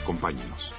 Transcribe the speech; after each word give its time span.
Acompáñenos. 0.00 0.74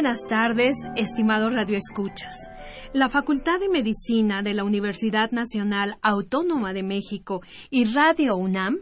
Buenas 0.00 0.26
tardes, 0.26 0.88
estimados 0.96 1.52
radioescuchas. 1.52 2.48
La 2.94 3.10
Facultad 3.10 3.60
de 3.60 3.68
Medicina 3.68 4.42
de 4.42 4.54
la 4.54 4.64
Universidad 4.64 5.30
Nacional 5.30 5.98
Autónoma 6.00 6.72
de 6.72 6.82
México 6.82 7.42
y 7.68 7.84
Radio 7.84 8.34
UNAM 8.36 8.78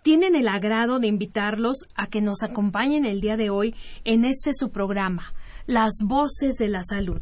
tienen 0.00 0.34
el 0.34 0.48
agrado 0.48 1.00
de 1.00 1.06
invitarlos 1.06 1.86
a 1.94 2.06
que 2.06 2.22
nos 2.22 2.42
acompañen 2.42 3.04
el 3.04 3.20
día 3.20 3.36
de 3.36 3.50
hoy 3.50 3.74
en 4.04 4.24
este 4.24 4.54
su 4.54 4.70
programa, 4.70 5.34
Las 5.66 5.96
Voces 6.02 6.54
de 6.56 6.68
la 6.68 6.82
Salud. 6.82 7.20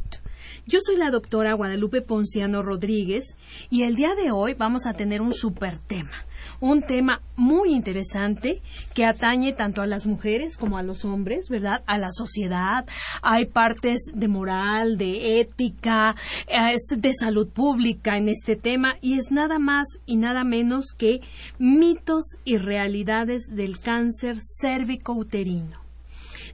Yo 0.65 0.79
soy 0.81 0.97
la 0.97 1.11
doctora 1.11 1.53
Guadalupe 1.53 2.01
Ponciano 2.01 2.61
Rodríguez 2.61 3.35
y 3.69 3.83
el 3.83 3.95
día 3.95 4.15
de 4.15 4.31
hoy 4.31 4.53
vamos 4.53 4.85
a 4.85 4.93
tener 4.93 5.21
un 5.21 5.33
super 5.33 5.79
tema 5.79 6.25
un 6.59 6.81
tema 6.81 7.21
muy 7.35 7.73
interesante 7.73 8.61
que 8.93 9.05
atañe 9.05 9.53
tanto 9.53 9.81
a 9.81 9.87
las 9.87 10.05
mujeres 10.05 10.57
como 10.57 10.77
a 10.77 10.83
los 10.83 11.05
hombres, 11.05 11.49
¿verdad? 11.49 11.83
A 11.85 11.97
la 11.97 12.11
sociedad. 12.11 12.85
Hay 13.21 13.45
partes 13.45 14.11
de 14.13 14.27
moral, 14.27 14.97
de 14.97 15.39
ética, 15.39 16.15
de 16.47 17.13
salud 17.13 17.49
pública 17.49 18.17
en 18.17 18.29
este 18.29 18.55
tema 18.55 18.95
y 19.01 19.17
es 19.17 19.31
nada 19.31 19.59
más 19.59 19.87
y 20.05 20.15
nada 20.15 20.43
menos 20.43 20.93
que 20.97 21.21
mitos 21.59 22.37
y 22.45 22.57
realidades 22.57 23.55
del 23.55 23.79
cáncer 23.79 24.37
cérvico-uterino 24.39 25.82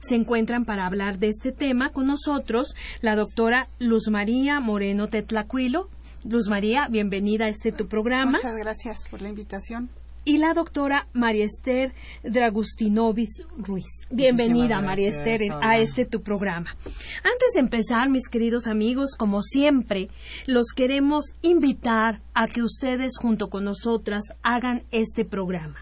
se 0.00 0.16
encuentran 0.16 0.64
para 0.64 0.86
hablar 0.86 1.18
de 1.18 1.28
este 1.28 1.52
tema 1.52 1.90
con 1.90 2.06
nosotros 2.06 2.74
la 3.00 3.14
doctora 3.14 3.68
Luz 3.78 4.08
María 4.08 4.58
Moreno 4.60 5.08
Tetlacuilo. 5.08 5.88
Luz 6.24 6.48
María, 6.48 6.88
bienvenida 6.90 7.46
a 7.46 7.48
este 7.48 7.72
tu 7.72 7.86
programa. 7.86 8.32
Muchas 8.32 8.56
gracias 8.56 9.08
por 9.08 9.22
la 9.22 9.28
invitación 9.28 9.88
y 10.24 10.38
la 10.38 10.52
doctora 10.54 11.06
María 11.12 11.44
Esther 11.44 11.94
Dragustinovis 12.22 13.42
Ruiz. 13.56 14.06
Bienvenida, 14.10 14.80
María 14.80 15.08
Esther, 15.08 15.52
a 15.62 15.78
este 15.78 16.04
tu 16.04 16.20
programa. 16.22 16.76
Antes 16.84 17.54
de 17.54 17.60
empezar, 17.60 18.08
mis 18.08 18.28
queridos 18.28 18.66
amigos, 18.66 19.14
como 19.16 19.42
siempre, 19.42 20.08
los 20.46 20.68
queremos 20.74 21.34
invitar 21.42 22.20
a 22.34 22.46
que 22.46 22.62
ustedes 22.62 23.12
junto 23.20 23.48
con 23.48 23.64
nosotras 23.64 24.24
hagan 24.42 24.84
este 24.90 25.24
programa 25.24 25.76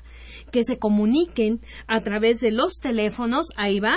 que 0.51 0.65
se 0.65 0.79
comuniquen 0.79 1.61
a 1.87 2.01
través 2.01 2.41
de 2.41 2.51
los 2.51 2.75
teléfonos, 2.81 3.49
ahí 3.57 3.81
va, 3.81 3.97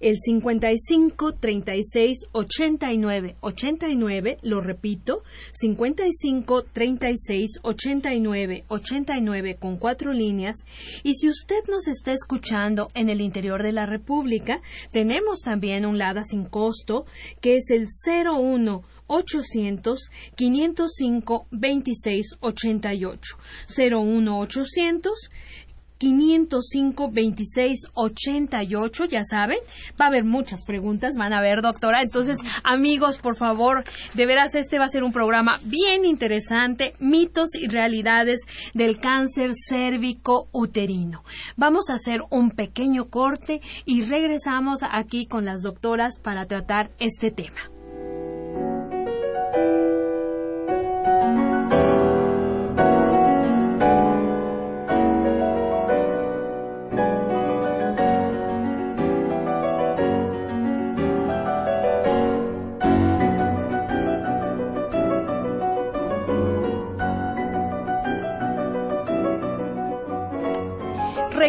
el 0.00 0.16
55 0.18 1.34
36 1.34 2.26
89 2.32 3.36
89, 3.40 4.38
lo 4.42 4.60
repito, 4.60 5.22
55 5.52 6.64
36 6.64 7.58
89 7.62 8.64
89 8.68 9.56
con 9.56 9.76
cuatro 9.76 10.12
líneas. 10.12 10.58
Y 11.02 11.14
si 11.14 11.28
usted 11.28 11.62
nos 11.68 11.88
está 11.88 12.12
escuchando 12.12 12.88
en 12.94 13.08
el 13.08 13.20
interior 13.20 13.62
de 13.62 13.72
la 13.72 13.86
República, 13.86 14.60
tenemos 14.92 15.40
también 15.40 15.86
un 15.86 15.98
LADA 15.98 16.24
sin 16.24 16.44
costo 16.44 17.06
que 17.40 17.56
es 17.56 17.70
el 17.70 17.86
01 18.06 18.82
800 19.08 20.10
505 20.36 21.46
2688 21.50 23.38
01 23.76 24.38
800 24.38 25.30
505 25.98 27.10
26 27.10 27.88
88, 27.94 29.04
ya 29.06 29.24
saben, 29.24 29.58
va 30.00 30.06
a 30.06 30.08
haber 30.08 30.24
muchas 30.24 30.64
preguntas, 30.64 31.16
van 31.16 31.32
a 31.32 31.40
ver, 31.40 31.62
doctora. 31.62 32.02
Entonces, 32.02 32.38
amigos, 32.64 33.18
por 33.18 33.36
favor, 33.36 33.84
de 34.14 34.26
veras 34.26 34.54
este 34.54 34.78
va 34.78 34.84
a 34.84 34.88
ser 34.88 35.04
un 35.04 35.12
programa 35.12 35.58
bien 35.64 36.04
interesante, 36.04 36.94
mitos 37.00 37.54
y 37.54 37.68
realidades 37.68 38.40
del 38.74 38.98
cáncer 38.98 39.52
cérvico 39.54 40.48
uterino. 40.52 41.24
Vamos 41.56 41.90
a 41.90 41.94
hacer 41.94 42.22
un 42.30 42.50
pequeño 42.50 43.08
corte 43.08 43.60
y 43.84 44.02
regresamos 44.02 44.80
aquí 44.90 45.26
con 45.26 45.44
las 45.44 45.62
doctoras 45.62 46.18
para 46.18 46.46
tratar 46.46 46.90
este 46.98 47.30
tema. 47.30 47.60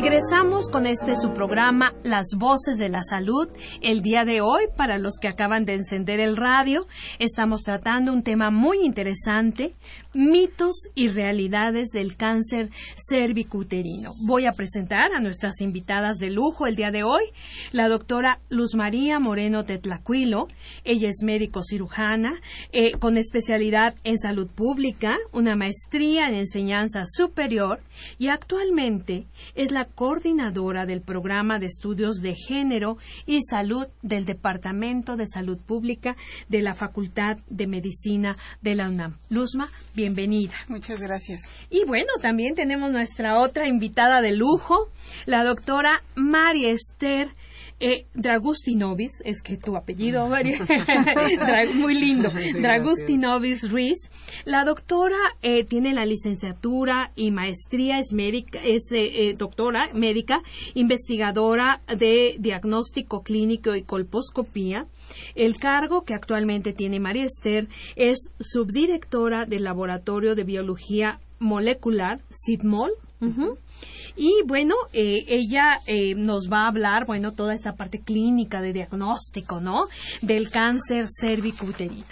Regresamos 0.02 0.70
con 0.70 0.86
este 0.86 1.18
su 1.18 1.34
programa 1.34 1.94
Las 2.04 2.28
Voces 2.38 2.78
de 2.78 2.88
la 2.88 3.04
Salud. 3.04 3.50
El 3.82 4.02
día 4.02 4.24
de 4.24 4.40
hoy, 4.40 4.64
para 4.78 4.98
los 4.98 5.18
que 5.20 5.28
acaban 5.28 5.66
de 5.66 5.74
encender 5.74 6.22
el 6.22 6.38
radio, 6.38 6.88
estamos 7.20 7.64
tratando 7.64 8.14
un 8.14 8.24
tema 8.24 8.50
muy 8.50 8.86
interesante, 8.86 9.76
mitos 10.14 10.88
y 10.96 11.10
realidades 11.10 11.90
del 11.90 12.16
cáncer 12.16 12.70
cervicuterino. 12.96 14.12
Voy 14.26 14.46
a 14.46 14.54
presentar 14.54 15.14
a 15.14 15.22
nuestras 15.22 15.62
invitadas 15.62 16.18
de 16.18 16.32
lujo 16.32 16.68
el 16.68 16.76
día 16.76 16.92
de 16.92 17.04
hoy, 17.04 17.24
la 17.72 17.88
doctora 17.88 18.40
Luz 18.50 18.76
María 18.76 19.20
Moreno 19.20 19.64
Tetlacuilo. 19.64 20.48
Ella 20.84 21.10
es 21.10 21.22
médico 21.24 21.62
cirujana 21.64 22.34
eh, 22.72 22.94
con 22.94 23.18
especialidad 23.18 23.96
en 24.04 24.18
salud 24.18 24.48
pública, 24.48 25.16
una 25.32 25.56
maestría 25.56 26.28
en 26.30 26.36
enseñanza 26.36 27.04
superior 27.06 27.82
y 28.18 28.30
actualmente 28.30 29.28
es 29.56 29.72
la 29.72 29.86
coordinadora 29.86 30.86
del 30.86 31.02
programa 31.02 31.60
de 31.60 31.68
estudios 31.68 32.18
de 32.22 32.36
género 32.36 32.98
y 33.26 33.42
salud 33.44 33.88
del 34.02 34.26
Departamento 34.26 35.18
de 35.18 35.28
Salud 35.28 35.60
Pública 35.62 36.16
de 36.48 36.62
la 36.62 36.74
Facultad 36.74 37.38
de 37.50 37.68
Medicina 37.68 38.36
de 38.62 38.76
la 38.76 38.90
UNAM. 38.90 39.18
Luzma, 39.30 39.70
bienvenida. 39.96 40.54
Muchas 40.68 41.00
gracias. 41.00 41.42
Y 41.70 41.86
bueno, 41.86 42.10
también 42.22 42.56
tenemos 42.56 42.92
nuestra 42.92 43.40
otra 43.40 43.68
invitada 43.68 44.22
de 44.22 44.32
lujo, 44.32 44.90
la 45.26 45.44
doctora 45.44 46.02
María 46.16 46.72
Esther 46.72 47.30
eh, 47.80 48.06
Dragustinovis, 48.14 49.22
es 49.26 49.42
que 49.42 49.58
tu 49.58 49.76
apellido, 49.76 50.28
María, 50.28 50.60
muy 51.76 51.96
lindo, 51.96 52.30
Dragustinovis 52.62 53.72
Ruiz. 53.72 54.10
La 54.46 54.66
doctora 54.66 55.18
eh, 55.42 55.64
tiene 55.64 55.94
la 55.94 56.06
licenciatura 56.06 57.12
y 57.16 57.32
maestría, 57.32 58.00
es 58.00 58.12
médica, 58.14 58.60
es 58.64 58.92
eh, 58.92 59.36
doctora 59.38 59.90
médica, 59.94 60.42
investigadora 60.74 61.82
de 61.88 62.36
diagnóstico 62.40 63.24
clínico 63.24 63.76
y 63.76 63.84
colposcopía. 63.84 64.88
El 65.36 65.58
cargo 65.58 66.04
que 66.04 66.14
actualmente 66.14 66.74
tiene 66.74 67.00
María 67.00 67.26
Esther 67.26 67.68
es 67.96 68.30
subdirectora 68.40 69.46
del 69.46 69.64
Laboratorio 69.64 70.36
de 70.36 70.44
Biología 70.44 71.20
Molecular, 71.40 72.20
SIDMOL. 72.30 72.92
Y 74.16 74.34
bueno, 74.46 74.76
eh, 74.92 75.26
ella 75.28 75.80
eh, 75.88 76.16
nos 76.16 76.52
va 76.52 76.64
a 76.64 76.68
hablar, 76.68 77.06
bueno, 77.06 77.32
toda 77.32 77.54
esta 77.54 77.76
parte 77.76 78.00
clínica 78.00 78.62
de 78.62 78.74
diagnóstico, 78.74 79.62
¿no? 79.62 79.88
Del 80.22 80.50
cáncer 80.50 81.06
cervicuterino. 81.08 82.04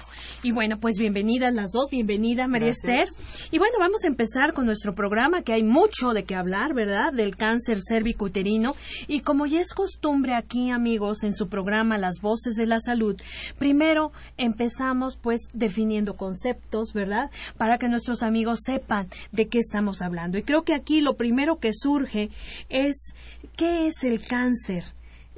Y 0.44 0.52
bueno, 0.52 0.78
pues 0.78 1.00
bienvenidas 1.00 1.56
las 1.56 1.72
dos, 1.72 1.90
bienvenida 1.90 2.48
María 2.48 2.70
Esther. 2.70 3.08
Y 3.50 3.58
bueno, 3.58 3.74
vamos 3.80 4.04
a 4.04 4.08
empezar 4.08 4.54
con 4.54 4.68
nuestro 4.68 4.94
programa, 4.94 5.42
que 5.42 5.52
hay 5.52 5.64
mucho 5.64 6.14
de 6.14 6.26
qué 6.26 6.36
hablar, 6.36 6.76
¿verdad? 6.76 7.12
Del 7.12 7.36
cáncer 7.36 7.80
cervicuterino. 7.82 8.76
Y 9.08 9.22
como 9.22 9.48
ya 9.48 9.60
es 9.60 9.74
costumbre 9.74 10.36
aquí, 10.36 10.70
amigos, 10.70 11.24
en 11.24 11.34
su 11.34 11.50
programa 11.50 11.98
Las 11.98 12.22
Voces 12.22 12.54
de 12.54 12.68
la 12.68 12.80
Salud, 12.80 13.20
primero 13.58 14.12
empezamos 14.38 15.18
pues 15.18 15.48
definiendo 15.54 16.16
conceptos, 16.16 16.94
¿verdad? 16.94 17.32
Para 17.58 17.80
que 17.80 17.90
nuestros 17.90 18.22
amigos 18.22 18.60
sepan 18.64 19.08
de 19.32 19.48
qué 19.48 19.58
estamos 19.58 20.04
hablando. 20.04 20.38
Y 20.38 20.44
creo 20.44 20.62
que 20.62 20.76
aquí 20.76 21.02
lo 21.02 21.16
primero 21.16 21.58
que 21.58 21.74
surge 21.74 22.30
es, 22.70 23.14
¿qué 23.56 23.88
es 23.88 24.04
el 24.04 24.22
cáncer? 24.22 24.84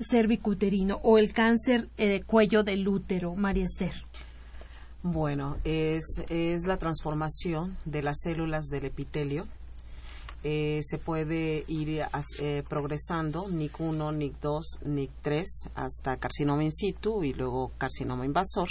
cervicuterino 0.01 0.99
o 1.03 1.17
el 1.17 1.33
cáncer 1.33 1.89
de 1.97 2.23
cuello 2.25 2.63
del 2.63 2.87
útero, 2.87 3.35
María 3.35 3.65
Esther. 3.65 3.91
Bueno, 5.01 5.55
es, 5.63 6.03
es 6.27 6.67
la 6.67 6.77
transformación 6.77 7.77
de 7.85 8.03
las 8.03 8.19
células 8.19 8.65
del 8.65 8.83
epitelio. 8.83 9.47
Eh, 10.43 10.81
se 10.83 10.97
puede 10.97 11.63
ir 11.67 12.01
eh, 12.39 12.63
progresando 12.67 13.47
NIC 13.49 13.79
1, 13.79 14.11
NIC 14.11 14.39
2, 14.41 14.79
NIC 14.85 15.11
3 15.21 15.69
hasta 15.75 16.17
carcinoma 16.17 16.65
in 16.65 16.71
situ 16.73 17.23
y 17.23 17.33
luego 17.33 17.71
carcinoma 17.77 18.25
invasor 18.25 18.69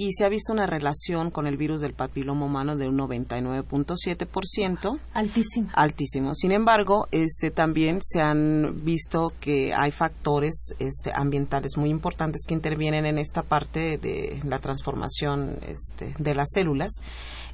y 0.00 0.14
se 0.14 0.24
ha 0.24 0.30
visto 0.30 0.54
una 0.54 0.64
relación 0.64 1.30
con 1.30 1.46
el 1.46 1.58
virus 1.58 1.82
del 1.82 1.92
papiloma 1.92 2.46
humano 2.46 2.74
de 2.74 2.88
un 2.88 2.96
99.7%. 2.96 4.98
Altísimo. 5.12 5.68
Altísimo. 5.74 6.34
Sin 6.34 6.52
embargo, 6.52 7.06
este 7.10 7.50
también 7.50 7.98
se 8.02 8.22
han 8.22 8.82
visto 8.82 9.30
que 9.40 9.74
hay 9.74 9.90
factores 9.90 10.74
este, 10.78 11.12
ambientales 11.14 11.76
muy 11.76 11.90
importantes 11.90 12.46
que 12.48 12.54
intervienen 12.54 13.04
en 13.04 13.18
esta 13.18 13.42
parte 13.42 13.98
de 13.98 14.40
la 14.42 14.58
transformación 14.58 15.58
este, 15.66 16.14
de 16.18 16.34
las 16.34 16.48
células 16.50 16.92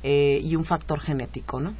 eh, 0.04 0.38
y 0.40 0.54
un 0.54 0.64
factor 0.64 1.00
genético, 1.00 1.58
¿no? 1.58 1.74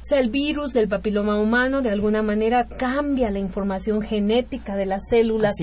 O 0.00 0.04
sea, 0.04 0.20
el 0.20 0.30
virus 0.30 0.72
del 0.72 0.88
papiloma 0.88 1.38
humano 1.38 1.82
de 1.82 1.90
alguna 1.90 2.22
manera 2.22 2.66
cambia 2.66 3.30
la 3.30 3.38
información 3.38 4.02
genética 4.02 4.76
de 4.76 4.86
las 4.86 5.08
células 5.08 5.54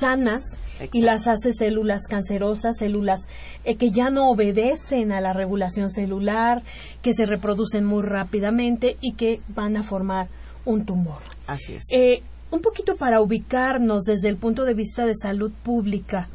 sanas 0.00 0.58
y 0.92 1.02
las 1.02 1.26
hace 1.26 1.52
células 1.52 2.06
cancerosas, 2.06 2.78
células 2.78 3.28
eh, 3.64 3.76
que 3.76 3.90
ya 3.90 4.10
no 4.10 4.30
obedecen 4.30 5.12
a 5.12 5.20
la 5.20 5.32
regulación 5.32 5.90
celular, 5.90 6.62
que 7.02 7.14
se 7.14 7.26
reproducen 7.26 7.84
muy 7.84 8.02
rápidamente 8.02 8.96
y 9.00 9.12
que 9.14 9.40
van 9.48 9.76
a 9.76 9.82
formar 9.82 10.28
un 10.64 10.84
tumor. 10.84 11.20
Así 11.46 11.74
es. 11.74 11.84
Eh, 11.92 12.22
un 12.50 12.60
poquito 12.60 12.96
para 12.96 13.20
ubicarnos 13.20 14.04
desde 14.04 14.28
el 14.28 14.36
punto 14.36 14.64
de 14.64 14.74
vista 14.74 15.06
de 15.06 15.14
salud 15.14 15.52
pública, 15.62 16.28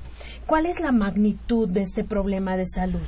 ¿cuál 0.45 0.65
es 0.65 0.79
la 0.79 0.91
magnitud 0.91 1.69
de 1.69 1.81
este 1.81 2.03
problema 2.03 2.57
de 2.57 2.65
salud? 2.65 3.01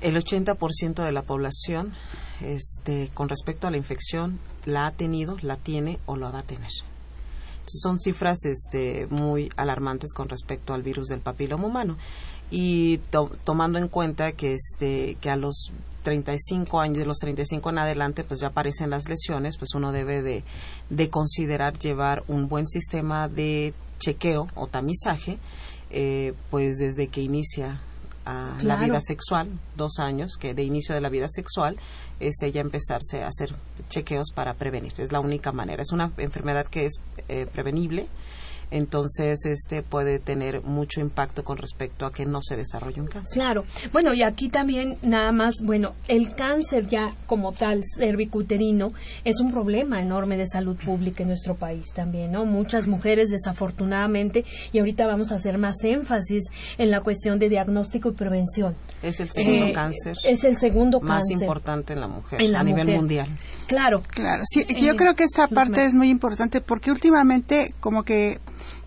El 0.00 0.16
80% 0.16 1.04
de 1.04 1.12
la 1.12 1.22
población 1.22 1.92
este, 2.42 3.10
con 3.14 3.28
respecto 3.28 3.66
a 3.66 3.70
la 3.70 3.76
infección 3.76 4.38
la 4.64 4.86
ha 4.86 4.90
tenido, 4.90 5.36
la 5.42 5.56
tiene 5.56 5.98
o 6.06 6.16
lo 6.16 6.30
va 6.32 6.40
a 6.40 6.42
tener. 6.42 6.70
son 7.66 8.00
cifras 8.00 8.44
este, 8.44 9.06
muy 9.10 9.50
alarmantes 9.56 10.12
con 10.12 10.28
respecto 10.28 10.74
al 10.74 10.82
virus 10.82 11.08
del 11.08 11.20
papiloma 11.20 11.66
humano. 11.66 11.96
Y 12.50 12.98
tomando 13.44 13.78
en 13.78 13.86
cuenta 13.86 14.32
que, 14.32 14.54
este, 14.54 15.16
que 15.20 15.30
a 15.30 15.36
los 15.36 15.70
35 16.02 16.80
años, 16.80 16.98
de 16.98 17.06
los 17.06 17.18
35 17.18 17.70
en 17.70 17.78
adelante, 17.78 18.24
pues 18.24 18.40
ya 18.40 18.48
aparecen 18.48 18.90
las 18.90 19.08
lesiones, 19.08 19.56
pues 19.56 19.74
uno 19.74 19.92
debe 19.92 20.20
de, 20.22 20.42
de 20.88 21.10
considerar 21.10 21.78
llevar 21.78 22.24
un 22.26 22.48
buen 22.48 22.66
sistema 22.66 23.28
de 23.28 23.72
chequeo 24.00 24.48
o 24.56 24.66
tamizaje, 24.66 25.38
eh, 25.90 26.34
pues 26.50 26.78
desde 26.78 27.08
que 27.08 27.20
inicia 27.20 27.80
la 28.62 28.76
vida 28.76 29.00
sexual, 29.00 29.48
dos 29.76 29.98
años 29.98 30.36
que 30.38 30.54
de 30.54 30.62
inicio 30.62 30.94
de 30.94 31.00
la 31.00 31.08
vida 31.08 31.26
sexual, 31.28 31.76
es 32.20 32.42
ella 32.42 32.60
empezarse 32.60 33.22
a 33.22 33.28
hacer 33.28 33.54
chequeos 33.88 34.32
para 34.34 34.54
prevenir. 34.54 34.92
Es 34.98 35.12
la 35.12 35.20
única 35.20 35.52
manera. 35.52 35.82
Es 35.82 35.92
una 35.92 36.12
enfermedad 36.18 36.66
que 36.66 36.86
es 36.86 37.00
eh, 37.28 37.46
prevenible 37.46 38.06
entonces 38.70 39.44
este 39.44 39.82
puede 39.82 40.18
tener 40.18 40.62
mucho 40.62 41.00
impacto 41.00 41.44
con 41.44 41.58
respecto 41.58 42.06
a 42.06 42.12
que 42.12 42.26
no 42.26 42.40
se 42.42 42.56
desarrolle 42.56 43.00
un 43.00 43.08
cáncer. 43.08 43.34
Claro. 43.34 43.64
Bueno, 43.92 44.14
y 44.14 44.22
aquí 44.22 44.48
también 44.48 44.96
nada 45.02 45.32
más, 45.32 45.56
bueno, 45.62 45.94
el 46.08 46.34
cáncer 46.34 46.86
ya 46.86 47.14
como 47.26 47.52
tal 47.52 47.82
cervicuterino 47.98 48.88
es 49.24 49.40
un 49.40 49.52
problema 49.52 50.00
enorme 50.00 50.36
de 50.36 50.46
salud 50.46 50.76
pública 50.76 51.22
en 51.22 51.28
nuestro 51.28 51.56
país 51.56 51.86
también, 51.94 52.32
¿no? 52.32 52.44
Muchas 52.44 52.86
mujeres 52.86 53.30
desafortunadamente 53.30 54.44
y 54.72 54.78
ahorita 54.78 55.06
vamos 55.06 55.32
a 55.32 55.36
hacer 55.36 55.58
más 55.58 55.82
énfasis 55.84 56.44
en 56.78 56.90
la 56.90 57.00
cuestión 57.00 57.38
de 57.38 57.48
diagnóstico 57.48 58.10
y 58.10 58.12
prevención. 58.12 58.76
Es 59.02 59.20
el 59.20 59.30
segundo 59.30 59.66
eh, 59.66 59.72
cáncer. 59.72 60.16
Es 60.24 60.44
el 60.44 60.56
segundo 60.56 61.00
más 61.00 61.28
importante 61.30 61.94
en 61.94 62.00
la 62.00 62.08
mujer 62.08 62.40
a 62.54 62.62
nivel 62.62 62.88
mundial. 62.96 63.28
Claro. 63.66 64.02
Claro. 64.08 64.42
Sí, 64.44 64.66
yo 64.80 64.96
creo 64.96 65.14
que 65.14 65.24
esta 65.24 65.46
parte 65.48 65.84
es 65.84 65.94
muy 65.94 66.10
importante 66.10 66.60
porque 66.60 66.90
últimamente 66.90 67.74
como 67.80 68.02
que 68.02 68.40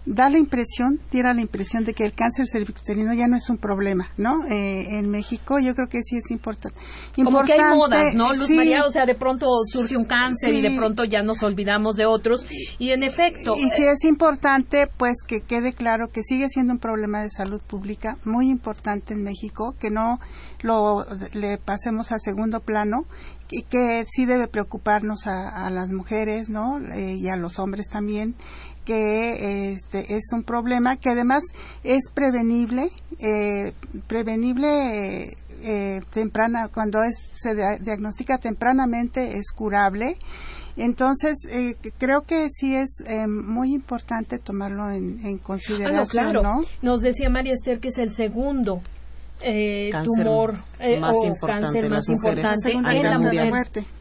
da 0.06 0.30
la 0.30 0.38
impresión, 0.38 1.00
tira 1.10 1.34
la 1.34 1.42
impresión 1.42 1.86
de 1.86 1.94
que 1.94 2.04
el 2.04 2.14
cáncer 2.14 2.46
cervicuterino 2.48 3.14
ya 3.14 3.28
no 3.28 3.38
es 3.38 3.50
un 3.50 3.58
problema, 3.58 4.10
¿no? 4.18 4.46
Eh, 4.48 4.98
en 4.98 5.10
México 5.10 5.60
yo 5.60 5.76
creo 5.76 5.88
que 5.88 6.02
sí 6.04 6.18
es 6.18 6.30
importante. 6.32 6.78
Como 7.16 7.42
que 7.44 7.54
hay 7.54 7.76
modas, 7.76 8.14
¿no, 8.14 8.34
Luz 8.34 8.50
María? 8.50 8.86
O 8.86 8.92
sea, 8.92 9.06
de 9.06 9.16
pronto 9.16 9.48
surge 9.66 9.96
un 9.96 10.06
cáncer 10.06 10.54
y 10.54 10.62
de 10.62 10.72
pronto 10.72 11.06
ya 11.06 11.22
nos 11.22 11.42
olvidamos 11.44 11.96
de 11.96 12.06
otros. 12.06 12.46
Y 12.80 12.92
en 12.92 13.04
efecto... 13.04 13.56
Y 13.58 13.70
sí 13.70 13.84
es 13.84 14.04
importante, 14.04 14.88
pues, 14.98 15.24
que 15.26 15.42
quede 15.42 15.74
claro 15.74 16.10
que 16.12 16.22
sigue 16.24 16.50
siendo 16.50 16.74
un 16.74 16.80
problema 16.80 17.22
de 17.22 17.30
salud 17.30 17.62
pública 17.62 18.18
muy 18.26 18.50
importante 18.50 19.14
en 19.14 19.24
México, 19.24 19.76
que 19.80 19.90
no 19.90 20.20
lo 20.62 21.06
le 21.34 21.58
pasemos 21.58 22.12
a 22.12 22.20
segundo 22.20 22.62
plano 22.62 23.06
y 23.52 23.64
que 23.64 24.06
sí 24.10 24.26
debe 24.26 24.48
preocuparnos 24.48 25.28
a, 25.28 25.70
las 25.70 25.90
mujeres, 25.90 26.50
¿no? 26.50 26.80
Eh, 26.94 27.16
y 27.16 27.28
a 27.28 27.36
los 27.36 27.60
hombres 27.60 27.88
también 27.88 28.36
que 28.84 29.72
este 29.74 30.16
es 30.16 30.32
un 30.34 30.44
problema 30.44 30.98
que 30.98 31.10
además 31.10 31.44
es 31.84 32.10
prevenible, 32.14 32.90
eh, 33.20 33.74
prevenible 34.08 35.36
eh, 35.62 36.02
temprana, 36.14 36.70
cuando 36.74 37.02
es, 37.04 37.16
se 37.36 37.56
diagnostica 37.80 38.38
tempranamente 38.38 39.38
es 39.38 39.52
curable. 39.52 40.18
Entonces, 40.76 41.36
eh, 41.50 41.76
creo 42.00 42.24
que 42.24 42.48
sí 42.50 42.76
es 42.76 43.04
muy 43.28 43.74
importante 43.74 44.40
tomarlo 44.40 44.90
en, 44.90 45.38
consideración. 45.38 46.00
Ah, 46.00 46.32
claro. 46.32 46.62
Nos 46.82 47.02
decía 47.02 47.30
María 47.30 47.54
Esther 47.54 47.80
que 47.80 47.90
es 47.90 47.98
el 48.00 48.10
segundo 48.12 48.82
eh, 49.44 49.92
tumor 50.04 50.56
eh, 50.80 51.00
más 51.00 51.16
o 51.16 51.36
cáncer 51.46 51.90
más 51.90 52.08
importante 52.08 52.72
en 52.72 52.84
la, 52.84 53.20
mujer. 53.20 53.52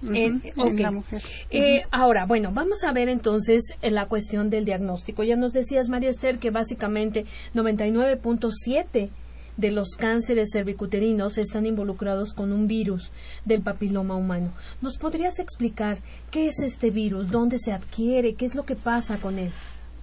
en, 0.03 0.43
la 0.81 0.91
mujer. 0.93 1.23
Eh, 1.51 1.83
ahora, 1.91 2.27
bueno, 2.27 2.51
vamos 2.53 2.85
a 2.85 2.93
ver 2.93 3.09
entonces 3.09 3.75
la 3.83 4.07
cuestión 4.07 4.51
del 4.51 4.65
diagnóstico. 4.65 5.25
Ya 5.25 5.37
nos 5.37 5.53
decías, 5.53 5.89
María 5.89 6.11
Esther, 6.11 6.39
que 6.39 6.51
básicamente 6.51 7.27
99.7 7.55 9.11
de 9.57 9.71
los 9.71 9.97
cánceres 9.97 10.51
cervicuterinos 10.53 11.37
están 11.39 11.67
involucrados 11.67 12.33
con 12.33 12.53
un 12.53 12.67
virus 12.67 13.11
del 13.45 13.63
papiloma 13.63 14.15
humano. 14.15 14.53
¿Nos 14.81 14.97
podrías 14.97 15.39
explicar 15.39 15.99
qué 16.31 16.47
es 16.47 16.61
este 16.61 16.91
virus, 16.91 17.31
dónde 17.31 17.59
se 17.59 17.73
adquiere, 17.73 18.35
qué 18.35 18.47
es 18.47 18.55
lo 18.55 18.65
que 18.65 18.77
pasa 18.77 19.19
con 19.19 19.39
él? 19.39 19.51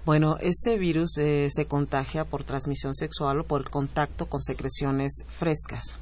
Bueno, 0.06 0.38
este 0.40 0.78
virus 0.78 1.18
eh, 1.18 1.50
se 1.52 1.66
contagia 1.66 2.24
por 2.24 2.44
transmisión 2.44 2.96
sexual 2.96 3.42
o 3.42 3.44
por 3.44 3.62
el 3.62 3.70
contacto 3.70 4.28
con 4.28 4.42
secreciones 4.42 5.26
frescas. 5.28 5.98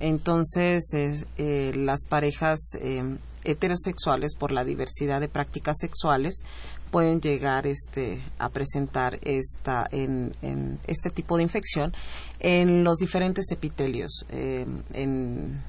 Entonces, 0.00 0.90
eh, 0.94 1.72
las 1.76 2.06
parejas 2.06 2.58
eh, 2.80 3.18
heterosexuales, 3.44 4.34
por 4.34 4.50
la 4.50 4.64
diversidad 4.64 5.20
de 5.20 5.28
prácticas 5.28 5.76
sexuales, 5.78 6.42
pueden 6.90 7.20
llegar 7.20 7.66
este, 7.66 8.24
a 8.38 8.48
presentar 8.48 9.18
esta, 9.22 9.86
en, 9.90 10.78
este 10.86 11.10
tipo 11.10 11.36
de 11.36 11.42
infección 11.42 11.92
en 12.40 12.82
los 12.82 12.96
diferentes 12.98 13.50
epitelios, 13.50 14.24
en, 14.30 15.60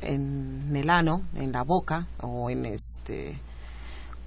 en 0.00 0.72
el 0.74 0.88
ano, 0.88 1.22
en 1.34 1.52
la 1.52 1.62
boca 1.62 2.06
o 2.20 2.48
en 2.48 2.66
este 2.66 3.38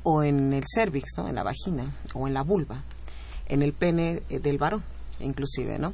o 0.05 0.23
en 0.23 0.53
el 0.53 0.63
cervix, 0.73 1.17
¿no? 1.17 1.27
en 1.27 1.35
la 1.35 1.43
vagina 1.43 1.93
o 2.13 2.27
en 2.27 2.33
la 2.33 2.43
vulva. 2.43 2.83
en 3.47 3.61
el 3.61 3.73
pene 3.73 4.23
eh, 4.29 4.39
del 4.39 4.57
varón, 4.57 4.83
inclusive, 5.19 5.77
¿no? 5.77 5.93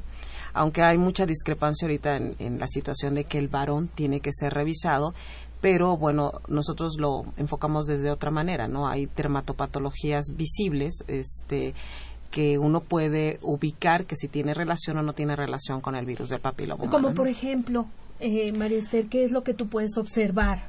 Aunque 0.54 0.84
hay 0.84 0.98
mucha 0.98 1.26
discrepancia 1.26 1.86
ahorita 1.86 2.16
en, 2.16 2.60
la 2.60 2.68
situación 2.68 3.16
de 3.16 3.26
que 3.26 3.38
el 3.38 3.48
varón 3.48 3.90
tiene 3.90 4.20
que 4.20 4.32
ser 4.32 4.54
revisado, 4.54 5.14
pero 5.60 5.98
bueno, 5.98 6.32
nosotros 6.48 6.96
lo 6.98 7.24
enfocamos 7.38 7.88
desde 7.88 8.10
otra 8.10 8.32
manera, 8.32 8.68
¿no? 8.68 8.88
Hay 8.88 9.08
dermatopatologías 9.16 10.36
visibles, 10.36 11.04
este 11.08 11.74
que 12.32 12.58
uno 12.58 12.80
puede 12.80 13.40
ubicar 13.42 14.06
que 14.06 14.16
si 14.16 14.30
tiene 14.30 14.54
relación 14.54 14.98
o 14.98 15.04
no 15.04 15.12
tiene 15.12 15.36
relación 15.36 15.82
con 15.82 15.96
el 15.96 16.06
virus 16.06 16.30
del 16.30 16.40
papiloma 16.40 16.90
Como 16.90 17.14
por 17.14 17.28
ejemplo, 17.28 17.88
eh, 18.22 18.54
María 18.54 18.78
Esther, 18.78 19.08
¿qué 19.08 19.26
es 19.26 19.32
lo 19.32 19.44
que 19.44 19.54
tú 19.54 19.68
puedes 19.68 19.98
observar? 19.98 20.64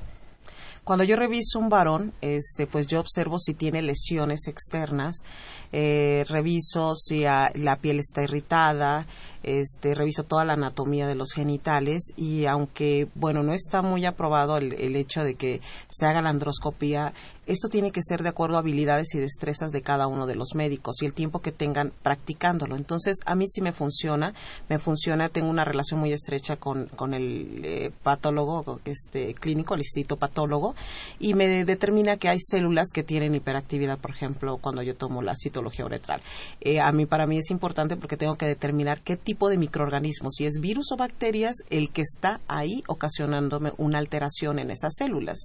Cuando 0.85 1.05
yo 1.05 1.15
reviso 1.15 1.61
un 1.61 1.69
varón, 1.69 2.13
este, 2.23 2.67
pues 2.67 2.89
yo 2.89 2.99
observo 2.99 3.39
si 3.39 3.55
tiene 3.55 3.83
lesiones 3.83 4.49
externas, 4.49 5.23
eh, 5.71 6.25
reviso 6.29 6.97
si 6.97 7.21
la 7.21 7.79
piel 7.81 8.01
está 8.01 8.25
irritada, 8.25 9.07
este, 9.45 9.95
reviso 9.95 10.25
toda 10.25 10.45
la 10.45 10.55
anatomía 10.55 11.07
de 11.07 11.15
los 11.15 11.33
genitales 11.33 12.13
y 12.17 12.47
aunque, 12.47 13.09
bueno, 13.15 13.45
no 13.45 13.53
está 13.53 13.81
muy 13.83 14.05
aprobado 14.07 14.57
el, 14.57 14.73
el 14.73 14.97
hecho 14.97 15.23
de 15.23 15.37
que 15.37 15.61
se 15.89 16.07
haga 16.07 16.21
la 16.21 16.31
androscopía, 16.31 17.13
esto 17.47 17.69
tiene 17.69 17.91
que 17.91 18.03
ser 18.03 18.23
de 18.23 18.29
acuerdo 18.29 18.57
a 18.57 18.61
habilidades 18.61 19.15
y 19.15 19.19
destrezas 19.19 19.73
de 19.73 19.83
cada 19.83 20.07
uno 20.07 20.27
de 20.27 20.35
los 20.35 20.55
médicos 20.55 21.03
y 21.03 21.07
el 21.07 21.13
tiempo 21.13 21.41
que 21.41 21.53
tengan 21.53 21.93
practicándolo. 22.03 22.77
Entonces, 22.77 23.19
a 23.27 23.35
mí 23.35 23.47
sí 23.47 23.61
me 23.61 23.73
funciona, 23.73 24.35
me 24.69 24.79
funciona, 24.79 25.29
tengo 25.29 25.51
una 25.51 25.65
relación 25.65 26.01
muy 26.01 26.13
estrecha 26.13 26.57
con, 26.57 26.87
con 26.89 27.15
el 27.15 27.61
eh, 27.65 27.91
patólogo 28.03 28.81
este, 28.85 29.35
clínico, 29.35 29.75
el 29.75 29.83
patólogo 30.19 30.75
y 31.19 31.35
me 31.35 31.65
determina 31.65 32.17
que 32.17 32.29
hay 32.29 32.39
células 32.41 32.89
que 32.93 33.03
tienen 33.03 33.35
hiperactividad, 33.35 33.99
por 33.99 34.11
ejemplo, 34.11 34.59
cuando 34.59 34.83
yo 34.83 34.95
tomo 34.95 35.23
la 35.23 35.35
citología 35.37 35.85
uretral. 35.85 36.21
Eh, 36.61 36.81
a 36.81 36.93
mí, 36.93 37.07
para 37.07 37.27
mí 37.27 37.39
es 37.39 37.51
importante 37.51 37.97
porque 37.97 38.17
tengo 38.17 38.37
que 38.37 38.47
determinar 38.47 39.01
qué 39.03 39.17
tipo 39.17 39.49
de 39.49 39.59
microorganismos, 39.59 40.35
si 40.37 40.47
es 40.47 40.61
virus 40.61 40.93
o 40.93 40.97
bacterias, 40.97 41.57
el 41.71 41.91
que 41.91 42.03
está 42.03 42.41
ahí 42.49 42.83
ocasionándome 42.87 43.73
una 43.79 43.99
alteración 43.99 44.59
en 44.59 44.71
esas 44.71 44.95
células. 44.97 45.39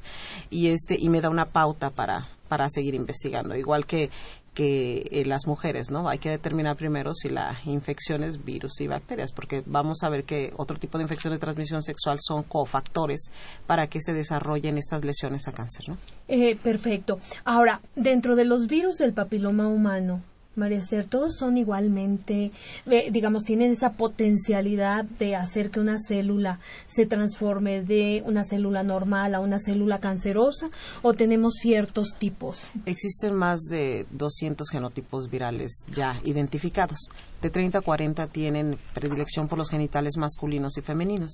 Y, 0.50 0.68
este, 0.68 0.98
y 1.00 1.10
me 1.10 1.22
da 1.22 1.30
una 1.30 1.46
pauta 1.46 1.90
para, 1.98 2.26
para 2.48 2.70
seguir 2.70 2.94
investigando. 2.96 3.58
Igual 3.58 3.86
que, 3.86 4.10
que 4.54 5.10
eh, 5.12 5.26
las 5.26 5.48
mujeres, 5.48 5.90
¿no? 5.92 6.08
Hay 6.08 6.20
que 6.20 6.30
determinar 6.30 6.78
primero 6.78 7.14
si 7.14 7.28
la 7.28 7.60
infección 7.66 8.24
es 8.24 8.46
virus 8.46 8.80
y 8.80 8.88
bacterias, 8.88 9.34
porque 9.34 9.64
vamos 9.66 10.04
a 10.04 10.10
ver 10.10 10.24
que 10.24 10.54
otro 10.56 10.78
tipo 10.78 10.98
de 10.98 11.04
infecciones 11.04 11.40
de 11.40 11.42
transmisión 11.42 11.84
sexual 11.84 12.20
son 12.22 12.44
cofactores 12.44 13.32
para 13.66 13.88
que 13.88 14.00
se 14.00 14.14
desarrollen 14.14 14.78
estas 14.78 15.04
lesiones 15.04 15.48
a 15.48 15.52
cáncer, 15.52 15.90
¿no? 15.90 15.98
Eh, 16.28 16.56
perfecto. 16.56 17.20
Ahora, 17.44 17.82
dentro 17.96 18.36
de 18.36 18.46
los 18.46 18.68
virus 18.68 18.98
del 19.00 19.14
papiloma 19.14 19.68
humano, 19.68 20.22
María 20.58 20.80
Esther, 20.80 21.06
todos 21.06 21.38
son 21.38 21.58
igualmente, 21.58 22.52
eh, 22.88 23.12
digamos, 23.12 23.44
tienen 23.44 23.72
esa 23.72 23.94
potencialidad 23.94 25.06
de 25.06 25.36
hacer 25.36 25.70
que 25.70 25.80
una 25.80 26.00
célula 26.00 26.60
se 26.88 27.06
transforme 27.06 27.84
de 27.84 28.24
una 28.26 28.44
célula 28.44 28.84
normal 28.84 29.36
a 29.36 29.40
una 29.40 29.60
célula 29.60 30.00
cancerosa 30.00 30.66
o 31.04 31.14
tenemos 31.14 31.54
ciertos 31.62 32.16
tipos? 32.18 32.64
Existen 32.86 33.36
más 33.36 33.62
de 33.70 34.08
200 34.12 34.68
genotipos 34.70 35.30
virales 35.30 35.86
ya 35.94 36.20
identificados. 36.24 37.10
De 37.42 37.52
30 37.52 37.78
a 37.78 37.82
40 37.82 38.28
tienen 38.28 38.80
predilección 38.94 39.48
por 39.48 39.60
los 39.60 39.70
genitales 39.70 40.18
masculinos 40.18 40.78
y 40.78 40.82
femeninos. 40.82 41.34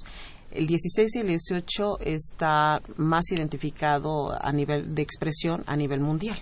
El 0.52 0.68
16 0.68 1.16
y 1.16 1.20
el 1.20 1.28
18 1.28 2.00
está 2.02 2.82
más 2.98 3.32
identificado 3.32 4.38
a 4.40 4.52
nivel 4.52 4.94
de 4.94 5.02
expresión 5.02 5.64
a 5.66 5.78
nivel 5.78 6.02
mundial 6.02 6.38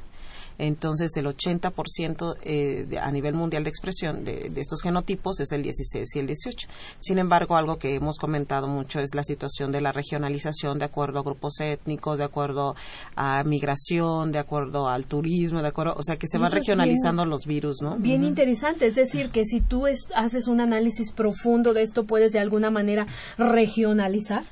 entonces 0.62 1.18
el 1.18 1.26
80% 1.26 2.36
eh, 2.44 2.88
a 3.02 3.12
nivel 3.12 3.34
mundial 3.34 3.64
de 3.64 3.72
expresión 3.72 4.24
de, 4.24 4.52
estos 4.58 4.84
genotipos 4.84 5.40
es 5.40 5.52
el 5.52 5.64
16 5.64 6.16
y 6.16 6.20
el 6.20 6.28
18. 6.28 6.68
Sin 7.00 7.18
embargo, 7.18 7.58
algo 7.58 7.78
que 7.78 7.96
hemos 7.96 8.18
comentado 8.20 8.68
mucho 8.68 9.00
es 9.00 9.16
la 9.16 9.24
situación 9.24 9.72
de 9.72 9.82
la 9.82 9.92
regionalización 9.92 10.78
de 10.78 10.86
acuerdo 10.86 11.20
a 11.20 11.24
grupos 11.24 11.60
étnicos, 11.60 12.20
de 12.20 12.26
acuerdo 12.26 12.76
a 13.16 13.44
migración, 13.44 14.32
de 14.32 14.38
acuerdo 14.38 14.88
al 14.88 15.06
turismo, 15.06 15.64
de 15.64 15.70
acuerdo, 15.70 15.96
o 15.98 16.04
sea 16.04 16.18
que 16.18 16.28
se 16.28 16.38
van 16.38 16.52
regionalizando 16.52 17.26
los 17.26 17.48
virus, 17.48 17.82
¿no? 17.82 17.98
Bien 17.98 18.24
interesante, 18.24 18.86
es 18.86 18.96
decir, 18.96 19.32
que 19.32 19.46
si 19.46 19.62
tú 19.62 19.88
haces 20.16 20.48
un 20.48 20.62
análisis 20.62 21.12
profundo 21.12 21.74
de 21.74 21.82
esto, 21.82 22.06
puedes 22.06 22.34
de 22.34 22.40
alguna 22.40 22.70
manera 22.70 23.08
regionalizar 23.40 24.44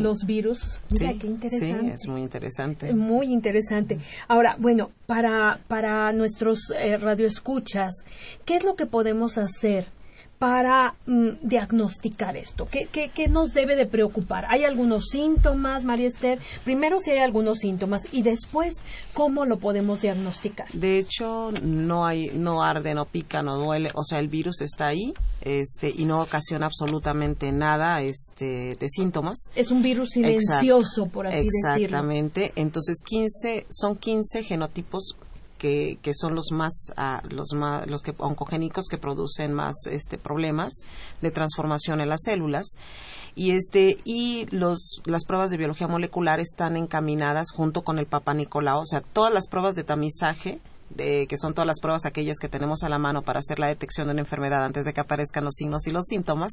los 0.00 0.24
virus. 0.26 0.80
Mira, 0.90 1.14
qué 1.18 1.26
interesante. 1.26 1.86
Sí, 1.86 1.92
es 1.94 2.08
muy 2.08 2.22
interesante. 2.22 2.92
Muy 2.92 3.32
interesante. 3.32 3.98
Ahora, 4.28 4.56
bueno, 4.58 4.90
para, 5.06 5.60
para 5.68 6.12
nuestros 6.12 6.70
eh, 6.78 6.96
radioescuchas, 6.96 8.04
¿qué 8.44 8.56
es 8.56 8.64
lo 8.64 8.76
que 8.76 8.86
podemos 8.86 9.38
hacer 9.38 9.86
para 10.38 10.94
mm, 11.06 11.28
diagnosticar 11.42 12.36
esto? 12.36 12.68
¿Qué, 12.70 12.88
¿Qué, 12.90 13.28
nos 13.28 13.52
debe 13.52 13.76
de 13.76 13.86
preocupar? 13.86 14.46
¿Hay 14.48 14.64
algunos 14.64 15.06
síntomas, 15.10 15.84
María 15.84 16.06
Esther? 16.06 16.38
Primero 16.64 17.00
si 17.00 17.10
hay 17.10 17.18
algunos 17.18 17.58
síntomas 17.58 18.02
y 18.12 18.22
después 18.22 18.82
cómo 19.14 19.44
lo 19.44 19.58
podemos 19.58 20.02
diagnosticar. 20.02 20.68
De 20.72 20.98
hecho, 20.98 21.50
no 21.62 22.06
hay, 22.06 22.30
no 22.34 22.62
arde, 22.62 22.94
no 22.94 23.04
pica, 23.04 23.42
no 23.42 23.58
duele, 23.58 23.90
o 23.94 24.04
sea, 24.04 24.18
el 24.20 24.28
virus 24.28 24.60
está 24.60 24.86
ahí, 24.86 25.12
este, 25.42 25.92
y 25.96 26.04
no 26.04 26.22
ocasiona 26.22 26.66
absolutamente 26.66 27.52
nada, 27.52 28.00
este, 28.02 28.76
de 28.78 28.88
síntomas. 28.88 29.50
Es 29.56 29.70
un 29.70 29.82
virus 29.82 30.10
silencioso, 30.10 31.06
por 31.06 31.26
así 31.26 31.36
decirlo. 31.36 31.84
Exactamente. 31.84 32.52
Entonces, 32.56 33.02
15, 33.04 33.66
son 33.70 33.96
15 33.96 34.42
genotipos 34.42 35.16
que, 35.58 35.98
que 36.02 36.14
son 36.14 36.34
los 36.34 36.50
más, 36.52 36.92
ah, 36.96 37.22
los 37.28 37.52
más, 37.52 37.86
los 37.88 38.02
que, 38.02 38.14
oncogénicos 38.16 38.86
que 38.86 38.98
producen 38.98 39.52
más 39.52 39.74
este, 39.90 40.16
problemas 40.16 40.72
de 41.20 41.30
transformación 41.30 42.00
en 42.00 42.08
las 42.08 42.22
células. 42.24 42.76
Y, 43.34 43.50
este, 43.50 43.98
y 44.04 44.46
los, 44.50 45.02
las 45.04 45.24
pruebas 45.24 45.50
de 45.50 45.58
biología 45.58 45.86
molecular 45.86 46.40
están 46.40 46.76
encaminadas 46.76 47.50
junto 47.50 47.82
con 47.82 47.98
el 47.98 48.06
Papa 48.06 48.34
Nicolau, 48.34 48.80
o 48.80 48.86
sea, 48.86 49.00
todas 49.00 49.32
las 49.32 49.48
pruebas 49.48 49.74
de 49.74 49.84
tamizaje 49.84 50.60
que 50.96 51.36
son 51.36 51.54
todas 51.54 51.66
las 51.66 51.80
pruebas 51.80 52.06
aquellas 52.06 52.38
que 52.38 52.48
tenemos 52.48 52.82
a 52.82 52.88
la 52.88 52.98
mano 52.98 53.22
para 53.22 53.38
hacer 53.38 53.58
la 53.58 53.68
detección 53.68 54.08
de 54.08 54.12
una 54.12 54.22
enfermedad 54.22 54.64
antes 54.64 54.84
de 54.84 54.92
que 54.92 55.00
aparezcan 55.00 55.44
los 55.44 55.54
signos 55.54 55.86
y 55.86 55.90
los 55.90 56.06
síntomas, 56.06 56.52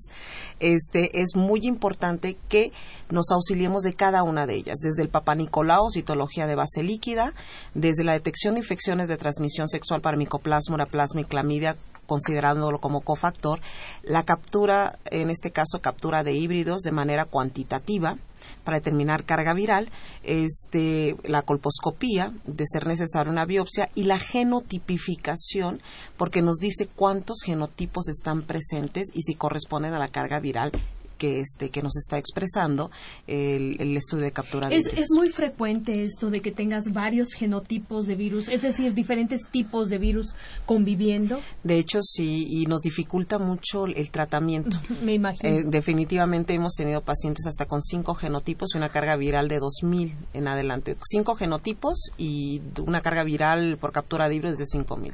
este, 0.60 1.22
es 1.22 1.36
muy 1.36 1.62
importante 1.64 2.38
que 2.50 2.72
nos 3.10 3.32
auxiliemos 3.32 3.84
de 3.84 3.94
cada 3.94 4.24
una 4.24 4.46
de 4.46 4.56
ellas, 4.56 4.80
desde 4.82 5.02
el 5.02 5.10
Papa 5.10 5.36
Nicolau, 5.36 5.90
citología 5.90 6.48
de 6.48 6.56
base 6.56 6.84
líquida, 6.84 7.34
desde 7.74 8.04
la 8.04 8.14
detección 8.14 8.56
de 8.56 8.62
infecciones 8.62 9.08
de 9.08 9.18
transmisión 9.18 9.68
sexual 9.68 10.02
para 10.02 10.18
micoplasma, 10.18 10.76
uraplasma 10.76 11.22
y 11.22 11.26
clamidia, 11.26 11.76
considerándolo 12.06 12.80
como 12.80 13.02
cofactor, 13.02 13.60
la 14.04 14.24
captura, 14.24 15.00
en 15.06 15.30
este 15.30 15.52
caso 15.52 15.82
captura 15.82 16.24
de 16.24 16.34
híbridos 16.34 16.82
de 16.82 16.92
manera 16.92 17.26
cuantitativa, 17.26 18.18
para 18.64 18.78
determinar 18.78 19.26
carga 19.26 19.54
viral, 19.54 19.90
este, 20.24 21.16
la 21.24 21.42
colposcopía, 21.42 22.32
de 22.46 22.66
ser 22.66 22.88
necesaria 22.88 23.32
una 23.32 23.46
biopsia, 23.46 23.90
y 23.96 24.04
la 24.04 24.18
genotipificación, 24.18 25.82
porque 26.18 26.42
nos 26.42 26.58
dice 26.58 26.88
cuántos 26.88 27.40
genotipos 27.44 28.10
están 28.10 28.44
presentes 28.44 29.10
y 29.14 29.22
si 29.22 29.36
corresponden 29.36 29.94
a 29.94 30.00
la 30.00 30.10
carga 30.10 30.40
viral 30.40 30.72
que 31.18 31.40
este 31.40 31.70
que 31.70 31.82
nos 31.82 31.96
está 31.98 32.18
expresando 32.18 32.92
el, 33.28 33.96
estudio 33.96 34.26
de 34.26 34.32
captura 34.32 34.70
de 34.70 34.76
es, 34.76 34.88
es 34.88 35.08
muy 35.16 35.30
frecuente 35.30 36.04
esto 36.04 36.30
de 36.30 36.42
que 36.42 36.52
tengas 36.52 36.92
varios 36.92 37.34
genotipos 37.34 38.08
de 38.08 38.16
virus, 38.16 38.50
es 38.50 38.62
decir, 38.62 38.94
diferentes 38.94 39.42
tipos 39.50 39.90
de 39.90 39.98
virus 39.98 40.36
conviviendo. 40.66 41.40
De 41.64 41.78
hecho, 41.78 42.00
sí, 42.02 42.48
y 42.50 42.66
nos 42.66 42.82
dificulta 42.82 43.38
mucho 43.38 43.86
el 43.86 44.10
tratamiento. 44.12 44.78
Me 45.04 45.14
imagino. 45.14 45.50
Eh, 45.50 45.64
definitivamente 45.66 46.54
hemos 46.54 46.74
tenido 46.74 47.02
pacientes 47.02 47.46
hasta 47.48 47.66
con 47.66 47.82
cinco 47.82 48.16
genotipos 48.16 48.74
y 48.74 48.78
una 48.78 48.90
carga 48.90 49.16
viral 49.16 49.48
de 49.48 49.60
2000 49.60 50.16
en 50.34 50.48
adelante. 50.48 50.96
Cinco 51.04 51.36
genotipos 51.36 52.12
y 52.18 52.62
una 52.86 53.02
carga 53.02 53.24
viral 53.24 53.78
por 53.78 53.92
captura 53.92 54.30
de 54.30 54.36
virus 54.36 54.58
de 54.58 54.66
5000. 54.66 55.14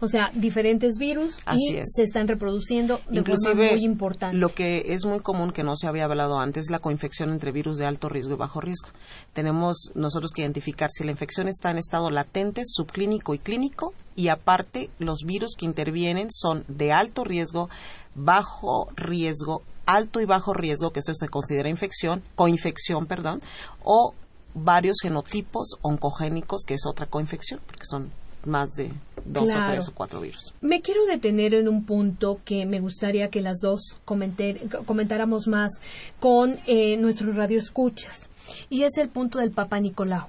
O 0.00 0.08
sea, 0.08 0.30
diferentes 0.32 0.98
virus 0.98 1.38
y 1.52 1.80
se 1.84 2.04
están 2.04 2.28
reproduciendo 2.28 3.00
de 3.08 3.18
Inclusive, 3.18 3.54
forma 3.54 3.70
muy 3.72 3.84
importante. 3.84 4.36
Lo 4.36 4.48
que 4.50 4.94
es 4.94 5.04
muy 5.04 5.18
común 5.18 5.50
que 5.50 5.64
no 5.64 5.74
se 5.74 5.88
había 5.88 6.04
hablado 6.04 6.38
antes 6.38 6.66
es 6.66 6.70
la 6.70 6.78
coinfección 6.78 7.30
entre 7.30 7.50
virus 7.50 7.78
de 7.78 7.86
alto 7.86 8.08
riesgo 8.08 8.34
y 8.34 8.36
bajo 8.36 8.60
riesgo. 8.60 8.88
Tenemos 9.32 9.90
nosotros 9.94 10.30
que 10.32 10.42
identificar 10.42 10.90
si 10.92 11.02
la 11.02 11.10
infección 11.10 11.48
está 11.48 11.70
en 11.70 11.78
estado 11.78 12.10
latente, 12.10 12.62
subclínico 12.64 13.34
y 13.34 13.38
clínico 13.38 13.92
y 14.14 14.28
aparte 14.28 14.90
los 14.98 15.24
virus 15.26 15.54
que 15.56 15.66
intervienen 15.66 16.28
son 16.30 16.64
de 16.68 16.92
alto 16.92 17.24
riesgo, 17.24 17.68
bajo 18.14 18.88
riesgo, 18.94 19.62
alto 19.86 20.20
y 20.20 20.26
bajo 20.26 20.54
riesgo, 20.54 20.92
que 20.92 21.00
eso 21.00 21.14
se 21.14 21.28
considera 21.28 21.70
infección, 21.70 22.22
coinfección, 22.36 23.06
perdón, 23.06 23.40
o 23.82 24.14
varios 24.54 24.96
genotipos 25.02 25.74
oncogénicos, 25.82 26.62
que 26.66 26.74
es 26.74 26.82
otra 26.86 27.06
coinfección, 27.06 27.60
porque 27.66 27.86
son 27.86 28.10
más 28.44 28.74
de 28.74 28.92
dos 29.24 29.50
o 29.50 29.70
tres 29.70 29.88
o 29.88 29.94
cuatro 29.94 30.20
virus. 30.20 30.54
Me 30.60 30.80
quiero 30.80 31.04
detener 31.06 31.54
en 31.54 31.68
un 31.68 31.84
punto 31.84 32.40
que 32.44 32.66
me 32.66 32.80
gustaría 32.80 33.28
que 33.28 33.40
las 33.40 33.58
dos 33.60 33.96
comentáramos 34.04 35.48
más 35.48 35.80
con 36.20 36.58
eh, 36.66 36.96
nuestros 36.96 37.36
radioescuchas 37.36 38.28
y 38.70 38.82
es 38.82 38.96
el 38.98 39.08
punto 39.08 39.38
del 39.38 39.50
Papa 39.50 39.80
Nicolau. 39.80 40.28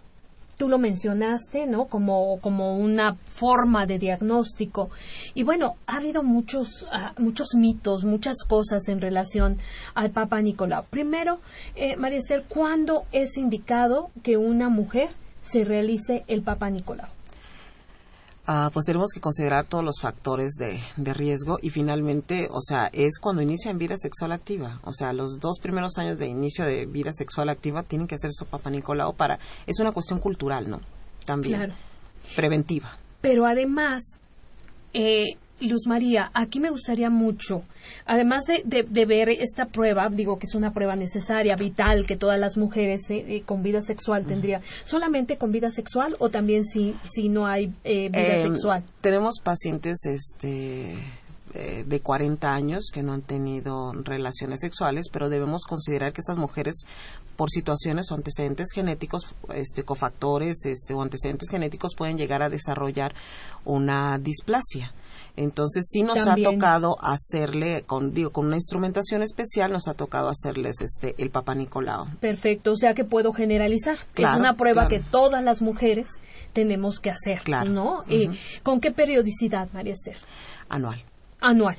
tú 0.57 0.67
lo 0.67 0.77
mencionaste, 0.77 1.67
¿no? 1.67 1.85
Como, 1.85 2.37
como 2.41 2.77
una 2.77 3.15
forma 3.15 3.85
de 3.85 3.97
diagnóstico. 3.97 4.89
Y 5.33 5.43
bueno, 5.43 5.77
ha 5.87 5.97
habido 5.97 6.21
muchos, 6.21 6.85
ah, 6.91 7.13
muchos 7.17 7.55
mitos, 7.55 8.03
muchas 8.03 8.43
cosas 8.45 8.89
en 8.89 8.99
relación 8.99 9.57
al 9.95 10.11
Papa 10.11 10.41
Nicolau. 10.41 10.83
Primero, 10.89 11.39
eh, 11.75 11.95
María 11.95 12.19
Esther, 12.19 12.43
¿cuándo 12.49 13.05
es 13.13 13.37
indicado 13.37 14.11
que 14.21 14.35
una 14.35 14.67
mujer 14.67 15.07
se 15.41 15.63
realice 15.63 16.25
el 16.27 16.41
Papa 16.41 16.69
Nicolau? 16.69 17.07
Ah, 18.51 18.71
pues 18.73 18.87
tenemos 18.87 19.11
que 19.13 19.21
considerar 19.21 19.67
todos 19.67 19.83
los 19.83 19.99
factores 20.01 20.53
de, 20.53 20.81
de, 20.97 21.13
riesgo 21.13 21.59
y 21.61 21.69
finalmente, 21.69 22.47
o 22.49 22.59
sea, 22.61 22.89
es 22.93 23.19
cuando 23.19 23.43
inician 23.43 23.77
vida 23.77 23.95
sexual 23.95 24.31
activa. 24.31 24.79
O 24.85 24.91
sea, 24.91 25.13
los 25.13 25.39
dos 25.39 25.59
primeros 25.61 25.99
años 25.99 26.17
de 26.17 26.25
inicio 26.25 26.65
de 26.65 26.87
vida 26.87 27.11
sexual 27.13 27.49
activa 27.49 27.83
tienen 27.83 28.07
que 28.07 28.15
hacer 28.15 28.31
su 28.33 28.47
papá 28.47 28.71
Nicolau 28.71 29.13
para... 29.13 29.37
Es 29.67 29.79
una 29.79 29.91
cuestión 29.91 30.17
cultural, 30.17 30.67
¿no? 30.67 30.81
También. 31.27 31.57
Claro. 31.57 31.73
Preventiva. 32.35 32.97
Pero 33.21 33.45
además, 33.45 34.17
eh, 34.93 35.37
Luz 35.61 35.87
María, 35.87 36.31
aquí 36.33 36.59
me 36.59 36.69
gustaría 36.69 37.09
mucho, 37.09 37.63
además 38.05 38.45
de, 38.45 38.83
de, 38.83 39.05
ver 39.05 39.29
esta 39.29 39.65
prueba, 39.65 40.09
digo 40.09 40.39
que 40.39 40.45
es 40.45 40.55
una 40.55 40.73
prueba 40.73 40.95
necesaria, 40.95 41.55
vital, 41.55 42.05
que 42.05 42.15
todas 42.15 42.39
las 42.39 42.57
mujeres 42.57 43.09
eh, 43.09 43.25
eh 43.27 43.43
con 43.45 43.63
vida 43.63 43.81
sexual 43.81 44.25
tendrían, 44.25 44.61
¿solamente 44.83 45.37
con 45.37 45.51
vida 45.51 45.71
sexual 45.71 46.15
o 46.19 46.29
también 46.29 46.63
si, 46.65 46.95
si 47.03 47.29
no 47.29 47.45
hay 47.45 47.73
eh, 47.83 48.09
vida 48.09 48.35
Eh, 48.35 48.41
sexual? 48.41 48.83
Tenemos 49.01 49.39
pacientes 49.43 50.05
este, 50.05 50.97
eh, 51.55 51.83
de 51.87 51.99
40 51.99 52.53
años 52.53 52.91
que 52.93 53.01
no 53.01 53.13
han 53.13 53.23
tenido 53.23 53.91
relaciones 54.03 54.59
sexuales, 54.59 55.07
pero 55.11 55.29
debemos 55.29 55.63
considerar 55.63 56.13
que 56.13 56.21
estas 56.21 56.37
mujeres, 56.37 56.83
por 57.35 57.49
situaciones 57.49 58.11
o 58.11 58.15
antecedentes 58.15 58.67
genéticos, 58.71 59.33
este, 59.55 59.83
cofactores 59.83 60.63
este, 60.65 60.93
o 60.93 61.01
antecedentes 61.01 61.49
genéticos, 61.49 61.95
pueden 61.97 62.17
llegar 62.17 62.43
a 62.43 62.49
desarrollar 62.49 63.15
una 63.65 64.19
displasia. 64.19 64.93
Entonces 65.41 65.88
sí 65.89 66.03
nos 66.03 66.25
También. 66.25 66.48
ha 66.48 66.51
tocado 66.51 66.98
hacerle, 67.01 67.84
con, 67.84 68.13
digo, 68.13 68.31
con 68.31 68.48
una 68.48 68.58
instrumentación 68.58 69.22
especial, 69.22 69.72
nos 69.72 69.88
ha 69.88 69.93
tocado 69.93 70.27
hacerles 70.27 70.81
este, 70.81 71.15
el 71.17 71.29
Papa 71.29 71.55
Nicolau. 71.55 72.08
Perfecto, 72.19 72.74
o 72.74 72.75
sea 72.75 72.93
que 72.93 73.05
puedo 73.05 73.31
generalizar. 73.31 73.96
es 73.96 74.05
Claro, 74.13 74.39
una 74.39 74.55
prueba 74.55 74.88
claro. 74.88 74.89
que 74.89 75.00
todas 75.00 75.41
las 75.41 75.62
mujeres 75.62 76.19
tenemos 76.51 77.00
que 77.00 77.10
hacer, 77.10 77.39
Claro. 77.43 77.69
¿no? 77.72 78.03
Eh. 78.10 78.29
¿Con 78.63 78.81
qué 78.81 78.91
periodicidad, 78.91 79.69
María 79.72 79.93
Esther? 79.93 80.17
Anual. 80.67 81.01
Anual, 81.41 81.77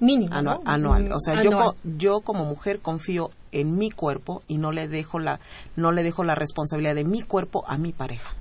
mínimo, 0.00 0.34
anual, 0.34 0.58
¿no? 0.64 0.70
anual. 0.70 1.12
O 1.12 1.20
sea, 1.20 1.40
yo, 1.40 1.50
Anual. 1.50 1.74
yo 1.84 2.20
como 2.22 2.44
mujer 2.44 2.80
confío 2.80 3.30
en 3.52 3.78
mi 3.78 3.92
cuerpo 3.92 4.42
y 4.48 4.58
no 4.58 4.72
le 4.72 4.88
dejo 4.88 5.20
la 5.20 5.38
no 5.76 5.92
le 5.92 6.02
dejo 6.02 6.24
la 6.24 6.34
responsabilidad 6.34 6.96
de 6.96 7.04
mi 7.04 7.22
cuerpo 7.22 7.62
a 7.68 7.78
mi 7.78 7.92
pareja. 7.92 8.34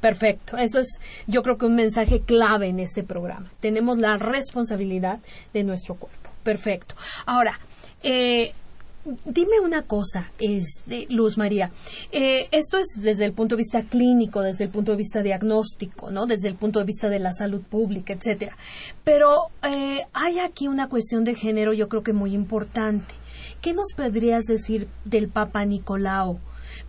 Perfecto. 0.00 0.56
Eso 0.56 0.80
es, 0.80 0.98
yo 1.26 1.42
creo 1.42 1.58
que 1.58 1.66
un 1.66 1.74
mensaje 1.74 2.20
clave 2.20 2.68
en 2.68 2.80
este 2.80 3.02
programa. 3.02 3.50
Tenemos 3.60 3.98
la 3.98 4.16
responsabilidad 4.16 5.20
de 5.52 5.64
nuestro 5.64 5.94
cuerpo. 5.96 6.30
Perfecto. 6.42 6.94
Ahora, 7.26 7.58
eh, 8.02 8.52
dime 9.24 9.60
una 9.62 9.82
cosa, 9.82 10.30
este, 10.38 11.06
Luz 11.10 11.38
María. 11.38 11.70
Eh, 12.12 12.48
esto 12.50 12.78
es 12.78 12.88
desde 12.96 13.24
el 13.24 13.32
punto 13.32 13.56
de 13.56 13.60
vista 13.60 13.82
clínico, 13.82 14.42
desde 14.42 14.64
el 14.64 14.70
punto 14.70 14.92
de 14.92 14.98
vista 14.98 15.22
diagnóstico, 15.22 16.10
¿no? 16.10 16.26
Desde 16.26 16.48
el 16.48 16.54
punto 16.54 16.78
de 16.78 16.86
vista 16.86 17.08
de 17.08 17.18
la 17.18 17.32
salud 17.32 17.62
pública, 17.62 18.12
etcétera. 18.12 18.56
Pero 19.04 19.48
eh, 19.62 20.06
hay 20.12 20.38
aquí 20.38 20.68
una 20.68 20.88
cuestión 20.88 21.24
de 21.24 21.34
género, 21.34 21.72
yo 21.72 21.88
creo 21.88 22.02
que 22.02 22.12
muy 22.12 22.34
importante. 22.34 23.14
¿Qué 23.60 23.74
nos 23.74 23.92
podrías 23.94 24.44
decir 24.44 24.88
del 25.04 25.28
Papa 25.28 25.64
Nicolau? 25.64 26.38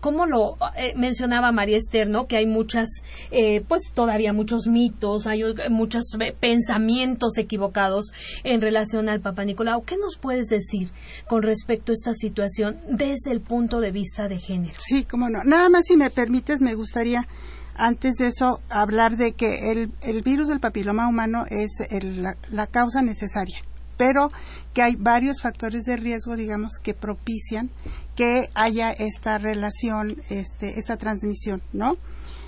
¿Cómo 0.01 0.25
lo 0.25 0.57
eh, 0.75 0.93
mencionaba 0.97 1.51
María 1.51 1.77
Esther, 1.77 2.09
¿no? 2.09 2.27
Que 2.27 2.35
hay 2.37 2.47
muchas, 2.47 2.89
eh, 3.31 3.61
pues 3.67 3.83
todavía 3.93 4.33
muchos 4.33 4.67
mitos, 4.67 5.27
hay 5.27 5.43
muchos 5.69 6.03
eh, 6.19 6.35
pensamientos 6.37 7.37
equivocados 7.37 8.11
en 8.43 8.61
relación 8.61 9.07
al 9.09 9.21
Papa 9.21 9.45
Nicolau. 9.45 9.83
¿Qué 9.83 9.95
nos 9.97 10.17
puedes 10.17 10.47
decir 10.47 10.89
con 11.27 11.43
respecto 11.43 11.91
a 11.91 11.95
esta 11.95 12.13
situación 12.13 12.77
desde 12.89 13.31
el 13.31 13.41
punto 13.41 13.79
de 13.79 13.91
vista 13.91 14.27
de 14.27 14.39
género? 14.39 14.73
Sí, 14.83 15.03
cómo 15.05 15.29
no. 15.29 15.43
Nada 15.43 15.69
más, 15.69 15.83
si 15.85 15.95
me 15.97 16.09
permites, 16.09 16.61
me 16.61 16.73
gustaría, 16.73 17.27
antes 17.75 18.15
de 18.15 18.27
eso, 18.27 18.59
hablar 18.69 19.17
de 19.17 19.33
que 19.33 19.71
el, 19.71 19.91
el 20.01 20.23
virus 20.23 20.47
del 20.49 20.59
papiloma 20.59 21.07
humano 21.07 21.45
es 21.49 21.71
el- 21.89 22.23
la 22.49 22.67
causa 22.67 23.01
necesaria, 23.01 23.59
pero 24.01 24.31
que 24.73 24.81
hay 24.81 24.95
varios 24.95 25.41
factores 25.43 25.83
de 25.83 25.95
riesgo, 25.95 26.35
digamos, 26.35 26.79
que 26.81 26.95
propician 26.95 27.69
que 28.15 28.49
haya 28.55 28.91
esta 28.91 29.37
relación, 29.37 30.17
este, 30.31 30.79
esta 30.79 30.97
transmisión, 30.97 31.61
¿no? 31.71 31.97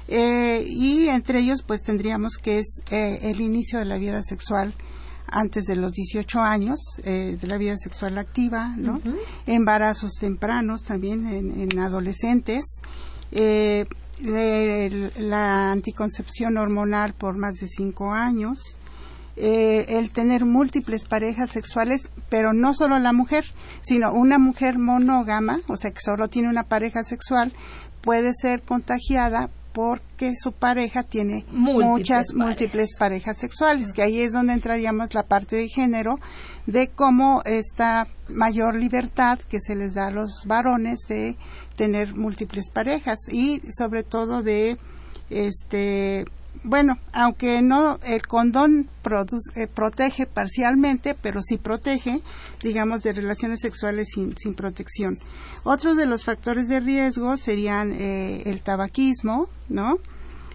Eh, 0.08 0.66
y 0.68 1.10
entre 1.10 1.40
ellos, 1.42 1.62
pues 1.62 1.84
tendríamos 1.84 2.38
que 2.38 2.58
es 2.58 2.82
eh, 2.90 3.20
el 3.22 3.40
inicio 3.40 3.78
de 3.78 3.86
la 3.86 3.98
vida 4.00 4.24
sexual 4.24 4.74
antes 5.28 5.66
de 5.66 5.76
los 5.76 5.92
18 5.92 6.42
años, 6.42 6.80
eh, 7.04 7.38
de 7.40 7.48
la 7.48 7.58
vida 7.60 7.78
sexual 7.78 8.18
activa, 8.18 8.74
¿no? 8.78 9.00
Embarazos 9.46 10.14
tempranos 10.20 10.82
también 10.82 11.28
en, 11.28 11.62
en 11.62 11.78
adolescentes, 11.80 12.64
eh, 13.32 13.86
el- 14.24 15.12
la 15.30 15.72
anticoncepción 15.72 16.58
hormonal 16.58 17.14
por 17.14 17.38
más 17.38 17.54
de 17.56 17.68
5 17.68 18.12
años, 18.12 18.58
eh, 19.36 19.86
el 19.98 20.12
tener 20.12 20.46
múltiples 20.46 21.06
parejas 21.06 21.50
sexuales, 21.50 22.10
pero 22.30 22.54
no 22.54 22.74
solo 22.74 23.00
la 23.00 23.14
mujer, 23.14 23.46
sino 23.82 24.14
una 24.14 24.38
mujer 24.38 24.78
monógama, 24.78 25.60
o 25.68 25.78
sea, 25.78 25.92
que 25.92 26.02
solo 26.04 26.28
tiene 26.28 26.50
una 26.50 26.64
pareja 26.64 27.04
sexual, 27.04 27.54
puede 28.02 28.32
ser 28.40 28.62
contagiada 28.62 29.50
porque 29.74 30.34
su 30.40 30.52
pareja 30.52 31.02
tiene 31.02 31.46
Múltiples 31.50 31.90
muchas 31.90 32.28
parejas. 32.28 32.36
múltiples 32.36 32.90
parejas 33.00 33.38
sexuales, 33.40 33.92
que 33.92 34.04
ahí 34.04 34.22
es 34.22 34.32
donde 34.32 34.54
entraríamos 34.54 35.16
la 35.16 35.24
parte 35.24 35.56
de 35.56 35.68
género, 35.68 36.20
de 36.68 36.90
cómo 36.90 37.42
esta 37.46 38.08
mayor 38.30 38.76
libertad 38.76 39.40
que 39.40 39.60
se 39.60 39.76
les 39.76 39.96
da 39.96 40.08
a 40.08 40.12
los 40.12 40.44
varones 40.46 41.00
de 41.10 41.38
tener 41.76 42.16
múltiples 42.16 42.70
parejas 42.70 43.18
y 43.32 43.62
sobre 43.76 44.04
todo 44.04 44.44
de 44.44 44.78
este 45.32 46.26
bueno, 46.64 46.98
aunque 47.12 47.62
no 47.62 48.00
el 48.04 48.26
condón 48.26 48.90
produce- 49.04 49.52
eh, 49.56 49.68
protege 49.68 50.26
parcialmente, 50.26 51.14
pero 51.14 51.42
sí 51.42 51.58
protege, 51.58 52.22
digamos, 52.62 53.02
de 53.04 53.14
relaciones 53.14 53.60
sexuales 53.62 54.08
sin, 54.14 54.54
protección. 54.54 55.18
Otros 55.66 55.98
de 55.98 56.06
los 56.06 56.24
factores 56.24 56.68
de 56.68 56.80
riesgo 56.80 57.38
serían 57.38 57.94
eh, 57.94 58.44
el 58.46 58.62
tabaquismo, 58.62 59.50
¿no? 59.70 59.98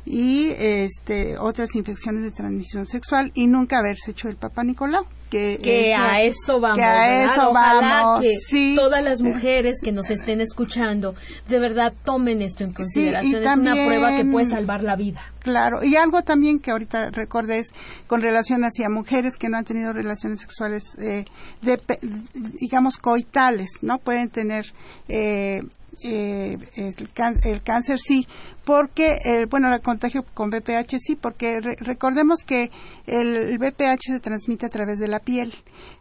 Y 0.05 0.53
este, 0.59 1.37
otras 1.39 1.75
infecciones 1.75 2.23
de 2.23 2.31
transmisión 2.31 2.87
sexual 2.87 3.31
y 3.35 3.47
nunca 3.47 3.79
haberse 3.79 4.13
hecho 4.13 4.29
el 4.29 4.37
Papa 4.37 4.65
Nicolau. 4.65 5.05
Que, 5.31 5.59
Que 5.63 5.91
eh, 5.91 5.95
a 5.95 6.23
eso 6.23 6.59
vamos. 6.59 6.79
que 6.79 6.85
a 6.85 7.25
eso 7.25 7.51
Ojalá 7.51 7.81
vamos, 8.03 8.23
que 8.23 8.35
sí. 8.49 8.75
todas 8.77 9.05
las 9.05 9.21
mujeres 9.21 9.81
que 9.83 9.93
nos 9.93 10.09
estén 10.11 10.41
escuchando 10.41 11.15
de 11.49 11.59
verdad 11.59 11.93
tomen 12.05 12.41
esto 12.41 12.65
en 12.65 12.73
consideración. 12.73 13.43
es 13.45 13.57
una 13.57 13.73
prueba 13.73 14.17
que 14.17 14.25
puede 14.25 14.47
salvar 14.47 14.83
la 14.83 14.97
vida. 14.97 15.21
Claro, 15.41 15.83
y 15.85 15.97
algo 15.97 16.23
también 16.23 16.59
que 16.59 16.71
ahorita 16.71 17.11
recordé 17.11 17.59
es 17.61 17.69
con 18.07 18.21
relación 18.23 18.65
hacia 18.65 18.89
mujeres 18.91 19.37
que 19.37 19.49
no 19.49 19.57
han 19.57 19.65
tenido 19.65 19.93
relaciones 19.93 20.41
sexuales, 20.41 20.95
eh, 20.99 21.25
de, 21.63 21.81
digamos, 22.61 22.97
coitales, 22.99 23.71
¿no? 23.83 23.99
Pueden 23.99 24.29
tener 24.31 24.67
eh, 25.09 25.63
eh, 26.03 26.59
el, 26.77 26.95
el 27.45 27.63
cáncer, 27.63 27.99
sí, 27.99 28.27
porque, 28.65 29.19
eh, 29.25 29.47
bueno, 29.51 29.73
el 29.75 29.81
contagio 29.81 30.25
con 30.35 30.51
VPH 30.51 30.99
sí, 30.99 31.17
porque 31.17 31.61
re- 31.61 31.77
recordemos 31.81 32.41
que 32.45 32.71
el, 33.07 33.59
VPH 33.59 34.13
se 34.13 34.21
transmite 34.21 34.67
a 34.67 34.71
través 34.71 34.99
de 34.99 35.09
la 35.09 35.19
piel, 35.21 35.53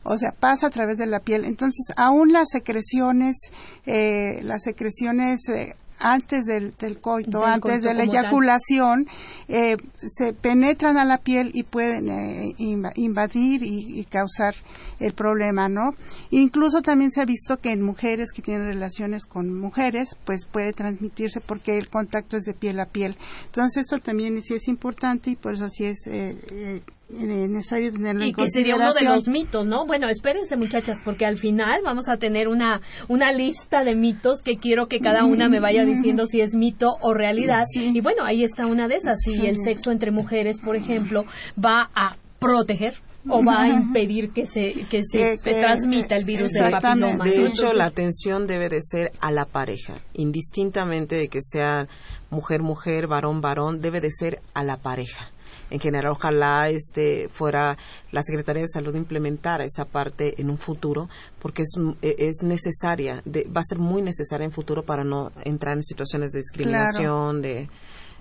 o 0.03 0.17
sea, 0.17 0.31
pasa 0.31 0.67
a 0.67 0.69
través 0.69 0.97
de 0.97 1.07
la 1.07 1.19
piel. 1.21 1.45
Entonces, 1.45 1.87
aún 1.95 2.31
las 2.33 2.49
secreciones, 2.49 3.37
eh, 3.85 4.39
las 4.43 4.63
secreciones 4.63 5.47
eh, 5.49 5.75
antes 5.99 6.45
del, 6.45 6.73
del 6.75 6.99
coito, 6.99 7.39
Del 7.39 7.49
antes 7.49 7.71
coito 7.73 7.87
de 7.87 7.93
la 7.93 8.03
eyaculación, 8.19 9.07
eh, 9.47 9.77
se 10.09 10.33
penetran 10.33 10.97
a 10.97 11.05
la 11.05 11.17
piel 11.17 11.51
y 11.53 11.63
pueden 11.63 12.09
eh, 12.09 12.53
inva- 12.59 12.93
invadir 12.95 13.63
y, 13.63 13.99
y 13.99 14.05
causar 14.05 14.55
el 14.99 15.13
problema, 15.13 15.69
¿no? 15.69 15.93
Incluso 16.31 16.81
también 16.81 17.11
se 17.11 17.21
ha 17.21 17.25
visto 17.25 17.57
que 17.57 17.71
en 17.71 17.81
mujeres 17.83 18.31
que 18.31 18.41
tienen 18.41 18.65
relaciones 18.65 19.25
con 19.25 19.53
mujeres, 19.53 20.15
pues 20.25 20.45
puede 20.45 20.73
transmitirse 20.73 21.39
porque 21.41 21.77
el 21.77 21.89
contacto 21.89 22.35
es 22.37 22.43
de 22.43 22.53
piel 22.53 22.79
a 22.79 22.85
piel. 22.87 23.15
Entonces 23.45 23.83
esto 23.83 23.99
también 23.99 24.41
sí 24.43 24.55
es 24.55 24.67
importante 24.67 25.29
y 25.31 25.35
por 25.35 25.53
eso 25.53 25.69
sí 25.69 25.85
es 25.85 25.97
eh, 26.07 26.37
eh, 26.51 26.81
necesario 27.09 27.91
tenerlo 27.91 28.25
y 28.25 28.29
en 28.29 28.35
que 28.35 28.49
sería 28.49 28.75
uno 28.75 28.93
de 28.93 29.03
los 29.05 29.27
mitos, 29.27 29.65
¿no? 29.65 29.85
Bueno, 29.85 30.09
espérense 30.09 30.57
muchachas, 30.57 30.99
porque 31.03 31.25
al 31.25 31.37
final 31.37 31.81
vamos 31.83 32.09
a 32.09 32.17
tener 32.17 32.47
una, 32.47 32.81
una 33.07 33.31
lista 33.31 33.83
de 33.83 33.95
mitos 33.95 34.41
que 34.41 34.55
quiero 34.55 34.87
que 34.87 34.99
cada 34.99 35.23
una 35.23 35.47
me 35.49 35.59
vaya 35.59 35.85
diciendo 35.85 36.25
si 36.25 36.41
es 36.41 36.55
mito 36.55 36.97
o 37.01 37.13
realidad. 37.13 37.63
Sí. 37.71 37.91
Y 37.93 38.01
bueno, 38.01 38.25
ahí 38.25 38.43
está 38.43 38.65
una 38.65 38.87
de 38.87 38.95
esas. 38.95 39.19
Si 39.21 39.35
Sí. 39.37 39.47
el 39.47 39.57
sexo 39.57 39.91
entre 39.91 40.11
mujeres, 40.11 40.59
por 40.59 40.75
ejemplo, 40.75 41.25
va 41.63 41.89
a 41.95 42.17
proteger 42.39 42.95
o 43.29 43.43
va 43.43 43.63
a 43.63 43.67
impedir 43.67 44.31
que 44.31 44.45
se 44.45 44.73
que 44.89 45.03
se 45.03 45.33
eh, 45.33 45.39
eh, 45.45 45.61
transmita 45.61 46.15
el 46.15 46.23
virus 46.23 46.53
del 46.53 46.71
papiloma. 46.71 47.25
De 47.25 47.45
hecho, 47.45 47.73
la 47.73 47.85
atención 47.85 48.47
debe 48.47 48.69
de 48.69 48.81
ser 48.81 49.11
a 49.19 49.31
la 49.31 49.45
pareja, 49.45 49.95
indistintamente 50.13 51.15
de 51.15 51.27
que 51.27 51.41
sea 51.41 51.87
mujer 52.29 52.61
mujer, 52.61 53.07
varón 53.07 53.41
varón, 53.41 53.81
debe 53.81 54.01
de 54.01 54.11
ser 54.11 54.39
a 54.53 54.63
la 54.63 54.77
pareja 54.77 55.31
en 55.69 55.79
general 55.79 56.11
ojalá 56.11 56.69
este 56.69 57.29
fuera 57.29 57.77
la 58.11 58.23
Secretaría 58.23 58.61
de 58.61 58.67
Salud 58.67 58.95
implementara 58.95 59.63
esa 59.63 59.85
parte 59.85 60.35
en 60.39 60.49
un 60.49 60.57
futuro 60.57 61.09
porque 61.39 61.63
es, 61.63 61.71
e, 62.01 62.15
es 62.19 62.43
necesaria 62.43 63.21
va 63.25 63.61
a 63.61 63.63
ser 63.63 63.79
muy 63.79 64.01
necesaria 64.01 64.45
en 64.45 64.51
futuro 64.51 64.83
para 64.83 65.03
no 65.03 65.31
entrar 65.43 65.75
en 65.75 65.83
situaciones 65.83 66.31
de 66.31 66.39
discriminación 66.39 67.41
de 67.41 67.69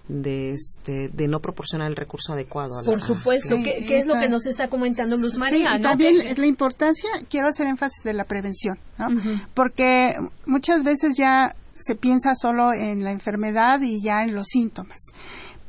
de 0.08 0.52
este 0.52 1.08
de 1.08 1.28
no 1.28 1.40
proporcionar 1.40 1.88
el 1.88 1.96
recurso 1.96 2.32
adecuado 2.32 2.78
a 2.78 2.82
la, 2.82 2.86
por 2.86 3.00
supuesto. 3.00 3.56
¿Qué, 3.62 3.98
es 3.98 4.06
lo 4.06 4.14
que 4.14 4.28
nos 4.28 4.46
está 4.46 4.68
comentando 4.68 5.16
Luz 5.16 5.36
María 5.36 5.76
sí, 5.76 5.82
también 5.82 6.16
la 6.36 6.46
importancia 6.46 7.10
quiero 7.28 7.48
hacer 7.48 7.66
énfasis 7.66 8.04
de 8.04 8.14
la 8.14 8.24
prevención 8.24 8.78
¿no? 8.98 9.08
porque 9.54 10.14
muchas 10.46 10.84
veces 10.84 11.14
ya 11.16 11.56
se 11.74 11.96
piensa 11.96 12.34
solo 12.34 12.72
en 12.72 13.02
la 13.02 13.10
enfermedad 13.10 13.80
y 13.82 14.00
ya 14.00 14.22
en 14.22 14.34
los 14.34 14.46
síntomas 14.46 14.98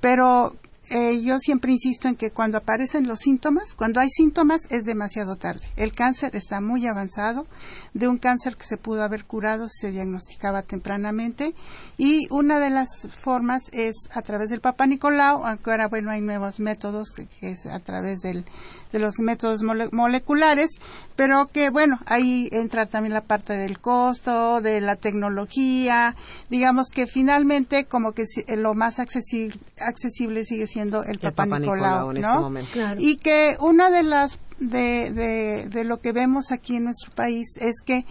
pero 0.01 0.55
eh, 0.89 1.21
yo 1.21 1.37
siempre 1.39 1.71
insisto 1.71 2.07
en 2.07 2.15
que 2.15 2.31
cuando 2.31 2.57
aparecen 2.57 3.07
los 3.07 3.19
síntomas, 3.19 3.73
cuando 3.75 3.99
hay 3.99 4.09
síntomas 4.09 4.61
es 4.69 4.83
demasiado 4.83 5.35
tarde. 5.35 5.61
El 5.75 5.91
cáncer 5.91 6.35
está 6.35 6.61
muy 6.61 6.87
avanzado, 6.87 7.45
de 7.93 8.07
un 8.07 8.17
cáncer 8.17 8.55
que 8.55 8.63
se 8.63 8.77
pudo 8.77 9.03
haber 9.03 9.25
curado 9.25 9.67
si 9.67 9.87
se 9.87 9.91
diagnosticaba 9.91 10.61
tempranamente 10.61 11.53
y 11.97 12.27
una 12.29 12.59
de 12.59 12.69
las 12.69 12.87
formas 13.09 13.63
es 13.73 13.95
a 14.11 14.21
través 14.21 14.49
del 14.49 14.61
Papa 14.61 14.85
Nicolau, 14.87 15.45
aunque 15.45 15.71
ahora 15.71 15.87
bueno 15.87 16.11
hay 16.11 16.21
nuevos 16.21 16.59
métodos 16.59 17.09
que 17.15 17.27
es 17.41 17.65
a 17.65 17.79
través 17.79 18.19
del 18.19 18.45
de 18.91 18.99
los 18.99 19.19
métodos 19.19 19.61
moleculares, 19.91 20.71
pero 21.15 21.47
que 21.47 21.69
bueno, 21.69 21.99
ahí 22.05 22.49
entra 22.51 22.85
también 22.85 23.13
la 23.13 23.21
parte 23.21 23.53
del 23.53 23.79
costo, 23.79 24.61
de 24.61 24.81
la 24.81 24.95
tecnología, 24.95 26.15
digamos 26.49 26.87
que 26.93 27.07
finalmente 27.07 27.85
como 27.85 28.13
que 28.13 28.23
lo 28.55 28.73
más 28.73 28.99
accesible, 28.99 29.59
accesible 29.79 30.45
sigue 30.45 30.67
siendo 30.67 31.03
el, 31.03 31.19
Papa, 31.19 31.59
Nicolau, 31.59 32.13
¿no? 32.13 32.57
Este 32.57 32.95
y 32.99 33.17
que 33.17 33.57
una 33.59 33.89
de 33.89 34.03
las 34.03 34.39
de, 34.59 35.11
de, 35.11 35.67
de 35.69 35.83
lo 35.83 35.99
que 36.01 36.11
vemos 36.11 36.51
aquí 36.51 36.77
en 36.77 36.85
nuestro 36.85 37.11
país 37.11 37.57
es 37.59 37.81
que 37.85 38.05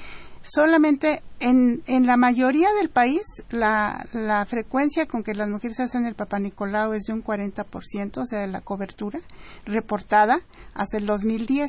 solamente 0.46 1.22
en, 1.40 1.82
en 1.86 2.06
la 2.06 2.16
mayoría 2.16 2.72
del 2.74 2.88
país 2.88 3.22
la, 3.50 4.06
la 4.12 4.44
frecuencia 4.46 5.06
con 5.06 5.22
que 5.22 5.34
las 5.34 5.48
mujeres 5.48 5.80
hacen 5.80 6.06
el 6.06 6.14
Papa 6.14 6.38
Nicolau 6.38 6.92
es 6.92 7.04
de 7.04 7.12
un 7.12 7.24
40%, 7.24 8.18
o 8.18 8.26
sea, 8.26 8.40
de 8.40 8.46
la 8.46 8.60
cobertura 8.60 9.20
reportada 9.64 10.40
hasta 10.74 10.96
el 10.96 11.06
2010. 11.06 11.68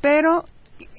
Pero 0.00 0.44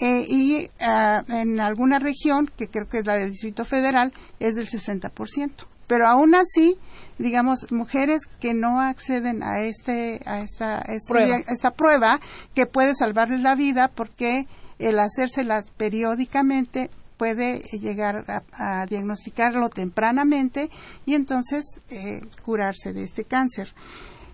eh, 0.02 0.26
y 0.28 0.70
ah, 0.80 1.24
en 1.28 1.60
alguna 1.60 2.00
región, 2.00 2.50
que 2.58 2.68
creo 2.68 2.88
que 2.88 3.00
es 3.00 3.06
la 3.06 3.18
del 3.18 3.32
Distrito 3.32 3.66
Federal, 3.66 4.14
es 4.40 4.56
del 4.56 4.70
60%. 4.70 5.52
Pero 5.88 6.08
aún 6.08 6.34
así, 6.36 6.78
digamos, 7.18 7.72
mujeres 7.72 8.22
que 8.40 8.54
no 8.54 8.80
acceden 8.80 9.44
a 9.44 9.62
este 9.62 10.22
a 10.26 10.40
esta, 10.40 10.80
este 10.80 11.08
prueba. 11.08 11.38
esta 11.48 11.72
prueba 11.72 12.20
que 12.56 12.66
puede 12.66 12.96
salvarles 12.96 13.42
la 13.42 13.56
vida 13.56 13.90
porque 13.94 14.48
el 14.88 15.00
hacérselas 15.00 15.70
periódicamente 15.78 16.90
puede 17.18 17.60
llegar 17.80 18.44
a, 18.54 18.86
diagnosticarlo 18.86 19.70
tempranamente 19.70 20.70
y 21.06 21.14
entonces 21.16 21.80
eh, 21.90 22.22
curarse 22.44 22.94
de 22.94 23.04
este 23.04 23.24
cáncer. 23.24 23.74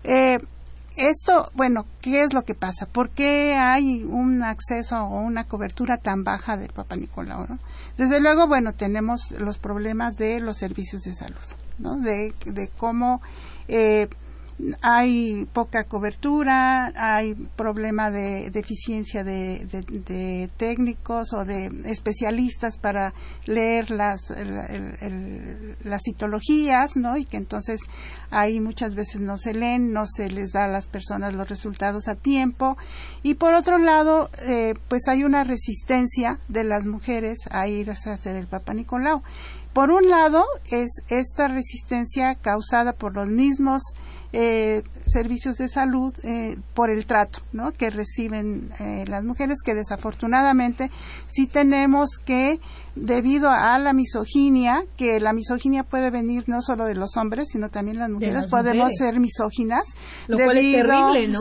Eh, 0.02 0.38
esto, 0.96 1.50
bueno, 1.54 1.86
¿qué 2.00 2.22
es 2.22 2.32
lo 2.32 2.42
que 2.42 2.54
pasa? 2.54 2.86
¿Por 2.86 3.10
qué 3.10 3.54
hay 3.54 4.02
un 4.02 4.42
acceso 4.42 5.02
o 5.04 5.20
una 5.20 5.44
cobertura 5.44 5.98
tan 5.98 6.24
baja 6.24 6.56
del 6.56 6.72
Papa 6.72 6.96
Nicolau? 6.96 7.46
Desde 7.96 8.20
luego, 8.20 8.46
bueno, 8.46 8.74
tenemos 8.74 9.30
los 9.38 9.56
problemas 9.58 10.16
de 10.16 10.40
los 10.40 10.58
servicios 10.58 11.02
de 11.02 11.14
salud, 11.14 11.38
¿no? 11.78 11.96
De, 11.96 12.34
de 12.44 12.68
cómo 12.76 13.22
eh, 13.68 14.08
hay 14.82 15.46
poca 15.52 15.84
cobertura, 15.84 16.92
hay 16.96 17.34
problema 17.34 18.10
de 18.10 18.50
deficiencia 18.50 19.24
de, 19.24 20.50
técnicos 20.56 21.32
o 21.32 21.44
de 21.44 21.70
especialistas 21.84 22.76
para 22.76 23.14
leer 23.46 23.90
las, 23.90 24.32
las 25.82 26.02
citologías, 26.04 26.96
¿no? 26.96 27.16
Y 27.16 27.24
que 27.24 27.36
entonces 27.36 27.80
ahí 28.30 28.60
muchas 28.60 28.94
veces 28.94 29.20
no 29.20 29.36
se 29.38 29.54
leen, 29.54 29.92
no 29.92 30.06
se 30.06 30.30
les 30.30 30.52
da 30.52 30.64
a 30.64 30.68
las 30.68 30.86
personas 30.86 31.34
los 31.34 31.48
resultados 31.48 32.08
a 32.08 32.14
tiempo. 32.14 32.76
Y 33.22 33.34
por 33.34 33.54
otro 33.54 33.78
lado, 33.78 34.30
eh, 34.46 34.74
pues 34.88 35.08
hay 35.08 35.24
una 35.24 35.44
resistencia 35.44 36.38
de 36.48 36.64
las 36.64 36.84
mujeres 36.84 37.38
a 37.50 37.68
ir 37.68 37.90
a 37.90 37.94
hacer 37.94 38.36
el 38.36 38.46
Papa 38.46 38.74
Nicolau. 38.74 39.22
Por 39.72 39.92
un 39.92 40.10
lado, 40.10 40.44
es 40.70 40.90
esta 41.08 41.46
resistencia 41.46 42.34
causada 42.34 42.92
por 42.92 43.14
los 43.14 43.28
mismos 43.28 43.82
eh, 44.32 44.84
servicios 45.08 45.56
de 45.56 45.66
salud 45.66 46.14
eh, 46.22 46.56
por 46.74 46.88
el 46.88 47.04
trato 47.04 47.40
¿no? 47.52 47.72
que 47.72 47.90
reciben 47.90 48.70
eh, 48.78 49.04
las 49.08 49.24
mujeres, 49.24 49.56
que 49.64 49.74
desafortunadamente 49.74 50.88
sí 51.26 51.48
tenemos 51.48 52.10
que, 52.24 52.60
debido 52.94 53.50
a 53.50 53.76
la 53.80 53.92
misoginia, 53.92 54.84
que 54.96 55.18
la 55.18 55.32
misoginia 55.32 55.82
puede 55.82 56.10
venir 56.10 56.44
no 56.46 56.62
solo 56.62 56.84
de 56.84 56.94
los 56.94 57.16
hombres, 57.16 57.48
sino 57.50 57.70
también 57.70 57.98
las 57.98 58.08
mujeres, 58.08 58.46
podemos 58.48 58.92
ser 58.96 59.18
misóginas. 59.18 59.82
Lo 60.28 60.38
cual 60.38 60.58
es 60.58 60.76
terrible, 60.76 61.26
¿no? 61.26 61.40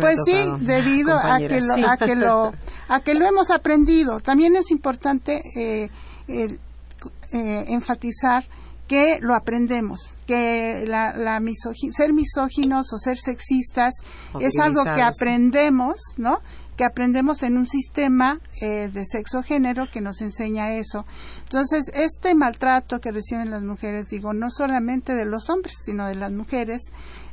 pues 0.00 0.18
sí, 0.26 0.52
debido 0.60 1.16
a 1.16 1.38
que, 1.38 1.60
lo, 1.60 1.74
a, 1.88 1.96
que 1.96 2.16
lo, 2.16 2.52
a 2.88 3.00
que 3.00 3.14
lo 3.14 3.26
hemos 3.26 3.52
aprendido. 3.52 4.18
También 4.18 4.56
es 4.56 4.72
importante 4.72 5.88
enfatizar 7.30 8.44
que 8.86 9.18
lo 9.20 9.34
aprendemos, 9.34 10.14
que 10.26 10.84
la, 10.86 11.16
la 11.16 11.40
ser 11.90 12.12
misóginos 12.12 12.92
o 12.92 12.98
ser 12.98 13.18
sexistas 13.18 13.94
es 14.40 14.58
algo 14.58 14.84
que 14.84 15.02
aprendemos, 15.02 15.94
¿no? 16.16 16.40
Que 16.76 16.84
aprendemos 16.84 17.42
en 17.44 17.56
un 17.56 17.66
sistema 17.66 18.40
eh, 18.60 18.90
de 18.92 19.04
sexo-género 19.04 19.86
que 19.90 20.00
nos 20.00 20.20
enseña 20.20 20.72
eso. 20.74 21.06
Entonces, 21.44 21.84
este 21.94 22.34
maltrato 22.34 23.00
que 23.00 23.12
reciben 23.12 23.50
las 23.50 23.62
mujeres, 23.62 24.08
digo, 24.08 24.34
no 24.34 24.50
solamente 24.50 25.14
de 25.14 25.24
los 25.24 25.48
hombres, 25.48 25.74
sino 25.84 26.06
de 26.06 26.16
las 26.16 26.32
mujeres 26.32 26.82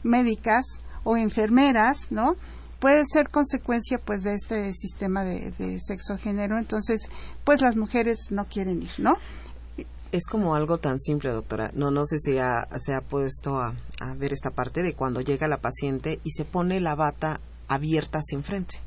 médicas 0.04 0.64
o 1.04 1.18
enfermeras, 1.18 2.12
¿no? 2.12 2.36
puede 2.80 3.04
ser 3.06 3.30
consecuencia 3.30 4.00
pues 4.00 4.24
de 4.24 4.34
este 4.34 4.74
sistema 4.74 5.24
de, 5.24 5.52
de 5.60 5.80
sexo 5.80 6.18
género 6.18 6.58
entonces 6.58 7.10
pues 7.44 7.62
las 7.62 7.76
mujeres 7.76 8.32
no 8.32 8.46
quieren 8.46 8.82
ir 8.82 8.90
no 8.98 9.18
es 10.12 10.26
como 10.26 10.56
algo 10.56 10.78
tan 10.78 11.00
simple, 11.00 11.32
doctora. 11.32 11.72
No, 11.74 11.92
no 11.92 12.06
sé 12.06 12.18
si 12.20 12.34
se 12.34 12.94
ha 12.94 13.02
puesto 13.02 13.60
a, 13.60 13.76
a, 14.00 14.14
ver 14.16 14.34
esta 14.34 14.52
parte 14.52 14.84
de 14.84 14.94
cuando 14.94 15.22
llega 15.22 15.48
la 15.48 15.62
paciente 15.62 16.20
y 16.24 16.32
se 16.32 16.46
pone 16.46 16.80
la 16.80 16.96
bata 16.96 17.40
abierta 17.68 18.20
hacia 18.20 18.38
enfrente 18.38 18.80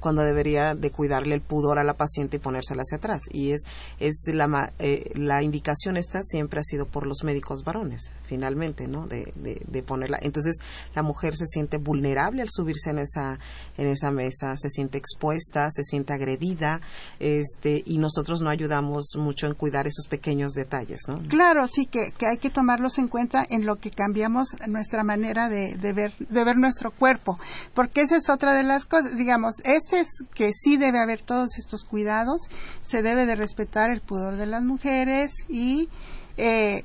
cuando 0.00 0.22
debería 0.22 0.74
de 0.74 0.90
cuidarle 0.90 1.34
el 1.34 1.40
pudor 1.40 1.78
a 1.78 1.84
la 1.84 1.94
paciente 1.94 2.36
y 2.36 2.40
ponérsela 2.40 2.82
hacia 2.82 2.98
atrás. 2.98 3.22
Y 3.30 3.52
es, 3.52 3.62
es 3.98 4.24
la, 4.32 4.72
eh, 4.78 5.12
la 5.14 5.42
indicación 5.42 5.96
esta 5.96 6.22
siempre 6.22 6.60
ha 6.60 6.64
sido 6.64 6.86
por 6.86 7.06
los 7.06 7.22
médicos 7.24 7.64
varones, 7.64 8.10
finalmente, 8.24 8.88
¿no? 8.88 9.06
De, 9.06 9.32
de, 9.34 9.82
ponerla. 9.82 10.18
Entonces, 10.22 10.56
la 10.94 11.02
mujer 11.02 11.36
se 11.36 11.46
siente 11.46 11.78
vulnerable 11.78 12.42
al 12.42 12.48
subirse 12.50 12.90
en 12.90 12.98
esa, 12.98 13.38
en 13.76 13.86
esa 13.86 14.10
mesa, 14.10 14.56
se 14.56 14.68
siente 14.68 14.98
expuesta, 14.98 15.68
se 15.70 15.84
siente 15.84 16.12
agredida, 16.12 16.80
este, 17.18 17.82
y 17.86 17.98
nosotros 17.98 18.42
no 18.42 18.50
ayudamos 18.50 19.16
mucho 19.16 19.46
en 19.46 19.54
cuidar 19.54 19.86
esos 19.86 20.06
pequeños 20.06 20.52
detalles, 20.52 21.00
¿no? 21.08 21.16
Claro, 21.28 21.66
sí, 21.66 21.86
que, 21.86 22.12
que 22.12 22.26
hay 22.26 22.38
que 22.38 22.50
tomarlos 22.50 22.98
en 22.98 23.08
cuenta 23.08 23.44
en 23.48 23.66
lo 23.66 23.76
que 23.76 23.90
cambiamos 23.90 24.48
nuestra 24.68 25.02
manera 25.02 25.48
de, 25.48 25.74
de, 25.76 25.92
ver, 25.92 26.12
de 26.18 26.44
ver 26.44 26.56
nuestro 26.56 26.90
cuerpo, 26.90 27.38
porque 27.74 28.02
esa 28.02 28.16
es 28.16 28.28
otra 28.28 28.54
de 28.54 28.62
las 28.62 28.84
cosas, 28.84 29.16
digamos, 29.16 29.54
es 29.64 29.89
es 29.92 30.08
que 30.34 30.52
sí 30.52 30.76
debe 30.76 31.00
haber 31.00 31.22
todos 31.22 31.58
estos 31.58 31.84
cuidados, 31.84 32.42
se 32.82 33.02
debe 33.02 33.26
de 33.26 33.36
respetar 33.36 33.90
el 33.90 34.00
pudor 34.00 34.36
de 34.36 34.46
las 34.46 34.62
mujeres 34.62 35.32
y, 35.48 35.88
eh, 36.36 36.84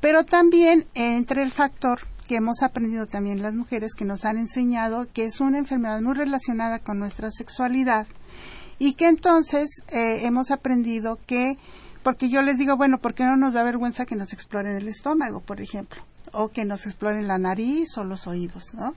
pero 0.00 0.24
también 0.24 0.86
entre 0.94 1.42
el 1.42 1.52
factor 1.52 2.00
que 2.30 2.36
hemos 2.36 2.62
aprendido 2.62 3.06
también 3.06 3.42
las 3.42 3.54
mujeres 3.54 3.92
que 3.92 4.04
nos 4.04 4.24
han 4.24 4.38
enseñado 4.38 5.08
que 5.12 5.24
es 5.24 5.40
una 5.40 5.58
enfermedad 5.58 6.00
muy 6.00 6.14
relacionada 6.14 6.78
con 6.78 7.00
nuestra 7.00 7.28
sexualidad 7.30 8.06
y 8.78 8.94
que 8.94 9.08
entonces 9.08 9.68
eh, 9.88 10.20
hemos 10.22 10.52
aprendido 10.52 11.18
que 11.26 11.58
porque 12.04 12.28
yo 12.28 12.40
les 12.42 12.56
digo 12.56 12.76
bueno 12.76 12.98
¿por 12.98 13.14
qué 13.14 13.24
no 13.24 13.36
nos 13.36 13.54
da 13.54 13.64
vergüenza 13.64 14.06
que 14.06 14.14
nos 14.14 14.32
exploren 14.32 14.76
el 14.76 14.86
estómago 14.86 15.40
por 15.40 15.60
ejemplo 15.60 16.02
o 16.32 16.50
que 16.50 16.64
nos 16.64 16.86
exploren 16.86 17.26
la 17.26 17.38
nariz 17.38 17.98
o 17.98 18.04
los 18.04 18.28
oídos 18.28 18.74
¿no? 18.74 18.94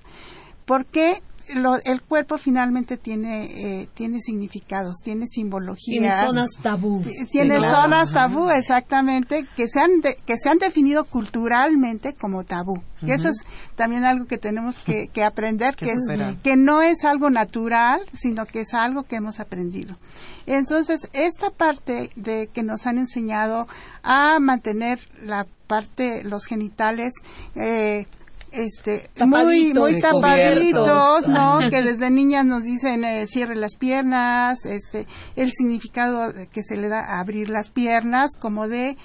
Porque 1.47 1.91
el 1.91 2.01
cuerpo 2.01 2.37
finalmente 2.37 2.97
tiene 2.97 3.81
eh, 3.81 3.89
tiene 3.93 4.19
significados, 4.19 4.97
tiene 5.03 5.27
simbologías. 5.27 5.85
Tiene 5.85 6.11
zonas 6.11 6.49
tabú. 6.61 7.03
Tiene 7.31 7.59
zonas 7.59 8.11
tabú, 8.11 8.49
exactamente, 8.49 9.45
que 9.55 9.67
se 9.67 9.79
han 9.79 10.01
que 10.01 10.37
se 10.37 10.49
han 10.49 10.57
definido 10.57 11.05
culturalmente 11.05 12.13
como 12.13 12.43
tabú. 12.43 12.81
Y 13.01 13.11
eso 13.11 13.27
es 13.27 13.43
también 13.75 14.05
algo 14.05 14.27
que 14.27 14.37
tenemos 14.37 14.77
que, 14.79 15.09
aprender, 15.23 15.75
que, 15.75 15.93
que 16.41 16.55
no 16.55 16.81
es 16.81 17.03
algo 17.03 17.29
natural, 17.29 18.01
sino 18.13 18.45
que 18.45 18.61
es 18.61 18.73
algo 18.73 19.03
que 19.03 19.17
hemos 19.17 19.41
aprendido. 19.41 19.97
Entonces, 20.45 21.09
esta 21.13 21.49
parte 21.49 22.09
de 22.15 22.47
que 22.47 22.63
nos 22.63 22.85
han 22.85 22.97
enseñado 22.97 23.67
a 24.03 24.39
mantener 24.39 24.99
la 25.21 25.47
parte, 25.67 26.23
los 26.23 26.45
genitales, 26.45 27.13
eh, 27.55 28.05
este 28.53 29.09
muy 29.25 29.73
muy 29.73 29.99
tapaditos, 29.99 31.27
¿no? 31.27 31.59
que 31.69 31.81
desde 31.81 32.09
niñas 32.09 32.45
nos 32.45 32.63
dicen 32.63 33.03
eh, 33.03 33.25
cierre 33.27 33.55
las 33.55 33.75
piernas, 33.75 34.65
este 34.65 35.07
el 35.35 35.51
significado 35.51 36.33
que 36.51 36.61
se 36.63 36.77
le 36.77 36.89
da 36.89 36.99
a 36.99 37.19
abrir 37.19 37.49
las 37.49 37.69
piernas 37.69 38.31
como 38.39 38.67
de 38.67 38.97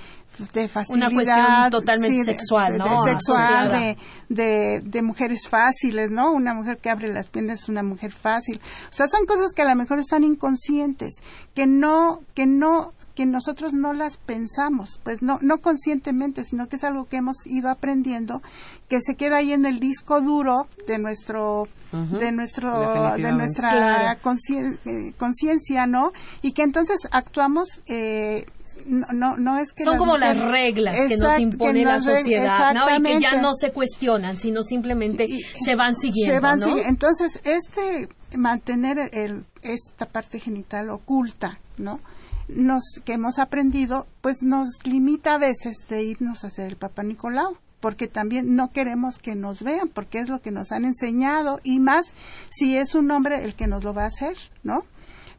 de 0.52 0.68
facilidad. 0.68 1.08
Una 1.08 1.14
cuestión 1.14 1.70
totalmente 1.70 2.24
sexual, 2.24 2.78
¿no? 2.78 3.04
De, 3.04 3.12
sexual, 3.12 3.96
de, 4.28 4.80
de, 4.84 5.02
mujeres 5.02 5.48
fáciles, 5.48 6.10
¿no? 6.10 6.32
Una 6.32 6.54
mujer 6.54 6.78
que 6.78 6.90
abre 6.90 7.12
las 7.12 7.28
piernas 7.28 7.62
es 7.62 7.68
una 7.68 7.82
mujer 7.82 8.12
fácil. 8.12 8.60
O 8.90 8.92
sea, 8.92 9.08
son 9.08 9.26
cosas 9.26 9.52
que 9.54 9.62
a 9.62 9.68
lo 9.68 9.74
mejor 9.74 9.98
están 9.98 10.24
inconscientes, 10.24 11.14
que 11.54 11.66
no, 11.66 12.20
que 12.34 12.46
no, 12.46 12.92
que 13.14 13.26
nosotros 13.26 13.72
no 13.72 13.92
las 13.92 14.16
pensamos, 14.16 15.00
pues 15.02 15.22
no, 15.22 15.38
no 15.42 15.58
conscientemente, 15.58 16.44
sino 16.44 16.68
que 16.68 16.76
es 16.76 16.84
algo 16.84 17.06
que 17.06 17.16
hemos 17.16 17.46
ido 17.46 17.70
aprendiendo, 17.70 18.42
que 18.88 19.00
se 19.00 19.16
queda 19.16 19.38
ahí 19.38 19.52
en 19.52 19.66
el 19.66 19.80
disco 19.80 20.20
duro 20.20 20.68
de 20.86 20.98
nuestro, 20.98 21.66
de 21.92 22.32
nuestro, 22.32 23.16
de 23.16 23.32
nuestra 23.32 24.12
eh, 24.12 25.12
conciencia, 25.16 25.86
¿no? 25.86 26.12
Y 26.42 26.52
que 26.52 26.62
entonces 26.62 27.00
actuamos 27.10 27.82
eh, 27.86 28.46
no, 28.86 29.36
no, 29.36 29.58
es 29.58 29.72
que 29.72 29.84
son 29.84 29.98
como 29.98 30.16
las 30.16 30.38
reglas 30.38 30.96
que 31.08 31.16
nos 31.16 31.38
impone 31.38 31.84
la 31.84 32.00
sociedad 32.00 32.74
¿no? 32.74 32.96
y 32.96 33.02
que 33.02 33.20
ya 33.20 33.40
no 33.40 33.54
se 33.54 33.72
cuestionan 33.72 34.36
sino 34.36 34.62
simplemente 34.62 35.26
se 35.64 35.74
van 35.74 35.94
siguiendo 35.94 36.56
¿no? 36.56 36.78
entonces 36.78 37.40
este 37.44 38.08
mantener 38.36 39.10
el, 39.12 39.44
esta 39.62 40.06
parte 40.06 40.40
genital 40.40 40.90
oculta 40.90 41.58
no 41.76 42.00
nos 42.48 42.82
que 43.04 43.14
hemos 43.14 43.38
aprendido 43.38 44.06
pues 44.20 44.42
nos 44.42 44.68
limita 44.84 45.34
a 45.34 45.38
veces 45.38 45.76
de 45.88 46.02
irnos 46.02 46.44
a 46.44 46.48
hacer 46.48 46.66
el 46.66 46.76
Papa 46.76 47.02
Nicolau 47.02 47.56
porque 47.80 48.08
también 48.08 48.56
no 48.56 48.72
queremos 48.72 49.18
que 49.18 49.34
nos 49.34 49.62
vean 49.62 49.88
porque 49.88 50.18
es 50.18 50.28
lo 50.28 50.40
que 50.40 50.50
nos 50.50 50.72
han 50.72 50.84
enseñado 50.84 51.60
y 51.62 51.78
más 51.78 52.14
si 52.50 52.76
es 52.76 52.94
un 52.94 53.10
hombre 53.10 53.44
el 53.44 53.54
que 53.54 53.66
nos 53.66 53.84
lo 53.84 53.94
va 53.94 54.04
a 54.04 54.08
hacer 54.08 54.36
no 54.62 54.84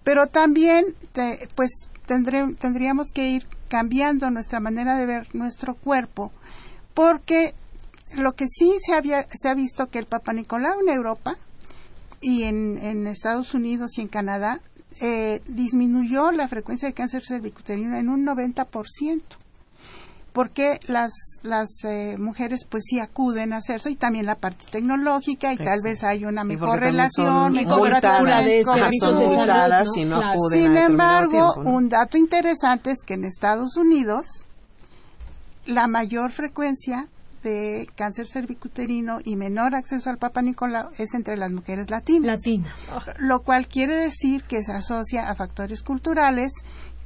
pero 0.04 0.28
también 0.28 0.86
pues 1.56 1.70
tendríamos 2.10 3.12
que 3.12 3.30
ir 3.30 3.46
cambiando 3.68 4.30
nuestra 4.30 4.60
manera 4.60 4.98
de 4.98 5.06
ver 5.06 5.28
nuestro 5.34 5.76
cuerpo, 5.76 6.32
porque 6.94 7.54
lo 8.16 8.34
que 8.34 8.48
sí 8.48 8.74
se, 8.86 8.94
había, 8.94 9.28
se 9.32 9.50
ha 9.50 9.54
visto 9.54 9.90
que 9.90 10.00
el 10.00 10.06
Papa 10.06 10.34
Nicolau 10.34 10.82
en 10.82 10.90
Europa 10.90 11.38
y 12.22 12.44
en, 12.44 13.08
Estados 13.08 13.54
Unidos 13.54 13.98
y 13.98 14.02
en 14.02 14.08
Canadá 14.08 14.60
eh, 15.02 15.42
disminuyó 15.48 16.32
la 16.32 16.48
frecuencia 16.48 16.88
de 16.88 16.94
cáncer 16.94 17.24
cervicuterino 17.26 17.96
en 17.96 18.10
un 18.10 18.26
90% 18.26 19.22
porque 20.40 20.80
las, 20.88 21.12
las 21.44 21.68
eh, 21.84 22.16
mujeres 22.18 22.62
pues 22.64 22.86
sí 22.88 22.98
acuden 23.02 23.52
a 23.52 23.58
hacerse 23.58 23.92
y 23.92 23.98
también 23.98 24.26
la 24.26 24.36
parte 24.36 24.64
tecnológica 24.72 25.52
y 25.52 25.58
tal 25.58 25.80
vez 25.84 26.02
hay 26.06 26.24
una 26.24 26.46
mejor 26.46 26.80
relación 26.80 27.58
y 27.58 27.66
multadas, 27.66 28.46
de 28.46 28.64
no 30.06 30.22
acuden 30.22 30.62
Sin 30.62 30.78
embargo, 30.78 31.56
un 31.66 31.90
dato 31.90 32.18
interesante 32.18 32.92
es 32.92 33.00
que 33.06 33.16
en 33.16 33.26
Estados 33.26 33.76
Unidos 33.76 34.28
la 35.66 35.90
mayor 35.90 36.32
frecuencia 36.32 37.10
de 37.44 37.90
cáncer 37.96 38.28
cervicuterino 38.30 39.20
y 39.26 39.36
menor 39.36 39.76
acceso 39.76 40.10
al 40.10 40.20
Papa 40.20 40.42
Nicolau 40.42 40.88
es 40.98 41.16
entre 41.16 41.36
las 41.36 41.52
mujeres 41.52 41.90
latinas. 41.90 42.38
Latinas. 42.38 42.86
Lo 43.18 43.42
cual 43.42 43.68
quiere 43.68 43.98
decir 43.98 44.44
que 44.44 44.64
se 44.64 44.72
asocia 44.72 45.30
a 45.30 45.36
factores 45.36 45.84
culturales 45.84 46.54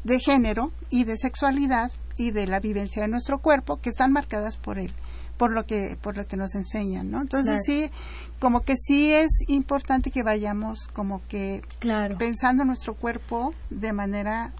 de 0.03 0.19
género 0.19 0.71
y 0.91 1.05
de 1.05 1.17
sexualidad 1.17 1.89
y 2.17 2.31
de 2.31 2.47
la 2.47 2.59
vivencia 2.59 3.01
de 3.01 3.07
nuestro 3.07 3.39
cuerpo 3.39 3.79
que 3.79 3.89
están 3.89 4.11
marcadas 4.11 4.57
por 4.57 4.79
él 4.79 4.93
por 5.37 5.51
lo 5.51 5.65
que 5.65 5.97
por 6.01 6.15
lo 6.15 6.27
que 6.27 6.37
nos 6.37 6.55
enseñan 6.55 7.09
no 7.09 7.21
entonces 7.21 7.61
sí 7.65 7.89
como 8.39 8.61
que 8.61 8.75
sí 8.75 9.11
es 9.13 9.29
importante 9.47 10.11
que 10.11 10.23
vayamos 10.23 10.87
como 10.93 11.21
que 11.27 11.61
claro. 11.79 12.17
pensando 12.17 12.65
nuestro 12.65 12.93
cuerpo 12.93 13.53
de 13.69 13.93
manera 13.93 14.53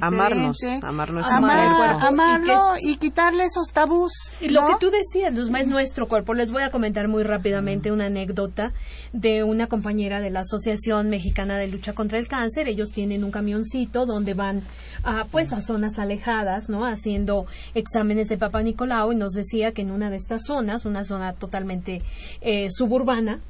amarnos, 0.00 0.58
amarnos 0.82 1.26
amarlo 1.30 2.56
y, 2.80 2.96
quitarle 2.96 3.44
esos 3.44 3.72
tabús. 3.72 4.12
Y 4.40 4.48
lo 4.48 4.66
que 4.66 4.74
tú 4.80 4.90
decías, 4.90 5.34
Luzma, 5.34 5.60
es 5.60 5.68
nuestro 5.68 6.08
cuerpo. 6.08 6.34
Les 6.34 6.50
voy 6.50 6.62
a 6.62 6.70
comentar 6.70 7.08
muy 7.08 7.22
rápidamente 7.22 7.92
una 7.92 8.06
anécdota 8.06 8.72
de 9.12 9.44
una 9.44 9.66
compañera 9.66 10.20
de 10.20 10.30
la 10.30 10.40
Asociación 10.40 11.08
Mexicana 11.10 11.58
de 11.58 11.68
Lucha 11.68 11.92
contra 11.92 12.18
el 12.18 12.28
Cáncer. 12.28 12.68
Ellos 12.68 12.90
tienen 12.90 13.24
un 13.24 13.30
camioncito 13.30 14.06
donde 14.06 14.34
van 14.34 14.62
a, 15.02 15.26
pues 15.26 15.52
a 15.52 15.60
zonas 15.60 15.98
alejadas, 15.98 16.68
¿no? 16.68 16.84
Haciendo 16.84 17.46
exámenes 17.74 18.28
de 18.28 18.38
Papa 18.38 18.62
Nicolau 18.62 19.12
y 19.12 19.16
nos 19.16 19.32
decía 19.32 19.72
que 19.72 19.82
en 19.82 19.90
una 19.90 20.10
de 20.10 20.16
estas 20.16 20.44
zonas, 20.44 20.84
una 20.84 21.04
zona 21.04 21.32
totalmente 21.32 21.98
eh, 22.40 22.68
suburbana, 22.70 23.40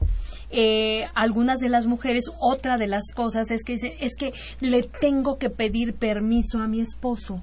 eh, 0.50 1.06
algunas 1.14 1.58
de 1.58 1.68
las 1.68 1.86
mujeres, 1.86 2.30
otra 2.40 2.78
de 2.78 2.86
las 2.86 3.12
cosas 3.14 3.50
es 3.50 3.64
que 3.64 3.74
es 3.74 4.16
que 4.16 4.32
le 4.60 4.84
tengo 4.84 5.38
que 5.38 5.50
pedir 5.50 5.94
permiso 6.16 6.60
a 6.60 6.66
mi 6.66 6.80
esposo 6.80 7.40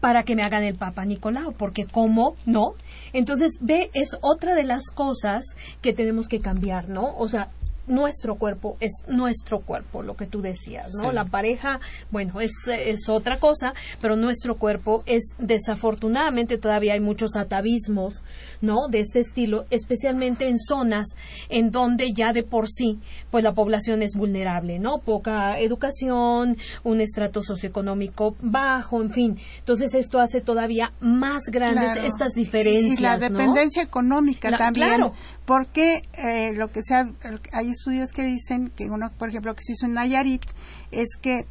para 0.00 0.22
que 0.22 0.34
me 0.34 0.42
hagan 0.42 0.64
el 0.64 0.74
Papa 0.74 1.04
Nicolau, 1.04 1.52
porque 1.52 1.84
¿cómo? 1.84 2.34
No. 2.46 2.72
Entonces, 3.12 3.58
ve, 3.60 3.90
es 3.92 4.16
otra 4.22 4.54
de 4.54 4.64
las 4.64 4.86
cosas 4.86 5.44
que 5.82 5.92
tenemos 5.92 6.26
que 6.26 6.40
cambiar, 6.40 6.88
¿no? 6.88 7.14
O 7.18 7.28
sea, 7.28 7.50
nuestro 7.90 8.36
cuerpo 8.36 8.76
es 8.80 9.02
nuestro 9.08 9.60
cuerpo, 9.60 10.02
lo 10.02 10.16
que 10.16 10.26
tú 10.26 10.40
decías, 10.40 10.94
¿no? 10.94 11.12
La 11.12 11.24
pareja, 11.24 11.80
bueno, 12.10 12.40
es, 12.40 12.52
es 12.68 13.08
otra 13.08 13.38
cosa, 13.38 13.74
pero 14.00 14.16
nuestro 14.16 14.56
cuerpo 14.56 15.02
es 15.06 15.34
desafortunadamente 15.38 16.58
todavía 16.58 16.94
hay 16.94 17.00
muchos 17.00 17.36
atavismos, 17.36 18.22
¿no? 18.60 18.88
De 18.88 19.00
este 19.00 19.20
estilo, 19.20 19.66
especialmente 19.70 20.48
en 20.48 20.58
zonas 20.58 21.08
en 21.48 21.70
donde 21.70 22.12
ya 22.12 22.32
de 22.32 22.42
por 22.42 22.68
sí, 22.68 22.98
pues 23.30 23.44
la 23.44 23.52
población 23.52 24.02
es 24.02 24.12
vulnerable, 24.16 24.78
¿no? 24.78 24.98
Poca 24.98 25.58
educación, 25.58 26.56
un 26.82 27.00
estrato 27.00 27.42
socioeconómico 27.42 28.36
bajo, 28.40 29.02
en 29.02 29.10
fin. 29.10 29.38
Entonces 29.58 29.94
esto 29.94 30.18
hace 30.18 30.40
todavía 30.40 30.92
más 31.00 31.44
grandes 31.50 31.96
estas 31.96 32.32
diferencias. 32.32 33.00
Y 33.00 33.02
la 33.02 33.18
dependencia 33.18 33.82
económica 33.82 34.56
también. 34.56 34.86
Claro. 34.86 35.14
Porque 35.50 36.08
eh, 36.12 36.52
lo 36.52 36.70
que 36.70 36.80
sea, 36.80 37.10
hay 37.52 37.70
estudios 37.70 38.10
que 38.10 38.22
dicen 38.22 38.70
que 38.70 38.84
uno, 38.84 39.10
por 39.18 39.30
ejemplo, 39.30 39.52
que 39.56 39.64
se 39.64 39.72
hizo 39.72 39.86
en 39.86 39.94
Nayarit, 39.94 40.44
es 40.92 41.16
que 41.20 41.44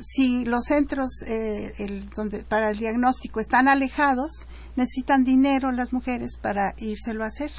si 0.00 0.46
los 0.46 0.64
centros 0.64 1.10
eh, 1.26 2.06
donde, 2.16 2.42
para 2.42 2.70
el 2.70 2.78
diagnóstico 2.78 3.40
están 3.40 3.68
alejados, 3.68 4.30
necesitan 4.76 5.24
dinero 5.24 5.72
las 5.72 5.92
mujeres 5.92 6.38
para 6.40 6.72
írselo 6.78 7.22
a 7.22 7.26
hacer. 7.26 7.50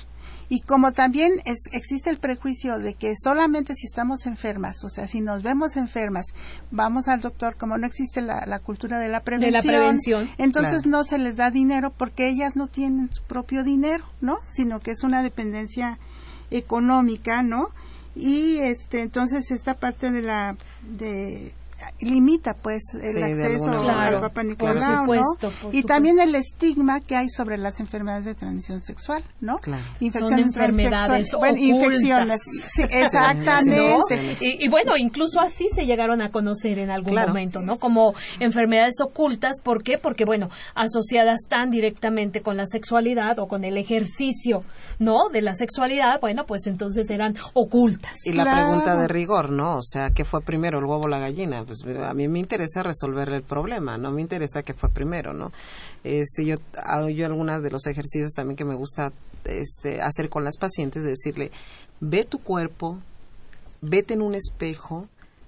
Y 0.49 0.61
como 0.61 0.91
también 0.91 1.33
existe 1.71 2.09
el 2.09 2.19
prejuicio 2.19 2.79
de 2.79 2.93
que 2.93 3.13
solamente 3.15 3.73
si 3.75 3.87
estamos 3.87 4.25
enfermas, 4.25 4.83
o 4.83 4.89
sea, 4.89 5.07
si 5.07 5.21
nos 5.21 5.43
vemos 5.43 5.75
enfermas, 5.75 6.25
vamos 6.71 7.07
al 7.07 7.21
doctor, 7.21 7.55
como 7.55 7.77
no 7.77 7.87
existe 7.87 8.21
la, 8.21 8.59
cultura 8.59 8.99
de 8.99 9.09
la 9.09 9.21
prevención, 9.21 10.29
entonces 10.37 10.85
no 10.85 11.03
se 11.03 11.17
les 11.17 11.35
da 11.35 11.51
dinero 11.51 11.91
porque 11.91 12.27
ellas 12.27 12.55
no 12.55 12.67
tienen 12.67 13.09
su 13.13 13.23
propio 13.23 13.63
dinero, 13.63 14.05
¿no? 14.21 14.37
Sino 14.51 14.79
que 14.79 14.91
es 14.91 15.03
una 15.03 15.23
dependencia 15.23 15.97
económica, 16.51 17.41
¿no? 17.41 17.69
y 18.15 18.59
este 18.59 19.01
entonces 19.01 19.51
esta 19.51 19.73
parte 19.73 20.09
de 20.09 20.21
la 20.21 20.55
de 20.81 21.53
limita 21.99 22.53
pues 22.53 22.81
el 23.01 23.23
acceso 23.23 23.69
al 23.69 24.21
Papa 24.21 24.43
Nicolau 24.43 25.05
y 25.71 25.83
también 25.83 26.19
el 26.19 26.35
estigma 26.35 26.99
que 26.99 27.15
hay 27.15 27.29
sobre 27.29 27.57
las 27.57 27.79
enfermedades 27.79 28.25
de 28.25 28.35
transmisión 28.35 28.81
sexual 28.81 29.23
no 29.39 29.59
infecciones 29.99 30.47
enfermedades 30.47 31.31
bueno, 31.37 31.57
infecciones. 31.57 32.39
sí, 32.67 32.83
exactamente. 32.83 34.37
Y, 34.39 34.67
bueno 34.69 34.97
incluso 34.97 35.39
así 35.39 35.67
se 35.73 35.85
llegaron 35.85 36.21
a 36.21 36.31
conocer 36.31 36.79
en 36.79 36.91
algún 36.91 37.15
momento 37.15 37.61
no 37.61 37.77
como 37.77 38.13
enfermedades 38.39 38.95
ocultas. 39.01 39.61
¿por 39.61 39.83
qué? 39.83 39.97
porque 39.97 40.25
bueno 40.25 40.49
asociadas 40.75 41.41
tan 41.47 41.69
directamente 41.69 42.41
con 42.41 42.57
la 42.57 42.65
sexualidad 42.65 43.39
o 43.39 43.47
con 43.47 43.63
el 43.63 43.77
ejercicio 43.77 44.61
no 44.99 45.29
de 45.29 45.41
la 45.41 45.53
sexualidad 45.53 46.19
bueno 46.19 46.45
pues 46.45 46.67
entonces 46.67 47.09
eran 47.09 47.35
ocultas. 47.53 48.25
Y 48.25 48.33
la 48.33 48.43
pregunta 48.43 48.95
de 48.95 49.07
rigor 49.07 49.51
no 49.51 49.77
o 49.77 49.83
sea 49.83 50.09
qué 50.11 50.25
fue 50.25 50.41
primero 50.41 50.79
el 50.79 50.85
huevo 50.85 51.03
o 51.05 51.07
la 51.07 51.19
gallina 51.19 51.63
pues 51.65 51.74
a 51.83 52.13
mí 52.13 52.27
me 52.27 52.39
interesa 52.39 52.83
resolver 52.83 53.29
el 53.29 53.43
problema, 53.43 53.97
no 53.97 54.11
me 54.11 54.21
interesa 54.21 54.63
que 54.63 54.73
fue 54.73 54.89
primero, 54.89 55.33
¿no? 55.33 55.51
Este, 56.03 56.45
yo 56.45 56.55
yo 57.09 57.25
algunas 57.25 57.61
de 57.61 57.71
los 57.71 57.85
ejercicios 57.87 58.33
también 58.33 58.55
que 58.55 58.65
me 58.65 58.75
gusta 58.75 59.11
este, 59.45 60.01
hacer 60.01 60.29
con 60.29 60.43
las 60.43 60.57
pacientes, 60.57 61.03
decirle, 61.03 61.51
ve 61.99 62.23
tu 62.23 62.39
cuerpo, 62.39 62.99
vete 63.81 64.13
en 64.13 64.21
un 64.21 64.35
espejo, 64.35 65.07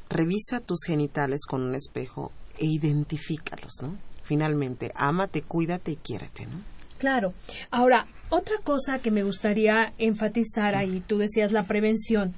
revisa 0.09 0.59
tus 0.59 0.83
genitales 0.85 1.45
con 1.47 1.61
un 1.61 1.75
espejo 1.75 2.31
e 2.57 2.65
identifícalos, 2.65 3.73
¿no? 3.81 3.97
Finalmente, 4.23 4.91
ámate, 4.95 5.41
cuídate 5.41 5.91
y 5.91 5.95
quiérete, 5.95 6.45
¿no? 6.45 6.76
Claro. 6.97 7.33
Ahora, 7.71 8.07
otra 8.29 8.57
cosa 8.63 8.99
que 8.99 9.11
me 9.11 9.23
gustaría 9.23 9.93
enfatizar 9.97 10.75
ahí, 10.75 11.01
tú 11.05 11.17
decías 11.17 11.51
la 11.51 11.63
prevención, 11.63 12.33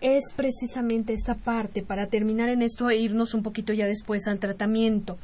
es 0.00 0.32
precisamente 0.34 1.12
esta 1.12 1.34
parte, 1.34 1.82
para 1.82 2.06
terminar 2.08 2.48
en 2.48 2.62
esto 2.62 2.90
e 2.90 2.96
irnos 2.96 3.34
un 3.34 3.42
poquito 3.42 3.72
ya 3.72 3.86
después 3.86 4.26
al 4.26 4.38
tratamiento. 4.38 5.18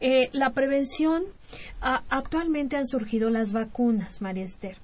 Eh, 0.00 0.30
la 0.32 0.50
prevención, 0.50 1.24
actualmente 1.80 2.76
han 2.76 2.86
surgido 2.86 3.30
las 3.30 3.52
vacunas, 3.52 4.20
María 4.20 4.44
Esther. 4.44 4.76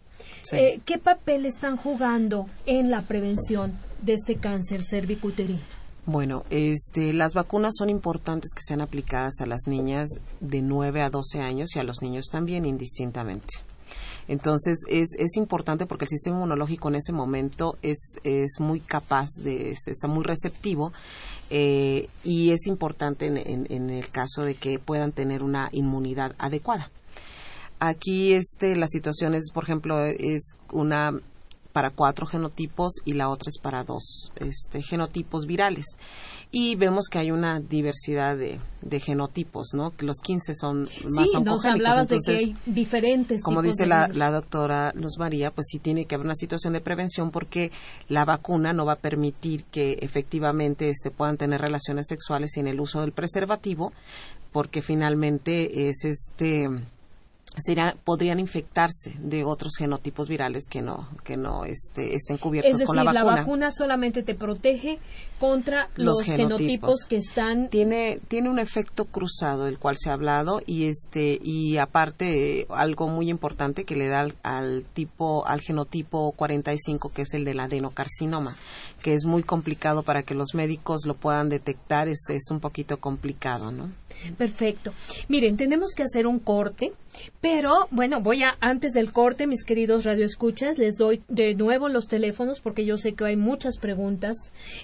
Eh, 0.53 0.81
¿Qué 0.85 0.99
papel 0.99 1.47
están 1.47 1.77
jugando 1.77 2.47
en 2.67 2.91
la 2.91 3.03
prevención 3.03 3.79
de 4.03 4.15
este 4.15 4.37
cáncer 4.37 4.83
cervicuterino? 4.83 5.78
Bueno, 6.11 6.47
este, 6.49 7.13
las 7.13 7.35
vacunas 7.35 7.75
son 7.77 7.91
importantes 7.91 8.55
que 8.55 8.63
sean 8.63 8.81
aplicadas 8.81 9.43
a 9.43 9.47
las 9.47 9.67
niñas 9.67 10.09
de 10.41 10.63
9 10.63 11.03
a 11.03 11.11
12 11.11 11.41
años 11.41 11.77
y 11.77 11.81
a 11.81 11.83
los 11.83 12.01
niños 12.01 12.29
también 12.33 12.65
indistintamente. 12.65 13.57
Entonces 14.27 14.79
es, 14.89 15.11
es 15.19 15.37
importante 15.37 15.85
porque 15.85 16.07
el 16.07 16.09
sistema 16.09 16.37
inmunológico 16.37 16.89
en 16.89 16.95
ese 16.95 17.13
momento 17.13 17.77
es, 17.83 18.17
es 18.25 18.59
muy 18.59 18.81
capaz 18.81 19.29
de, 19.37 19.73
está 19.73 20.09
muy 20.09 20.25
receptivo 20.25 20.95
eh, 21.51 22.09
y 22.25 22.53
es 22.53 22.67
importante 22.67 23.27
en, 23.27 23.67
en, 23.71 23.91
el 23.91 24.09
caso 24.09 24.45
de 24.45 24.55
que 24.55 24.79
puedan 24.79 25.13
tener 25.13 25.43
una 25.43 25.69
inmunidad 25.73 26.35
adecuada. 26.39 26.91
Aquí 27.81 28.33
este, 28.33 28.77
la 28.77 28.89
situación 28.89 29.35
es, 29.35 29.51
por 29.53 29.65
ejemplo, 29.65 30.03
es 30.03 30.57
una 30.73 31.21
para 31.79 31.91
cuatro 31.91 32.27
genotipos 32.27 32.95
y 33.05 33.13
la 33.13 33.29
otra 33.29 33.51
es 33.51 33.61
para 33.61 33.85
dos 33.85 34.33
este, 34.41 34.83
genotipos 34.83 35.47
virales. 35.47 35.87
Y 36.51 36.75
vemos 36.75 37.05
que 37.09 37.21
hay 37.21 37.31
una 37.31 37.61
diversidad 37.61 38.37
de, 38.37 38.59
genotipos, 38.99 39.75
¿no? 39.75 39.95
Que 39.97 40.05
los 40.05 40.17
15 40.17 40.57
son 40.57 40.81
más 40.81 41.29
sí, 41.31 41.41
nos 41.41 41.65
hablabas 41.65 42.09
de 42.09 42.19
que 42.19 42.33
hay 42.33 42.57
diferentes. 42.67 43.45
Como 43.45 43.63
dice 43.63 43.87
la, 43.87 44.09
la, 44.09 44.33
doctora 44.33 44.91
Luz 44.97 45.19
María, 45.21 45.53
pues 45.53 45.69
sí 45.71 45.79
tiene 45.79 46.07
que 46.07 46.17
haber 46.17 46.25
una 46.25 46.35
situación 46.35 46.73
de 46.73 46.81
prevención 46.81 47.31
porque 47.31 47.71
la 48.09 48.25
vacuna 48.25 48.73
no 48.73 48.85
va 48.85 48.95
a 48.95 48.97
permitir 48.97 49.63
que 49.63 49.99
efectivamente 50.01 50.89
este, 50.89 51.13
puedan 51.13 51.37
tener 51.37 51.61
relaciones 51.61 52.09
sexuales 52.09 52.51
sin 52.55 52.67
el 52.67 52.81
uso 52.81 53.03
del 53.03 53.13
preservativo, 53.13 53.93
porque 54.51 54.83
finalmente 54.83 55.89
es 55.89 56.05
este 56.05 56.69
podrían 58.05 58.41
infectarse 58.41 59.15
de 59.19 59.45
otros 59.45 59.73
genotipos 59.77 60.29
virales 60.29 60.65
que 60.69 60.83
no 60.83 61.09
que 61.25 61.37
no 61.37 61.65
este, 61.65 62.15
estén 62.15 62.39
cubiertos 62.39 62.83
con 62.85 62.97
la 62.97 63.05
vacuna. 63.05 63.25
la 63.25 63.37
vacuna 63.37 63.71
solamente 63.71 64.23
te 64.23 64.35
protege 64.35 64.99
contra 65.39 65.89
los, 65.97 66.23
genotipos. 66.23 67.05
que 67.09 67.17
están 67.17 67.69
tiene 67.69 68.19
tiene 68.29 68.51
un 68.51 68.59
efecto 68.59 69.05
cruzado 69.05 69.65
del 69.65 69.79
cual 69.79 69.97
se 69.99 70.11
ha 70.11 70.15
hablado 70.15 70.61
y 70.67 70.87
este 70.87 71.39
y 71.43 71.79
aparte 71.79 72.67
algo 72.71 73.09
muy 73.09 73.31
importante 73.31 73.85
que 73.85 73.97
le 73.97 74.09
da 74.09 74.27
al, 74.43 74.85
tipo 74.95 75.47
al 75.47 75.61
genotipo 75.61 76.33
45 76.33 77.13
que 77.13 77.23
es 77.23 77.35
el 77.35 77.45
del 77.45 77.61
adenocarcinoma 77.61 78.55
que 79.03 79.15
es 79.15 79.25
muy 79.25 79.43
complicado 79.43 80.03
para 80.03 80.23
que 80.23 80.35
los 80.35 80.55
médicos 80.55 81.07
lo 81.07 81.15
puedan 81.15 81.49
detectar 81.49 82.09
es, 82.09 82.25
es 82.31 82.51
un 82.51 82.61
poquito 82.61 82.99
complicado 82.99 83.71
no 83.71 83.91
Perfecto. 84.37 84.93
Miren, 85.29 85.57
tenemos 85.57 85.93
que 85.95 86.03
hacer 86.03 86.27
un 86.27 86.39
corte, 86.39 86.93
pero 87.41 87.89
bueno, 87.91 88.21
voy 88.21 88.43
a, 88.43 88.57
antes 88.61 88.93
del 88.93 89.13
corte, 89.13 89.47
mis 89.47 89.65
queridos 89.65 90.05
radioescuchas, 90.05 90.79
les 90.79 90.97
doy 90.97 91.23
de 91.29 91.55
nuevo 91.55 91.89
los 91.89 92.07
teléfonos 92.07 92.61
porque 92.61 92.85
yo 92.85 92.99
sé 92.99 93.15
que 93.15 93.25
hay 93.25 93.37
muchas 93.37 93.79
preguntas 93.79 94.37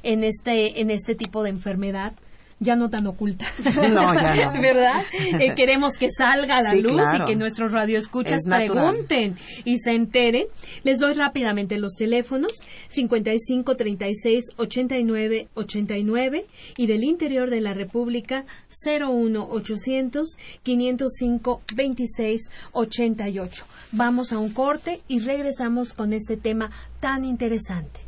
en 0.03 0.25
este, 0.25 0.81
en 0.81 0.91
este 0.91 1.15
tipo 1.15 1.43
de 1.43 1.51
enfermedad 1.51 2.15
ya 2.61 2.77
no 2.77 2.91
tan 2.91 3.07
oculta. 3.07 3.47
No, 3.95 4.15
ya 4.15 4.53
no. 4.53 4.61
¿Verdad? 4.61 5.03
Eh, 5.13 5.55
queremos 5.55 5.99
que 5.99 6.09
salga 6.11 6.57
a 6.57 6.63
la 6.63 6.75
luz 6.75 7.03
y 7.15 7.25
que 7.25 7.37
nuestros 7.37 7.73
radioescuchas 7.73 8.45
pregunten 8.47 9.37
y 9.65 9.79
se 9.79 9.93
enteren. 9.93 10.47
Les 10.83 10.99
doy 10.99 11.15
rápidamente 11.15 11.79
los 11.79 11.95
teléfonos 11.95 12.53
55 12.89 13.77
36 13.77 14.45
89 14.57 15.49
89 15.55 16.47
y 16.77 16.87
del 16.87 17.05
interior 17.05 17.51
de 17.51 17.61
la 17.61 17.75
República 17.75 18.45
01 18.85 19.47
800 19.51 20.37
505 20.63 21.63
26 21.75 22.51
88. 22.73 23.65
Vamos 23.93 24.33
a 24.33 24.39
un 24.39 24.51
corte 24.51 25.01
y 25.09 25.21
regresamos 25.21 25.93
con 25.93 26.13
este 26.13 26.37
tema 26.37 26.71
tan 27.01 27.25
interesante. 27.25 28.04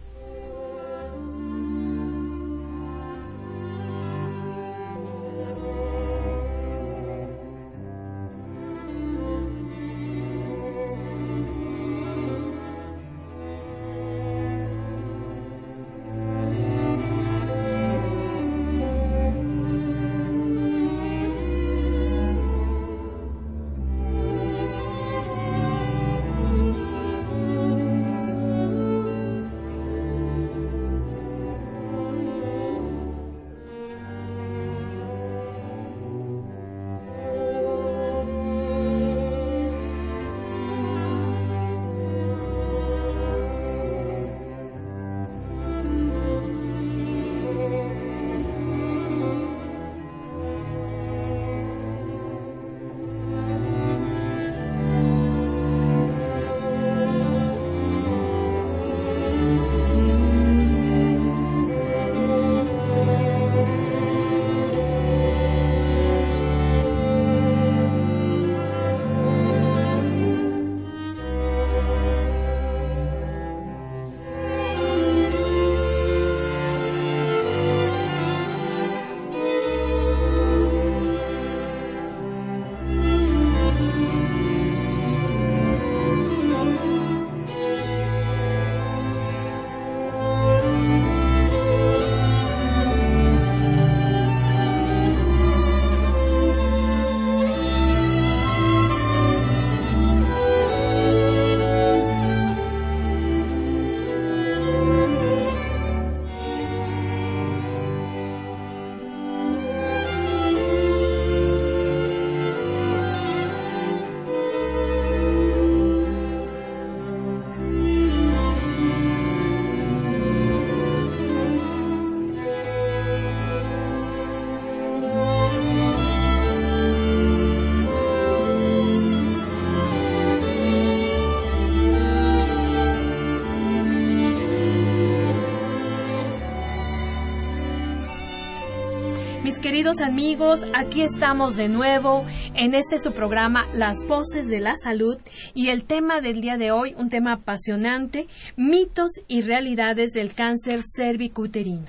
Queridos 139.66 140.00
amigos, 140.00 140.64
aquí 140.74 141.02
estamos 141.02 141.56
de 141.56 141.68
nuevo 141.68 142.24
en 142.54 142.72
este 142.72 143.00
su 143.00 143.10
programa 143.10 143.66
Las 143.72 144.06
Voces 144.06 144.46
de 144.46 144.60
la 144.60 144.76
Salud 144.76 145.18
y 145.54 145.70
el 145.70 145.82
tema 145.82 146.20
del 146.20 146.40
día 146.40 146.56
de 146.56 146.70
hoy, 146.70 146.94
un 146.96 147.10
tema 147.10 147.32
apasionante, 147.32 148.28
mitos 148.54 149.10
y 149.26 149.42
realidades 149.42 150.12
del 150.12 150.32
cáncer 150.34 150.82
cervicuterino. 150.84 151.86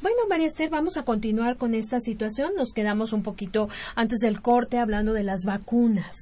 Bueno, 0.00 0.16
María 0.26 0.46
Esther, 0.46 0.70
vamos 0.70 0.96
a 0.96 1.02
continuar 1.02 1.58
con 1.58 1.74
esta 1.74 2.00
situación. 2.00 2.52
Nos 2.56 2.72
quedamos 2.72 3.12
un 3.12 3.22
poquito 3.22 3.68
antes 3.94 4.20
del 4.20 4.40
corte 4.40 4.78
hablando 4.78 5.12
de 5.12 5.24
las 5.24 5.44
vacunas. 5.44 6.16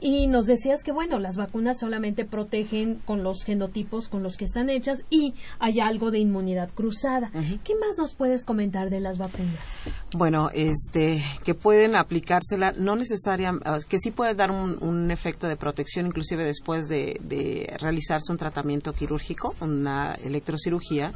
Y 0.00 0.28
nos 0.28 0.46
decías 0.46 0.84
que, 0.84 0.92
bueno, 0.92 1.18
las 1.18 1.36
vacunas 1.36 1.78
solamente 1.80 2.24
protegen 2.24 2.96
con 3.04 3.22
los 3.22 3.44
genotipos 3.44 4.08
con 4.08 4.22
los 4.22 4.36
que 4.36 4.44
están 4.44 4.70
hechas 4.70 5.02
y 5.10 5.34
hay 5.58 5.80
algo 5.80 6.10
de 6.10 6.18
inmunidad 6.18 6.70
cruzada. 6.72 7.30
¿Qué 7.64 7.74
más 7.74 7.98
nos 7.98 8.14
puedes 8.14 8.44
comentar 8.44 8.90
de 8.90 9.00
las 9.00 9.18
vacunas? 9.18 9.78
Bueno, 10.16 10.50
este, 10.54 11.22
que 11.44 11.54
pueden 11.54 11.96
aplicársela, 11.96 12.72
no 12.76 12.96
necesariamente, 12.96 13.68
ah, 13.68 13.78
que 13.88 13.98
sí 13.98 14.10
puede 14.10 14.34
dar 14.34 14.50
un, 14.50 15.08
efecto 15.10 15.48
de 15.48 15.56
protección, 15.56 16.06
inclusive 16.06 16.44
después 16.44 16.88
de, 16.88 17.18
de 17.22 17.74
realizarse 17.80 18.30
un 18.30 18.38
tratamiento 18.38 18.92
quirúrgico, 18.92 19.54
una 19.60 20.14
electrocirugía 20.24 21.12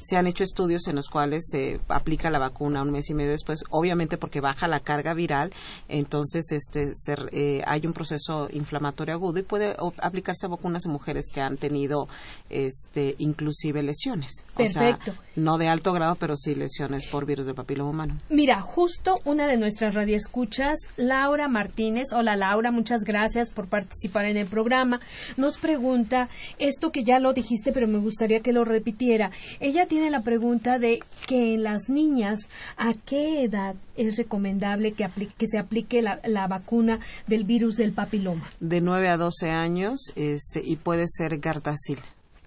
se 0.00 0.16
han 0.16 0.26
hecho 0.26 0.44
estudios 0.44 0.86
en 0.88 0.96
los 0.96 1.08
cuales 1.08 1.48
se 1.50 1.80
aplica 1.88 2.30
la 2.30 2.38
vacuna 2.38 2.82
un 2.82 2.90
mes 2.90 3.10
y 3.10 3.14
medio 3.14 3.30
después, 3.30 3.64
obviamente 3.70 4.18
porque 4.18 4.40
baja 4.40 4.68
la 4.68 4.80
carga 4.80 5.14
viral, 5.14 5.52
entonces 5.88 6.52
este 6.52 6.92
eh, 7.32 7.62
hay 7.66 7.86
un 7.86 7.92
proceso 7.92 8.48
inflamatorio 8.52 9.14
agudo 9.14 9.38
y 9.38 9.42
puede 9.42 9.76
aplicarse 9.98 10.46
a 10.46 10.48
vacunas 10.48 10.86
en 10.86 10.92
mujeres 10.92 11.26
que 11.32 11.40
han 11.40 11.56
tenido 11.56 12.08
este 12.48 13.14
inclusive 13.18 13.82
lesiones. 13.82 14.44
Perfecto. 14.64 15.14
no 15.36 15.58
de 15.58 15.68
alto 15.68 15.92
grado, 15.92 16.16
pero 16.16 16.36
sí 16.36 16.54
lesiones 16.54 17.06
por 17.06 17.26
virus 17.26 17.46
del 17.46 17.54
papiloma 17.54 17.90
humano. 17.90 18.18
Mira, 18.28 18.60
justo 18.60 19.18
una 19.24 19.46
de 19.46 19.56
nuestras 19.56 19.94
radioescuchas, 19.94 20.78
Laura 20.96 21.48
Martínez. 21.48 22.12
Hola 22.12 22.36
Laura, 22.36 22.70
muchas 22.70 23.02
gracias 23.04 23.50
por 23.50 23.68
participar 23.68 24.26
en 24.26 24.36
el 24.36 24.46
programa. 24.46 25.00
Nos 25.36 25.58
pregunta 25.58 26.28
esto 26.58 26.90
que 26.90 27.04
ya 27.04 27.18
lo 27.18 27.32
dijiste, 27.32 27.72
pero 27.72 27.86
me 27.86 27.98
gustaría 27.98 28.40
que 28.40 28.52
lo 28.52 28.64
repitiera. 28.64 29.30
Ella 29.60 29.86
tiene 29.86 30.10
la 30.10 30.20
pregunta 30.20 30.78
de 30.78 31.00
que 31.26 31.54
en 31.54 31.62
las 31.62 31.88
niñas, 31.88 32.48
¿a 32.76 32.94
qué 32.94 33.44
edad 33.44 33.74
es 33.96 34.16
recomendable 34.16 34.92
que, 34.92 35.08
que 35.36 35.46
se 35.46 35.58
aplique 35.58 36.02
la, 36.02 36.20
la, 36.24 36.46
vacuna 36.46 37.00
del 37.26 37.44
virus 37.44 37.76
del 37.76 37.92
papiloma? 37.92 38.48
De 38.60 38.80
9 38.80 39.08
a 39.08 39.16
12 39.16 39.50
años 39.50 40.00
este, 40.16 40.62
y 40.64 40.76
puede 40.76 41.06
ser 41.06 41.38
Gardasil, 41.38 41.98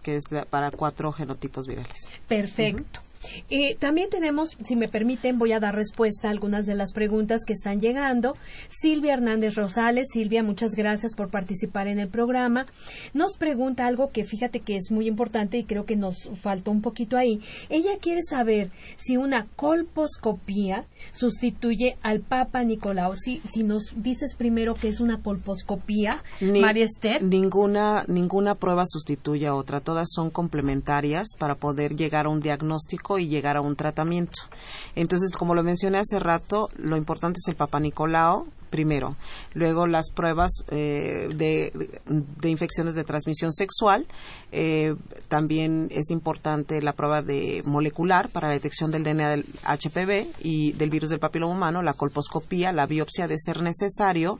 que 0.03 0.15
es 0.15 0.25
para 0.49 0.69
cuatro 0.69 1.11
genotipos 1.11 1.67
virales. 1.67 2.09
Perfecto. 2.27 2.99
Y 3.49 3.75
también 3.75 4.09
tenemos, 4.09 4.57
si 4.63 4.75
me 4.75 4.87
permiten, 4.87 5.37
voy 5.37 5.51
a 5.51 5.59
dar 5.59 5.75
respuesta 5.75 6.27
a 6.27 6.31
algunas 6.31 6.65
de 6.65 6.75
las 6.75 6.93
preguntas 6.93 7.41
que 7.45 7.53
están 7.53 7.79
llegando. 7.79 8.35
Silvia 8.69 9.13
Hernández 9.13 9.55
Rosales, 9.55 10.07
Silvia, 10.11 10.43
muchas 10.43 10.71
gracias 10.75 11.13
por 11.13 11.29
participar 11.29 11.87
en 11.87 11.99
el 11.99 12.07
programa. 12.07 12.65
Nos 13.13 13.37
pregunta 13.37 13.85
algo 13.85 14.11
que 14.11 14.23
fíjate 14.23 14.59
que 14.59 14.75
es 14.75 14.91
muy 14.91 15.07
importante 15.07 15.57
y 15.57 15.63
creo 15.63 15.85
que 15.85 15.95
nos 15.95 16.29
faltó 16.41 16.71
un 16.71 16.81
poquito 16.81 17.17
ahí. 17.17 17.41
Ella 17.69 17.97
quiere 17.99 18.21
saber 18.21 18.71
si 18.95 19.17
una 19.17 19.47
colposcopía 19.55 20.85
sustituye 21.11 21.97
al 22.01 22.21
Papa 22.21 22.63
Nicolau. 22.63 23.15
Si, 23.15 23.41
si 23.45 23.63
nos 23.63 23.93
dices 23.95 24.35
primero 24.35 24.73
que 24.75 24.87
es 24.87 24.99
una 24.99 25.21
colposcopía, 25.21 26.23
María 26.41 26.85
Esther. 26.85 27.23
Ninguna, 27.23 28.05
ninguna 28.07 28.55
prueba 28.55 28.83
sustituye 28.85 29.47
a 29.47 29.55
otra. 29.55 29.79
Todas 29.79 30.09
son 30.11 30.29
complementarias 30.29 31.29
para 31.37 31.55
poder 31.55 31.95
llegar 31.95 32.25
a 32.25 32.29
un 32.29 32.39
diagnóstico 32.39 33.12
y 33.19 33.27
llegar 33.27 33.57
a 33.57 33.61
un 33.61 33.75
tratamiento. 33.75 34.41
Entonces, 34.95 35.31
como 35.31 35.55
lo 35.55 35.63
mencioné 35.63 35.99
hace 35.99 36.19
rato, 36.19 36.69
lo 36.77 36.97
importante 36.97 37.39
es 37.43 37.47
el 37.47 37.55
Papa 37.55 37.79
Nicolau, 37.79 38.47
primero. 38.73 39.15
Luego 39.53 39.85
las 39.85 40.09
pruebas 40.09 40.65
eh, 40.69 41.29
de, 41.35 41.71
infecciones 42.49 42.95
de 42.95 43.03
transmisión 43.03 43.53
sexual. 43.53 44.07
Eh, 44.51 44.95
también 45.27 45.89
es 45.91 46.09
importante 46.09 46.81
la 46.81 46.93
prueba 46.93 47.21
de 47.21 47.61
molecular 47.65 48.29
para 48.29 48.47
la 48.47 48.55
detección 48.55 48.89
del 48.89 49.03
DNA 49.03 49.29
del 49.29 49.45
HPV 49.63 50.25
y 50.39 50.71
del 50.71 50.89
virus 50.89 51.11
del 51.11 51.19
papiloma 51.19 51.53
humano, 51.53 51.83
la 51.83 51.93
colposcopía, 51.93 52.71
la 52.71 52.87
biopsia 52.87 53.27
de 53.27 53.37
ser 53.37 53.61
necesario 53.61 54.39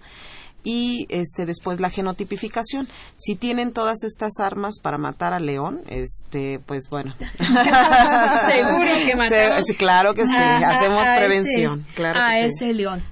y 0.64 1.06
este 1.10 1.46
después 1.46 1.80
la 1.80 1.90
genotipificación. 1.90 2.88
Si 3.18 3.36
tienen 3.36 3.74
todas 3.74 4.04
estas 4.04 4.40
armas 4.40 4.76
para 4.82 4.98
matar 4.98 5.34
al 5.34 5.46
león, 5.46 5.82
este 5.88 6.60
pues 6.66 6.90
bueno. 6.90 7.16
Seguro 7.38 8.92
que 9.06 9.16
matamos. 9.16 9.66
claro 9.78 10.14
que 10.14 10.24
sí, 10.24 10.64
hacemos 10.66 11.06
prevención, 11.18 11.86
claro 11.96 12.20
a 12.20 12.40
ese 12.40 12.74
león. 12.74 13.04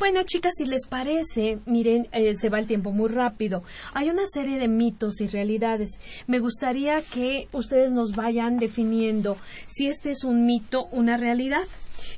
Bueno, 0.00 0.22
chicas, 0.24 0.54
si 0.58 0.66
les 0.66 0.86
parece, 0.86 1.60
miren, 1.66 2.08
eh, 2.12 2.34
se 2.34 2.48
va 2.48 2.58
el 2.58 2.66
tiempo 2.66 2.90
muy 2.90 3.08
rápido. 3.08 3.62
Hay 3.92 4.10
una 4.10 4.26
serie 4.26 4.58
de 4.58 4.66
mitos 4.66 5.20
y 5.20 5.28
realidades. 5.28 6.00
Me 6.26 6.40
gustaría 6.40 7.00
que 7.00 7.48
ustedes 7.52 7.92
nos 7.92 8.16
vayan 8.16 8.58
definiendo 8.58 9.36
si 9.66 9.86
este 9.86 10.10
es 10.10 10.24
un 10.24 10.46
mito, 10.46 10.86
una 10.90 11.16
realidad. 11.16 11.62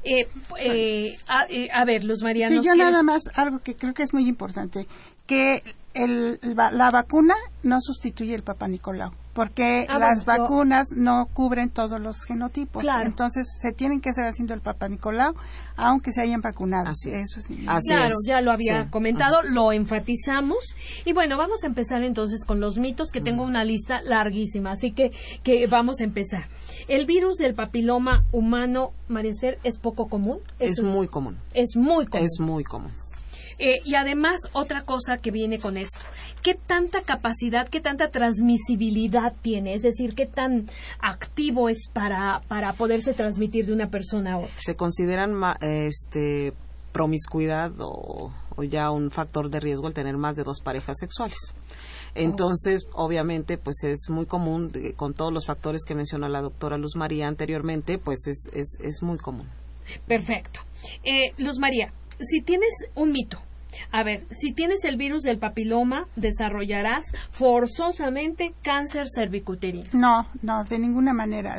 Eh, 0.04 0.26
eh, 0.58 1.14
eh, 1.48 1.68
a, 1.72 1.84
ver, 1.84 2.04
los 2.04 2.22
marianos. 2.22 2.62
Sí, 2.62 2.68
yo 2.68 2.74
nada 2.74 3.02
más, 3.02 3.22
algo 3.34 3.60
que 3.60 3.74
creo 3.74 3.94
que 3.94 4.02
es 4.02 4.12
muy 4.12 4.28
importante, 4.28 4.86
que 5.26 5.62
el, 5.94 6.38
la 6.42 6.90
vacuna 6.90 7.34
no 7.62 7.80
sustituye 7.80 8.34
el 8.34 8.42
Papa 8.42 8.68
Nicolau 8.68 9.10
porque 9.36 9.84
ah, 9.90 9.98
las 9.98 10.24
vacunas 10.24 10.92
no 10.96 11.28
cubren 11.30 11.68
todos 11.68 12.00
los 12.00 12.24
genotipos. 12.24 12.82
Entonces 13.04 13.46
se 13.60 13.70
tienen 13.70 14.00
que 14.00 14.08
hacer 14.08 14.24
haciendo 14.24 14.54
el 14.54 14.62
Papa 14.62 14.88
Nicolau, 14.88 15.34
aunque 15.76 16.10
se 16.10 16.22
hayan 16.22 16.40
vacunado. 16.40 16.88
Así 16.88 17.10
Eso 17.10 17.42
claro, 17.86 18.14
ya 18.26 18.40
lo 18.40 18.50
había 18.50 18.88
comentado, 18.90 19.42
lo 19.42 19.72
enfatizamos. 19.72 20.74
Y 21.04 21.12
bueno, 21.12 21.36
vamos 21.36 21.64
a 21.64 21.66
empezar 21.66 22.02
entonces 22.02 22.46
con 22.46 22.60
los 22.60 22.78
mitos, 22.78 23.10
que 23.10 23.20
tengo 23.20 23.42
una 23.42 23.62
lista 23.62 24.00
larguísima, 24.00 24.70
así 24.70 24.92
que, 24.92 25.10
que 25.42 25.66
vamos 25.66 26.00
a 26.00 26.04
empezar. 26.04 26.48
El 26.88 27.04
virus 27.04 27.36
del 27.36 27.54
papiloma 27.54 28.24
humano, 28.32 28.92
Marecer, 29.08 29.58
es 29.64 29.76
poco 29.76 30.08
común. 30.08 30.38
Es 30.58 30.80
muy 30.80 31.08
común. 31.08 31.36
Es 31.52 31.76
muy 31.76 32.06
común. 32.06 32.24
Es 32.24 32.40
muy 32.40 32.64
común. 32.64 32.90
Eh, 33.58 33.76
y 33.84 33.94
además, 33.94 34.42
otra 34.52 34.82
cosa 34.82 35.18
que 35.18 35.30
viene 35.30 35.58
con 35.58 35.76
esto, 35.76 36.00
¿qué 36.42 36.54
tanta 36.54 37.02
capacidad, 37.02 37.68
qué 37.68 37.80
tanta 37.80 38.10
transmisibilidad 38.10 39.32
tiene? 39.40 39.74
Es 39.74 39.82
decir, 39.82 40.14
¿qué 40.14 40.26
tan 40.26 40.68
activo 41.00 41.68
es 41.68 41.88
para, 41.92 42.40
para 42.48 42.74
poderse 42.74 43.14
transmitir 43.14 43.66
de 43.66 43.72
una 43.72 43.88
persona 43.88 44.34
a 44.34 44.38
otra? 44.38 44.54
Se 44.58 44.76
consideran 44.76 45.34
este, 45.60 46.52
promiscuidad 46.92 47.72
o, 47.78 48.32
ya 48.70 48.90
un 48.90 49.10
factor 49.10 49.50
de 49.50 49.60
riesgo 49.60 49.86
el 49.86 49.92
tener 49.92 50.16
más 50.16 50.34
de 50.34 50.44
dos 50.44 50.60
parejas 50.60 50.96
sexuales. 50.98 51.36
Entonces, 52.14 52.86
obviamente, 52.94 53.58
pues 53.58 53.84
es 53.84 54.08
muy 54.08 54.24
común, 54.24 54.72
con 54.96 55.12
todos 55.12 55.30
los 55.30 55.44
factores 55.44 55.84
que 55.84 55.94
mencionó 55.94 56.26
la 56.28 56.40
doctora 56.40 56.78
Luz 56.78 56.96
María 56.96 57.28
anteriormente, 57.28 57.98
pues 57.98 58.26
es, 58.26 58.48
es, 58.54 58.78
es 58.80 59.02
muy 59.02 59.18
común. 59.18 59.46
Perfecto. 60.06 60.60
Eh, 61.04 61.32
Luz 61.36 61.58
María, 61.58 61.92
si 62.18 62.40
tienes 62.42 62.70
un 62.94 63.12
mito, 63.12 63.42
a 63.92 64.02
ver, 64.02 64.26
si 64.30 64.52
tienes 64.52 64.84
el 64.84 64.96
virus 64.96 65.22
del 65.22 65.38
papiloma, 65.38 66.06
desarrollarás 66.16 67.06
forzosamente 67.30 68.54
cáncer 68.62 69.06
cervicuterino. 69.12 69.88
No, 69.92 70.28
no, 70.42 70.64
de 70.64 70.78
ninguna 70.78 71.12
manera. 71.12 71.56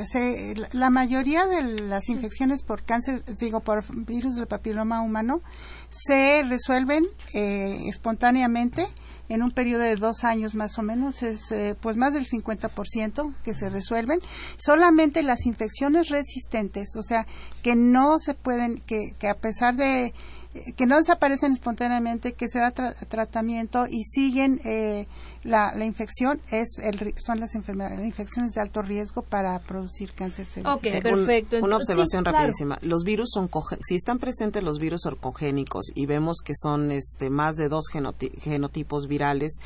la 0.71 0.89
mayoría 0.89 1.45
de 1.45 1.81
las 1.81 2.09
infecciones 2.09 2.63
por 2.63 2.83
cáncer, 2.83 3.23
digo, 3.39 3.61
por 3.61 3.83
virus 4.05 4.35
del 4.35 4.47
papiloma 4.47 5.01
humano, 5.01 5.41
se 5.89 6.43
resuelven 6.43 7.05
eh, 7.33 7.77
espontáneamente 7.87 8.85
en 9.29 9.43
un 9.43 9.51
periodo 9.51 9.81
de 9.81 9.95
dos 9.95 10.23
años 10.23 10.55
más 10.55 10.77
o 10.77 10.83
menos, 10.83 11.21
es 11.21 11.51
eh, 11.51 11.75
pues 11.79 11.97
más 11.97 12.13
del 12.13 12.25
50% 12.25 13.35
que 13.43 13.53
se 13.53 13.69
resuelven. 13.69 14.19
Solamente 14.57 15.21
las 15.21 15.45
infecciones 15.45 16.09
resistentes, 16.09 16.95
o 16.95 17.03
sea, 17.03 17.27
que 17.61 17.75
no 17.75 18.19
se 18.19 18.35
pueden, 18.35 18.77
que, 18.79 19.11
que 19.19 19.27
a 19.27 19.35
pesar 19.35 19.75
de 19.75 20.13
que 20.75 20.85
no 20.85 20.97
desaparecen 20.97 21.53
espontáneamente, 21.53 22.33
que 22.33 22.47
se 22.47 22.59
da 22.59 22.71
tratamiento 22.71 23.85
y 23.89 24.03
siguen 24.03 24.59
eh, 24.63 25.07
la, 25.43 25.73
la, 25.75 25.85
infección, 25.85 26.41
es 26.51 26.79
el, 26.79 27.13
son 27.17 27.39
las 27.39 27.55
enfermedades, 27.55 27.97
las 27.97 28.07
infecciones 28.07 28.53
de 28.53 28.61
alto 28.61 28.81
riesgo 28.81 29.21
para 29.21 29.59
producir 29.59 30.11
cáncer 30.13 30.47
cerebral. 30.47 30.77
Ok, 30.77 31.01
perfecto. 31.01 31.57
una 31.61 31.77
observación 31.77 32.25
rapidísima. 32.25 32.77
Los 32.81 33.03
virus 33.03 33.29
son, 33.33 33.49
si 33.81 33.95
están 33.95 34.19
presentes 34.19 34.63
los 34.63 34.79
virus 34.79 35.05
orcogénicos 35.05 35.91
y 35.95 36.05
vemos 36.05 36.37
que 36.43 36.53
son 36.55 36.91
este, 36.91 37.29
más 37.29 37.55
de 37.55 37.69
dos 37.69 37.85
genotipos 37.87 39.07
virales, 39.07 39.59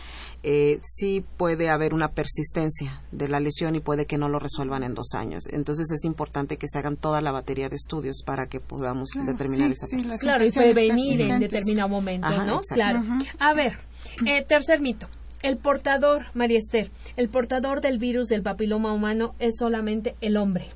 eh, 0.43 0.79
sí 0.81 1.25
puede 1.37 1.69
haber 1.69 1.93
una 1.93 2.09
persistencia 2.09 3.01
de 3.11 3.27
la 3.27 3.39
lesión 3.39 3.75
y 3.75 3.79
puede 3.79 4.05
que 4.05 4.17
no 4.17 4.29
lo 4.29 4.39
resuelvan 4.39 4.83
en 4.83 4.93
dos 4.93 5.13
años. 5.13 5.43
Entonces 5.51 5.91
es 5.91 6.05
importante 6.05 6.57
que 6.57 6.67
se 6.67 6.79
hagan 6.79 6.97
toda 6.97 7.21
la 7.21 7.31
batería 7.31 7.69
de 7.69 7.75
estudios 7.75 8.23
para 8.25 8.47
que 8.47 8.59
podamos 8.59 9.09
determinar 9.25 9.71
esa 9.71 9.87
sí, 9.87 10.05
Claro, 10.19 10.43
y 10.43 10.51
prevenir 10.73 11.21
en 11.21 11.39
determinado 11.39 11.89
momento, 11.89 12.29
¿no? 12.45 12.61
Claro. 12.61 13.03
A 13.39 13.53
ver, 13.53 13.77
eh, 14.25 14.43
tercer 14.43 14.81
mito. 14.81 15.07
El 15.41 15.57
portador, 15.57 16.25
María 16.33 16.59
Esther, 16.59 16.91
el 17.17 17.29
portador 17.29 17.81
del 17.81 17.97
virus 17.97 18.27
del 18.27 18.43
papiloma 18.43 18.93
humano 18.93 19.33
es 19.39 19.55
solamente 19.57 20.15
el 20.21 20.37
hombre. 20.37 20.67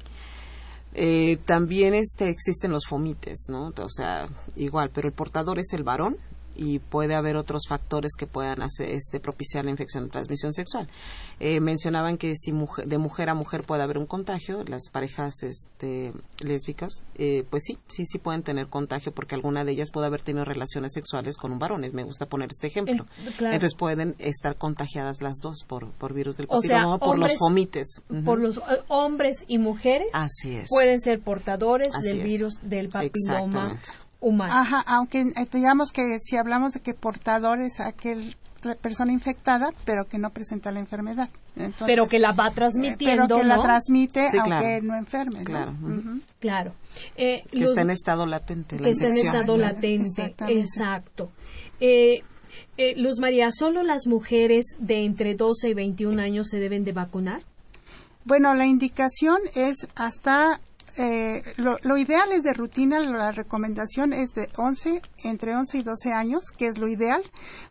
Eh, 0.94 1.38
también 1.46 1.94
este, 1.94 2.30
existen 2.30 2.72
los 2.72 2.86
fomites, 2.88 3.46
¿no? 3.50 3.74
O 3.78 3.90
sea, 3.90 4.28
igual, 4.56 4.90
pero 4.94 5.08
el 5.08 5.14
portador 5.14 5.60
es 5.60 5.74
el 5.74 5.84
varón 5.84 6.18
y 6.56 6.80
puede 6.80 7.16
haber 7.16 7.36
otros 7.38 7.64
factores 7.68 8.14
que 8.18 8.28
puedan 8.28 8.62
hacer, 8.62 8.90
este, 8.90 9.20
propiciar 9.20 9.66
la 9.66 9.72
infección 9.72 10.06
de 10.06 10.10
transmisión 10.10 10.54
sexual. 10.54 10.88
Eh, 11.40 11.60
mencionaban 11.60 12.18
que 12.18 12.36
si 12.36 12.52
de 12.86 12.98
mujer 12.98 13.30
a 13.30 13.34
mujer 13.34 13.64
puede 13.64 13.84
haber 13.84 13.98
un 13.98 14.06
contagio, 14.06 14.64
las 14.66 14.90
parejas 14.90 15.44
este, 15.44 16.14
lésbicas, 16.40 17.04
eh, 17.16 17.46
pues 17.50 17.64
sí, 17.66 17.78
sí, 17.88 18.06
sí 18.06 18.20
pueden 18.20 18.44
tener 18.44 18.68
contagio 18.68 19.14
porque 19.14 19.36
alguna 19.36 19.64
de 19.66 19.74
ellas 19.74 19.92
puede 19.92 20.08
haber 20.08 20.22
tenido 20.22 20.46
relaciones 20.46 20.94
sexuales 20.94 21.38
con 21.38 21.52
un 21.52 21.60
varón. 21.60 21.86
Me 21.94 22.04
gusta 22.04 22.26
poner 22.26 22.50
este 22.52 22.68
ejemplo. 22.68 23.06
Entonces 23.40 23.76
pueden 23.76 24.16
estar 24.20 24.56
contagiadas 24.56 25.22
las 25.22 25.38
dos 25.42 25.64
por, 25.68 25.92
por 25.92 26.14
virus 26.14 26.38
del 26.38 26.48
papiloma, 26.48 27.00
por 27.00 27.18
los 27.18 27.38
fomites. 27.38 28.02
Por 28.24 28.40
los 28.40 28.58
eh, 28.58 28.62
hombres 28.88 29.44
y 29.48 29.58
mujeres 29.58 30.08
Así 30.14 30.56
es. 30.56 30.70
pueden 30.70 31.00
ser 31.00 31.20
portadores 31.22 31.94
del 32.02 32.24
virus 32.24 32.60
del 32.64 32.90
papiloma 32.90 33.80
humano. 34.26 34.54
Ajá, 34.54 34.84
aunque 34.88 35.22
eh, 35.22 35.48
digamos 35.52 35.92
que 35.92 36.20
si 36.20 36.38
hablamos 36.38 36.74
de 36.74 36.80
que 36.80 36.94
portador 36.94 37.62
es 37.62 37.80
aquel 37.80 38.36
la 38.66 38.76
persona 38.76 39.14
infectada, 39.14 39.70
pero 39.86 40.06
que 40.06 40.18
no 40.18 40.32
presenta 40.32 40.72
la 40.72 40.80
enfermedad. 40.80 41.30
pero 41.86 42.08
que 42.08 42.20
la 42.20 42.32
va 42.32 42.50
transmitiendo, 42.52 43.28
pero 43.28 43.42
que 43.42 43.48
la 43.48 43.62
transmite 43.62 44.28
aunque 44.40 44.82
no 44.82 44.96
enferme. 44.96 45.44
Claro. 45.44 45.74
claro. 46.40 46.74
Eh, 47.16 47.44
que 47.50 47.64
está 47.64 47.82
en 47.82 47.92
estado 47.92 48.26
latente. 48.26 48.78
que 48.78 48.90
está 48.90 49.08
en 49.08 49.18
estado 49.18 49.58
latente, 49.58 50.36
exacto. 50.50 51.32
Eh, 51.80 52.24
eh, 52.78 52.94
Luz 52.98 53.20
María, 53.20 53.52
¿solo 53.52 53.84
las 53.84 54.08
mujeres 54.08 54.66
de 54.80 55.06
entre 55.06 55.36
12 55.36 55.70
y 55.70 55.74
21 55.74 56.22
años 56.22 56.48
se 56.50 56.60
deben 56.60 56.84
de 56.84 56.92
vacunar? 56.92 57.42
Bueno, 58.26 58.56
la 58.56 58.66
indicación 58.66 59.38
es 59.54 59.88
hasta 59.96 60.60
eh, 60.98 61.44
lo, 61.58 61.98
ideal 61.98 62.32
es 62.32 62.44
de 62.44 62.54
rutina, 62.54 63.00
la 63.00 63.32
recomendación 63.32 64.14
es 64.14 64.34
de 64.34 64.50
11, 64.56 65.02
entre 65.24 65.56
11 65.56 65.78
y 65.80 65.84
12 65.84 66.14
años, 66.14 66.44
que 66.58 66.68
es 66.68 66.78
lo 66.78 66.88
ideal, 66.88 67.24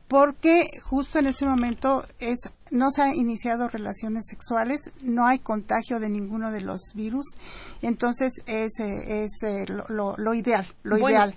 porque 0.08 0.68
justo 0.82 1.18
en 1.18 1.26
ese 1.26 1.46
momento 1.46 2.04
es 2.18 2.50
no 2.70 2.90
se 2.90 3.02
han 3.02 3.14
iniciado 3.14 3.68
relaciones 3.68 4.26
sexuales, 4.26 4.92
no 5.02 5.26
hay 5.26 5.38
contagio 5.38 6.00
de 6.00 6.08
ninguno 6.08 6.50
de 6.50 6.60
los 6.60 6.92
virus, 6.94 7.26
entonces 7.82 8.32
es, 8.46 8.80
eh, 8.80 9.24
es 9.24 9.42
eh, 9.42 9.66
lo, 9.68 10.34
ideal, 10.34 10.66
lo 10.82 10.98
ideal. 10.98 11.34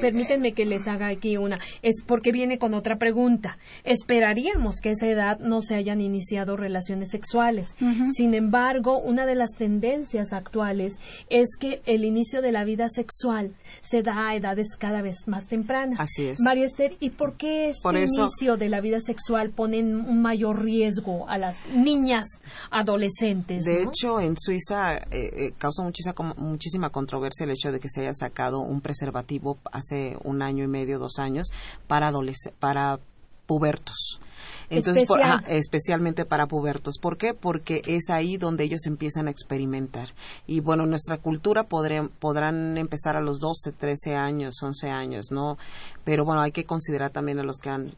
permítanme 0.00 0.52
que 0.52 0.64
les 0.64 0.88
haga 0.88 1.08
aquí 1.08 1.36
una, 1.36 1.58
es 1.82 2.02
porque 2.04 2.32
viene 2.32 2.58
con 2.58 2.74
otra 2.74 2.98
pregunta. 2.98 3.58
Esperaríamos 3.84 4.80
que 4.80 4.90
a 4.90 4.92
esa 4.92 5.06
edad 5.06 5.38
no 5.38 5.62
se 5.62 5.74
hayan 5.74 6.00
iniciado 6.00 6.56
relaciones 6.56 7.10
sexuales. 7.10 7.74
Sin 8.14 8.34
embargo, 8.34 8.98
una 8.98 9.26
de 9.26 9.34
las 9.34 9.50
tendencias 9.56 10.32
actuales 10.32 10.98
es 11.28 11.56
que 11.58 11.82
el 11.86 12.04
inicio 12.04 12.42
de 12.42 12.52
la 12.52 12.64
vida 12.64 12.88
sexual 12.88 13.54
se 13.80 14.02
da 14.02 14.28
a 14.28 14.34
edades 14.34 14.76
cada 14.78 15.02
vez 15.02 15.28
más 15.28 15.46
tempranas. 15.46 16.00
Así 16.00 16.26
es. 16.26 16.40
María 16.40 16.64
Esther, 16.64 16.96
¿y 17.00 17.10
por 17.10 17.36
qué 17.36 17.68
este 17.96 18.20
inicio 18.20 18.56
de 18.56 18.68
la 18.68 18.80
vida 18.80 19.00
sexual 19.00 19.50
pone 19.50 19.80
un 19.80 20.22
mayor 20.22 20.62
riesgo 20.62 21.28
a 21.28 21.38
las 21.38 21.64
niñas 21.66 22.40
adolescentes. 22.70 23.64
De 23.64 23.82
hecho, 23.82 24.20
en 24.20 24.36
Suiza 24.38 24.96
eh, 24.96 25.02
eh, 25.10 25.52
causa 25.58 25.82
muchísima, 25.82 26.14
muchísima 26.36 26.90
controversia 26.90 27.44
el 27.44 27.50
hecho 27.50 27.72
de 27.72 27.80
que 27.80 27.88
se 27.88 28.02
haya 28.02 28.14
sacado 28.14 28.60
un 28.60 28.80
preservativo 28.80 29.58
hace 29.72 30.16
un 30.24 30.42
año 30.42 30.64
y 30.64 30.68
medio, 30.68 30.98
dos 30.98 31.18
años, 31.18 31.48
para, 31.86 32.12
para 32.58 32.98
pubertos. 33.46 34.20
Entonces, 34.70 35.08
especialmente 35.48 36.24
para 36.24 36.46
pubertos. 36.46 36.98
¿Por 36.98 37.16
qué? 37.16 37.34
Porque 37.34 37.82
es 37.86 38.10
ahí 38.10 38.36
donde 38.36 38.64
ellos 38.64 38.86
empiezan 38.86 39.28
a 39.28 39.30
experimentar. 39.30 40.08
Y 40.46 40.60
bueno, 40.60 40.86
nuestra 40.86 41.18
cultura 41.18 41.64
podrán 41.64 42.76
empezar 42.76 43.16
a 43.16 43.20
los 43.20 43.38
12, 43.40 43.72
13 43.72 44.14
años, 44.14 44.62
11 44.62 44.90
años, 44.90 45.30
¿no? 45.30 45.56
Pero 46.04 46.24
bueno, 46.24 46.40
hay 46.40 46.52
que 46.52 46.64
considerar 46.64 47.10
también 47.10 47.38
a 47.38 47.42
los 47.42 47.58
que 47.58 47.70
han, 47.70 47.90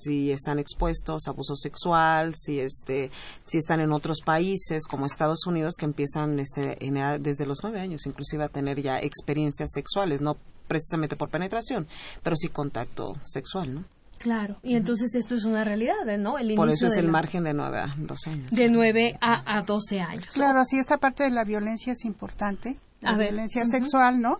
si 0.00 0.30
están 0.30 0.58
expuestos 0.58 1.26
a 1.26 1.30
abuso 1.30 1.54
sexual, 1.54 2.34
si 2.34 2.60
este, 2.60 3.10
si 3.44 3.58
están 3.58 3.80
en 3.80 3.92
otros 3.92 4.20
países 4.24 4.86
como 4.86 5.06
Estados 5.06 5.46
Unidos 5.46 5.74
que 5.78 5.84
empiezan 5.84 6.40
este, 6.40 6.78
desde 7.20 7.46
los 7.46 7.58
9 7.62 7.80
años 7.80 8.06
inclusive 8.06 8.44
a 8.44 8.48
tener 8.48 8.80
ya 8.82 8.98
experiencias 9.00 9.70
sexuales, 9.72 10.20
no 10.20 10.36
precisamente 10.66 11.16
por 11.16 11.30
penetración, 11.30 11.86
pero 12.22 12.36
sí 12.36 12.48
contacto 12.48 13.16
sexual, 13.22 13.74
¿no? 13.74 13.97
Claro, 14.18 14.58
y 14.62 14.74
entonces 14.74 15.14
esto 15.14 15.34
es 15.34 15.44
una 15.44 15.64
realidad, 15.64 15.94
¿no? 16.18 16.38
El 16.38 16.54
Por 16.54 16.70
eso 16.70 16.86
es 16.86 16.96
el 16.96 17.08
margen 17.08 17.44
de 17.44 17.54
9 17.54 17.78
a 17.78 17.94
12 17.96 18.30
años. 18.30 18.50
De 18.50 18.68
9 18.68 19.18
a, 19.20 19.58
a 19.58 19.62
12 19.62 20.00
años. 20.00 20.26
Claro, 20.26 20.64
sí, 20.64 20.78
esta 20.78 20.98
parte 20.98 21.24
de 21.24 21.30
la 21.30 21.44
violencia 21.44 21.92
es 21.92 22.04
importante. 22.04 22.78
La 23.00 23.16
violencia 23.16 23.64
sexual, 23.64 24.20
¿no? 24.20 24.38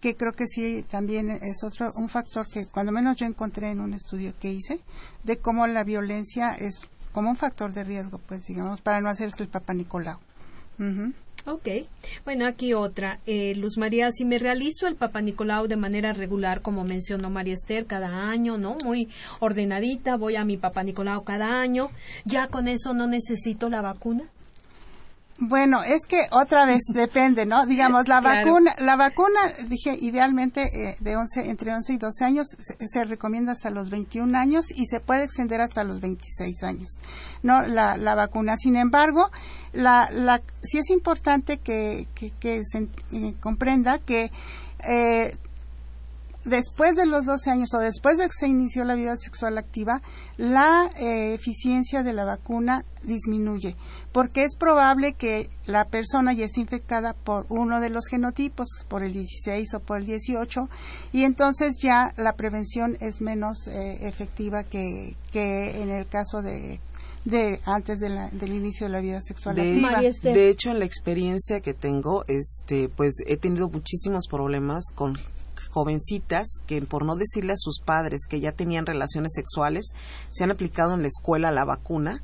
Que 0.00 0.16
creo 0.16 0.32
que 0.32 0.46
sí 0.46 0.82
también 0.88 1.28
es 1.30 1.62
otro 1.62 1.90
un 1.96 2.08
factor 2.08 2.46
que 2.50 2.64
cuando 2.72 2.90
menos 2.90 3.16
yo 3.16 3.26
encontré 3.26 3.70
en 3.70 3.80
un 3.80 3.92
estudio 3.92 4.32
que 4.40 4.50
hice 4.50 4.80
de 5.24 5.36
cómo 5.36 5.66
la 5.66 5.84
violencia 5.84 6.54
es 6.54 6.80
como 7.12 7.28
un 7.28 7.36
factor 7.36 7.72
de 7.72 7.84
riesgo, 7.84 8.18
pues 8.18 8.46
digamos, 8.46 8.80
para 8.80 9.00
no 9.00 9.10
hacerse 9.10 9.42
el 9.42 9.50
Papa 9.50 9.74
Nicolau. 9.74 10.18
Ok. 11.48 11.68
Bueno, 12.26 12.46
aquí 12.46 12.74
otra. 12.74 13.20
Eh, 13.26 13.54
Luz 13.56 13.78
María, 13.78 14.10
si 14.12 14.26
me 14.26 14.36
realizo 14.36 14.86
el 14.86 14.96
Papa 14.96 15.22
Nicolau 15.22 15.66
de 15.66 15.76
manera 15.76 16.12
regular, 16.12 16.60
como 16.60 16.84
mencionó 16.84 17.30
María 17.30 17.54
Esther, 17.54 17.86
cada 17.86 18.28
año, 18.28 18.58
¿no? 18.58 18.76
Muy 18.84 19.08
ordenadita, 19.40 20.16
voy 20.16 20.36
a 20.36 20.44
mi 20.44 20.58
Papa 20.58 20.82
Nicolau 20.82 21.24
cada 21.24 21.60
año, 21.60 21.88
¿ya 22.26 22.48
con 22.48 22.68
eso 22.68 22.92
no 22.92 23.06
necesito 23.06 23.70
la 23.70 23.80
vacuna? 23.80 24.24
Bueno, 25.40 25.84
es 25.84 26.04
que 26.06 26.26
otra 26.32 26.66
vez 26.66 26.82
depende, 26.92 27.46
¿no? 27.46 27.64
Digamos, 27.64 28.08
la 28.08 28.20
vacuna, 28.20 28.74
la 28.78 28.96
vacuna, 28.96 29.40
dije, 29.68 29.96
idealmente 30.00 30.62
eh, 30.62 30.96
de 31.00 31.16
11, 31.16 31.48
entre 31.48 31.72
11 31.72 31.92
y 31.92 31.96
12 31.96 32.24
años, 32.24 32.46
se, 32.58 33.04
recomienda 33.04 33.52
hasta 33.52 33.70
los 33.70 33.88
21 33.88 34.36
años 34.36 34.66
y 34.70 34.86
se 34.86 35.00
puede 35.00 35.24
extender 35.24 35.60
hasta 35.60 35.84
los 35.84 36.00
26 36.00 36.62
años, 36.64 36.98
¿no? 37.42 37.62
La, 37.62 37.96
la 37.96 38.14
vacuna. 38.16 38.56
Sin 38.56 38.74
embargo, 38.74 39.30
la, 39.72 40.10
la, 40.10 40.42
sí 40.62 40.78
es 40.78 40.90
importante 40.90 41.58
que, 41.58 42.06
se 42.40 42.88
eh, 43.12 43.34
comprenda 43.40 43.98
que 43.98 44.30
eh, 44.88 45.36
después 46.44 46.96
de 46.96 47.06
los 47.06 47.26
12 47.26 47.50
años 47.50 47.74
o 47.74 47.78
después 47.78 48.16
de 48.16 48.24
que 48.24 48.32
se 48.38 48.48
inició 48.48 48.84
la 48.84 48.94
vida 48.94 49.16
sexual 49.16 49.58
activa, 49.58 50.00
la 50.36 50.90
eh, 50.98 51.34
eficiencia 51.34 52.02
de 52.02 52.12
la 52.12 52.24
vacuna 52.24 52.84
disminuye, 53.02 53.76
porque 54.12 54.44
es 54.44 54.56
probable 54.56 55.12
que 55.12 55.50
la 55.66 55.84
persona 55.84 56.32
ya 56.32 56.46
esté 56.46 56.60
infectada 56.60 57.12
por 57.12 57.46
uno 57.48 57.80
de 57.80 57.90
los 57.90 58.06
genotipos, 58.06 58.68
por 58.88 59.02
el 59.02 59.12
16 59.12 59.74
o 59.74 59.80
por 59.80 59.98
el 59.98 60.06
18, 60.06 60.68
y 61.12 61.24
entonces 61.24 61.76
ya 61.80 62.12
la 62.16 62.34
prevención 62.34 62.96
es 63.00 63.20
menos 63.20 63.66
efectiva 63.68 64.64
que 64.64 65.16
en 65.32 65.90
el 65.90 66.06
caso 66.08 66.42
de 66.42 66.80
de 67.28 67.60
antes 67.64 68.00
del 68.00 68.52
inicio 68.52 68.86
de 68.86 68.92
la 68.92 69.00
vida 69.00 69.20
sexual 69.20 69.58
activa. 69.58 70.00
De 70.22 70.48
hecho, 70.48 70.70
en 70.70 70.78
la 70.78 70.84
experiencia 70.84 71.60
que 71.60 71.74
tengo, 71.74 72.24
este, 72.26 72.88
pues 72.88 73.16
he 73.26 73.36
tenido 73.36 73.68
muchísimos 73.68 74.26
problemas 74.28 74.86
con 74.94 75.18
jovencitas 75.70 76.46
que 76.66 76.80
por 76.82 77.04
no 77.04 77.16
decirle 77.16 77.52
a 77.52 77.56
sus 77.56 77.80
padres 77.80 78.22
que 78.28 78.40
ya 78.40 78.52
tenían 78.52 78.86
relaciones 78.86 79.32
sexuales, 79.34 79.92
se 80.30 80.44
han 80.44 80.50
aplicado 80.50 80.94
en 80.94 81.02
la 81.02 81.08
escuela 81.08 81.52
la 81.52 81.64
vacuna 81.64 82.22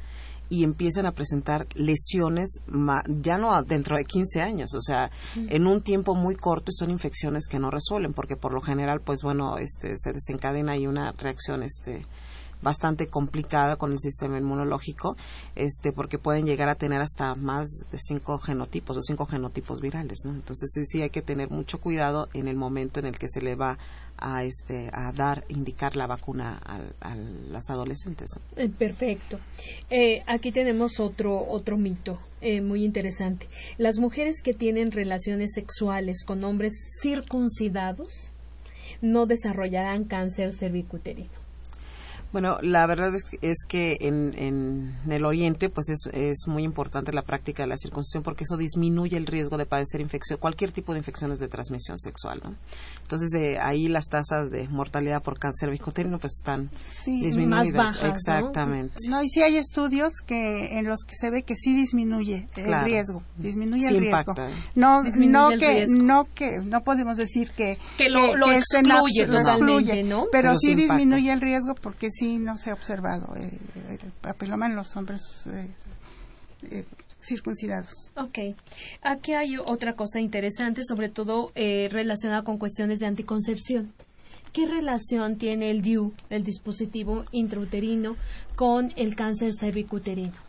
y 0.48 0.62
empiezan 0.62 1.06
a 1.06 1.12
presentar 1.12 1.66
lesiones 1.74 2.60
ya 3.08 3.38
no 3.38 3.62
dentro 3.62 3.96
de 3.96 4.04
15 4.04 4.42
años, 4.42 4.74
o 4.74 4.80
sea, 4.80 5.10
en 5.36 5.66
un 5.66 5.82
tiempo 5.82 6.14
muy 6.14 6.36
corto 6.36 6.70
y 6.70 6.74
son 6.74 6.90
infecciones 6.90 7.46
que 7.46 7.58
no 7.58 7.70
resuelven 7.70 8.12
porque 8.12 8.36
por 8.36 8.52
lo 8.52 8.60
general 8.60 9.00
pues 9.00 9.22
bueno, 9.22 9.58
este 9.58 9.96
se 9.96 10.12
desencadena 10.12 10.72
ahí 10.72 10.86
una 10.86 11.12
reacción 11.12 11.62
este 11.62 12.04
bastante 12.62 13.08
complicada 13.08 13.76
con 13.76 13.92
el 13.92 13.98
sistema 13.98 14.38
inmunológico, 14.38 15.16
este, 15.54 15.92
porque 15.92 16.18
pueden 16.18 16.46
llegar 16.46 16.68
a 16.68 16.74
tener 16.74 17.00
hasta 17.00 17.34
más 17.34 17.68
de 17.90 17.98
cinco 17.98 18.38
genotipos 18.38 18.96
o 18.96 19.00
cinco 19.00 19.26
genotipos 19.26 19.80
virales, 19.80 20.20
¿no? 20.24 20.32
Entonces 20.32 20.70
sí, 20.72 20.84
sí 20.84 21.02
hay 21.02 21.10
que 21.10 21.22
tener 21.22 21.50
mucho 21.50 21.80
cuidado 21.80 22.28
en 22.32 22.48
el 22.48 22.56
momento 22.56 23.00
en 23.00 23.06
el 23.06 23.18
que 23.18 23.28
se 23.28 23.40
le 23.40 23.54
va 23.54 23.78
a 24.16 24.44
este 24.44 24.90
a 24.92 25.12
dar 25.12 25.44
indicar 25.48 25.96
la 25.96 26.06
vacuna 26.06 26.60
a, 27.00 27.16
las 27.50 27.68
adolescentes 27.68 28.30
eh, 28.56 28.68
perfecto. 28.68 29.40
Eh, 29.90 30.22
aquí 30.26 30.52
tenemos 30.52 31.00
otro 31.00 31.44
otro 31.46 31.76
mito 31.76 32.18
eh, 32.40 32.60
muy 32.60 32.84
interesante. 32.84 33.48
Las 33.76 33.98
mujeres 33.98 34.40
que 34.42 34.54
tienen 34.54 34.92
relaciones 34.92 35.52
sexuales 35.52 36.24
con 36.24 36.44
hombres 36.44 36.74
circuncidados 37.02 38.30
no 39.00 39.26
desarrollarán 39.26 40.04
cáncer 40.04 40.52
cervicuterino 40.52 41.43
Bueno, 42.34 42.58
la 42.62 42.84
verdad 42.88 43.12
es, 43.42 43.58
que 43.68 43.96
en, 44.00 44.34
en, 44.36 44.92
el 45.08 45.24
Oriente 45.24 45.68
pues 45.68 45.88
es, 45.88 46.08
es, 46.12 46.48
muy 46.48 46.64
importante 46.64 47.12
la 47.12 47.22
práctica 47.22 47.62
de 47.62 47.68
la 47.68 47.76
circuncisión 47.76 48.24
porque 48.24 48.42
eso 48.42 48.56
disminuye 48.56 49.16
el 49.16 49.26
riesgo 49.26 49.56
de 49.56 49.66
padecer 49.66 50.00
infección, 50.00 50.40
cualquier 50.40 50.72
tipo 50.72 50.94
de 50.94 50.98
infecciones 50.98 51.38
de 51.38 51.46
transmisión 51.46 51.96
sexual. 51.96 52.40
¿no? 52.42 52.56
Entonces 53.02 53.32
eh, 53.34 53.60
ahí 53.62 53.86
las 53.86 54.08
tasas 54.08 54.50
de 54.50 54.66
mortalidad 54.66 55.22
por 55.22 55.38
cáncer 55.38 55.68
cervicuterino 55.68 56.18
pues 56.18 56.32
están 56.32 56.70
disminuidas. 57.06 57.72
Más 57.72 57.94
bajas, 57.94 58.14
Exactamente. 58.16 58.96
¿no? 59.08 59.22
y 59.22 59.28
sí 59.28 59.40
hay 59.42 59.56
estudios 59.56 60.14
que 60.26 60.76
en 60.76 60.86
los 60.86 61.04
que 61.06 61.14
se 61.14 61.30
ve 61.30 61.44
que 61.44 61.54
sí 61.54 61.76
disminuye 61.76 62.48
el 62.56 62.82
riesgo, 62.82 63.22
disminuye 63.36 63.86
el 63.86 63.98
riesgo. 64.00 64.34
No, 64.74 65.04
no 65.04 65.50
que 65.50 65.86
no 65.86 66.26
que 66.34 66.58
no 66.58 66.82
podemos 66.82 67.16
decir 67.16 67.52
que 67.52 67.78
que 67.96 68.10
lo, 68.10 68.36
lo 68.36 68.50
excluye 68.50 69.24
totalmente, 69.28 70.02
¿no? 70.02 70.26
Pero, 70.32 70.48
pero 70.48 70.58
sí 70.58 70.74
disminuye 70.74 71.32
el 71.32 71.40
riesgo 71.40 71.76
porque 71.76 72.10
sí 72.10 72.23
no 72.38 72.56
se 72.56 72.70
ha 72.70 72.74
observado 72.74 73.34
el, 73.36 73.98
papiloma 74.20 74.66
en 74.66 74.76
los 74.76 74.96
hombres 74.96 75.20
eh, 75.46 75.70
eh, 76.70 76.84
circuncidados. 77.20 77.90
Ok. 78.16 78.56
Aquí 79.02 79.32
hay 79.32 79.56
otra 79.56 79.94
cosa 79.94 80.20
interesante, 80.20 80.82
sobre 80.84 81.08
todo 81.08 81.52
eh, 81.54 81.88
relacionada 81.90 82.42
con 82.42 82.58
cuestiones 82.58 83.00
de 83.00 83.06
anticoncepción. 83.06 83.92
¿Qué 84.52 84.66
relación 84.66 85.36
tiene 85.36 85.70
el 85.70 85.82
DIU, 85.82 86.12
el 86.30 86.44
dispositivo 86.44 87.24
intrauterino, 87.32 88.16
con 88.54 88.92
el 88.96 89.16
cáncer 89.16 89.52
cervicuterino? 89.52 90.43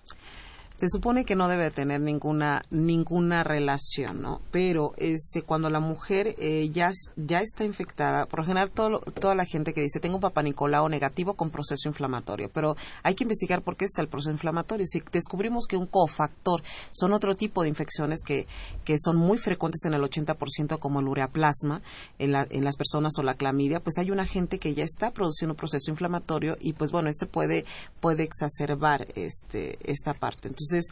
Se 0.76 0.90
supone 0.90 1.24
que 1.24 1.36
no 1.36 1.48
debe 1.48 1.72
tener 1.72 2.02
ninguna 2.02 2.64
ninguna 2.70 3.44
relación 3.44 4.22
no 4.22 4.42
pero 4.52 4.94
este 4.98 5.42
cuando 5.42 5.70
la 5.70 5.80
mujer 5.80 6.36
eh, 6.38 6.70
ya 6.70 6.92
ya 7.16 7.40
está 7.42 7.64
infectada 7.64 8.26
por 8.26 8.46
general 8.46 8.72
todo, 8.72 9.00
toda 9.00 9.36
la 9.36 9.46
gente 9.46 9.74
que 9.74 9.82
dice 9.82 10.00
tengo 10.00 10.20
papá 10.20 10.44
Nicolau 10.44 10.90
negativo 10.90 11.36
con 11.36 11.50
proceso 11.50 11.88
inflamatorio 11.88 12.50
pero 12.52 12.76
hay 13.04 13.16
que 13.16 13.24
investigar 13.24 13.62
por 13.62 13.78
qué 13.78 13.86
está 13.86 14.02
el 14.02 14.08
proceso 14.08 14.32
inflamatorio. 14.32 14.86
Si 14.86 15.02
descubrimos 15.12 15.66
que 15.68 15.78
un 15.78 15.88
cofactor 15.88 16.62
son 16.92 17.14
otro 17.14 17.36
tipo 17.36 17.64
de 17.64 17.70
infecciones 17.70 18.22
que 18.22 18.48
que 18.84 18.98
son 19.00 19.16
muy 19.16 19.38
frecuentes 19.38 19.86
en 19.86 19.94
el 19.94 20.02
80% 20.02 20.80
como 20.80 21.00
el 21.00 21.08
ureaplasma 21.08 21.82
en, 22.20 22.32
la, 22.32 22.48
en 22.50 22.64
las 22.64 22.76
personas 22.76 23.14
o 23.18 23.24
la 23.24 23.36
clamidia 23.36 23.80
pues 23.80 23.98
hay 23.98 24.12
una 24.12 24.26
gente 24.26 24.60
que 24.60 24.74
ya 24.74 24.84
está 24.84 25.12
produciendo 25.12 25.54
un 25.54 25.58
proceso 25.58 25.90
inflamatorio 25.90 26.58
y 26.60 26.74
pues 26.74 26.92
bueno 26.92 27.10
este 27.10 27.26
puede 27.26 27.66
puede 28.00 28.24
exacerbar 28.24 29.08
este 29.16 29.80
esta 29.90 30.14
parte. 30.14 30.48
Entonces 30.48 30.65
entonces, 30.66 30.88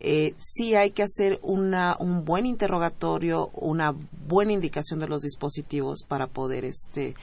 eh, 0.00 0.34
sí 0.38 0.74
hay 0.74 0.90
que 0.90 1.02
hacer 1.02 1.38
una, 1.42 1.96
un 1.98 2.24
buen 2.24 2.46
interrogatorio, 2.46 3.48
una 3.54 3.94
buena 4.26 4.52
indicación 4.52 5.00
de 5.00 5.08
los 5.08 5.22
dispositivos 5.22 6.04
para 6.06 6.26
poder, 6.26 6.64
este, 6.64 7.14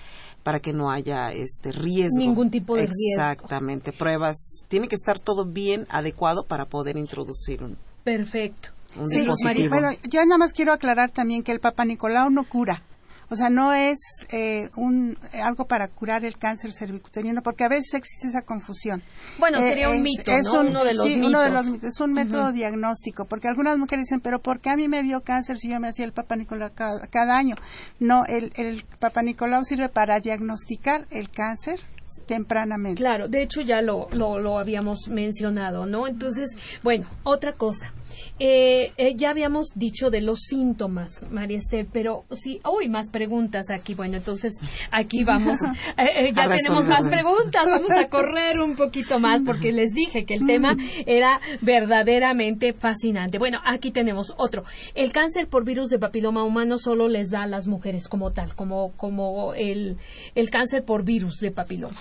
para 0.44 0.60
que 0.60 0.74
no 0.74 0.92
haya 0.92 1.32
este 1.32 1.72
riesgo. 1.72 2.20
Ningún 2.20 2.50
tipo 2.50 2.76
de 2.76 2.82
riesgo. 2.82 3.22
Exactamente. 3.22 3.92
Pruebas. 3.94 4.64
Tiene 4.68 4.88
que 4.88 4.96
estar 4.96 5.20
todo 5.20 5.46
bien 5.46 5.88
adecuado 5.90 6.46
para 6.46 6.66
poder 6.66 6.98
introducir 6.98 7.64
un. 7.64 7.78
Perfecto. 8.04 8.70
Un 8.96 9.10
dispositivo. 9.10 9.70
Bueno, 9.70 9.90
yo 10.10 10.24
nada 10.26 10.38
más 10.38 10.54
quiero 10.54 10.72
aclarar 10.72 11.10
también 11.10 11.42
que 11.42 11.52
el 11.52 11.60
Papa 11.60 11.86
Nicolau 11.86 12.30
no 12.30 12.44
cura. 12.44 12.84
O 13.30 13.36
sea, 13.36 13.50
no 13.50 13.74
es 13.74 13.98
eh, 14.30 14.70
un, 14.76 15.18
algo 15.42 15.66
para 15.66 15.88
curar 15.88 16.26
el 16.26 16.38
cáncer 16.38 16.74
cervicuterino, 16.74 17.42
porque 17.42 17.64
a 17.64 17.70
veces 17.70 17.94
existe 17.94 18.28
esa 18.28 18.42
confusión. 18.44 19.02
Bueno, 19.40 19.60
eh, 19.60 19.70
sería 19.70 19.90
un 19.90 20.02
mito, 20.02 20.32
¿no? 20.44 20.62
uno 20.62 20.84
de 20.84 20.94
los 20.94 21.08
sí, 21.08 21.22
uno 21.22 21.42
de 21.42 21.50
los 21.50 21.66
mitos. 21.66 21.90
Es 21.90 22.00
un 22.00 22.14
método 22.14 22.52
diagnóstico, 22.52 23.26
porque 23.26 23.48
algunas 23.48 23.78
mujeres 23.78 24.06
dicen, 24.06 24.22
pero 24.22 24.42
¿por 24.42 24.60
qué 24.60 24.70
a 24.70 24.76
mí 24.76 24.88
me 24.88 25.04
dio 25.04 25.22
cáncer 25.22 25.58
si 25.60 25.70
yo 25.70 25.80
me 25.80 25.88
hacía 25.88 26.06
el 26.06 26.14
Papa 26.14 26.36
Nicolau 26.36 26.72
cada, 26.74 27.38
año? 27.38 27.56
No, 28.00 28.26
el, 28.26 28.52
el 28.56 28.86
Papa 29.00 29.22
Nicolau 29.22 29.64
sirve 29.64 29.90
para 29.90 30.20
diagnosticar 30.20 31.08
el 31.10 31.30
cáncer 31.30 31.80
tempranamente. 32.26 33.02
Claro, 33.02 33.28
de 33.28 33.44
hecho 33.44 33.62
ya 33.62 33.82
lo, 33.82 34.08
lo, 34.12 34.40
lo 34.40 34.60
habíamos 34.60 35.08
mencionado, 35.08 35.86
¿no? 35.86 36.08
Entonces, 36.08 36.56
bueno, 36.84 37.08
otra 37.24 37.54
cosa. 37.54 37.94
Eh, 38.40 38.92
eh, 38.98 39.16
ya 39.16 39.30
habíamos 39.30 39.70
dicho 39.76 40.10
de 40.10 40.22
los 40.22 40.42
síntomas, 40.42 41.26
María 41.32 41.58
Esther, 41.58 41.88
pero 41.92 42.26
sí, 42.32 42.60
hoy 42.64 42.90
más 42.90 43.10
preguntas 43.10 43.70
aquí. 43.70 43.94
Bueno, 43.94 44.18
entonces 44.18 44.54
aquí 44.92 45.24
vamos, 45.24 45.60
eh, 45.98 46.32
ya 46.34 46.50
tenemos 46.50 46.86
más 46.86 47.08
preguntas, 47.08 47.66
vamos 47.66 47.92
a 47.92 48.10
correr 48.10 48.60
un 48.60 48.76
poquito 48.76 49.20
más 49.20 49.42
porque 49.46 49.72
les 49.72 49.94
dije 49.94 50.26
que 50.26 50.36
el 50.36 50.46
tema 50.46 50.76
era 51.06 51.40
verdaderamente 51.62 52.74
fascinante. 52.74 53.38
Bueno, 53.38 53.60
aquí 53.66 53.92
tenemos 53.92 54.34
otro. 54.38 54.64
El 54.96 55.12
cáncer 55.12 55.48
por 55.48 55.64
virus 55.64 55.90
de 55.90 56.00
papiloma 56.00 56.44
humano 56.44 56.78
solo 56.78 57.08
les 57.08 57.30
da 57.30 57.44
a 57.44 57.48
las 57.48 57.68
mujeres 57.68 58.08
como 58.08 58.32
tal, 58.32 58.56
como, 58.56 58.92
como 58.94 59.54
el, 59.54 59.98
el 60.36 60.50
cáncer 60.50 60.84
por 60.84 61.04
virus 61.04 61.40
de 61.40 61.52
papiloma 61.52 61.96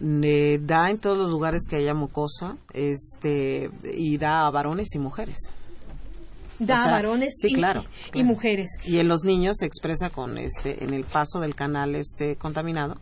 da 0.00 0.90
en 0.90 0.98
todos 0.98 1.16
los 1.16 1.30
lugares 1.30 1.62
que 1.68 1.76
haya 1.76 1.94
mucosa 1.94 2.56
este 2.72 3.70
y 3.94 4.18
da 4.18 4.46
a 4.46 4.50
varones 4.50 4.94
y 4.94 4.98
mujeres. 4.98 5.38
Da 6.58 6.84
a 6.84 6.90
varones 6.90 7.34
y, 7.44 7.54
claro, 7.54 7.84
y 8.14 8.22
mujeres. 8.22 8.78
Y 8.84 8.98
en 8.98 9.08
los 9.08 9.24
niños 9.24 9.56
se 9.58 9.66
expresa 9.66 10.10
con 10.10 10.38
este 10.38 10.84
en 10.84 10.94
el 10.94 11.04
paso 11.04 11.40
del 11.40 11.54
canal 11.54 11.94
este 11.94 12.36
contaminado 12.36 12.96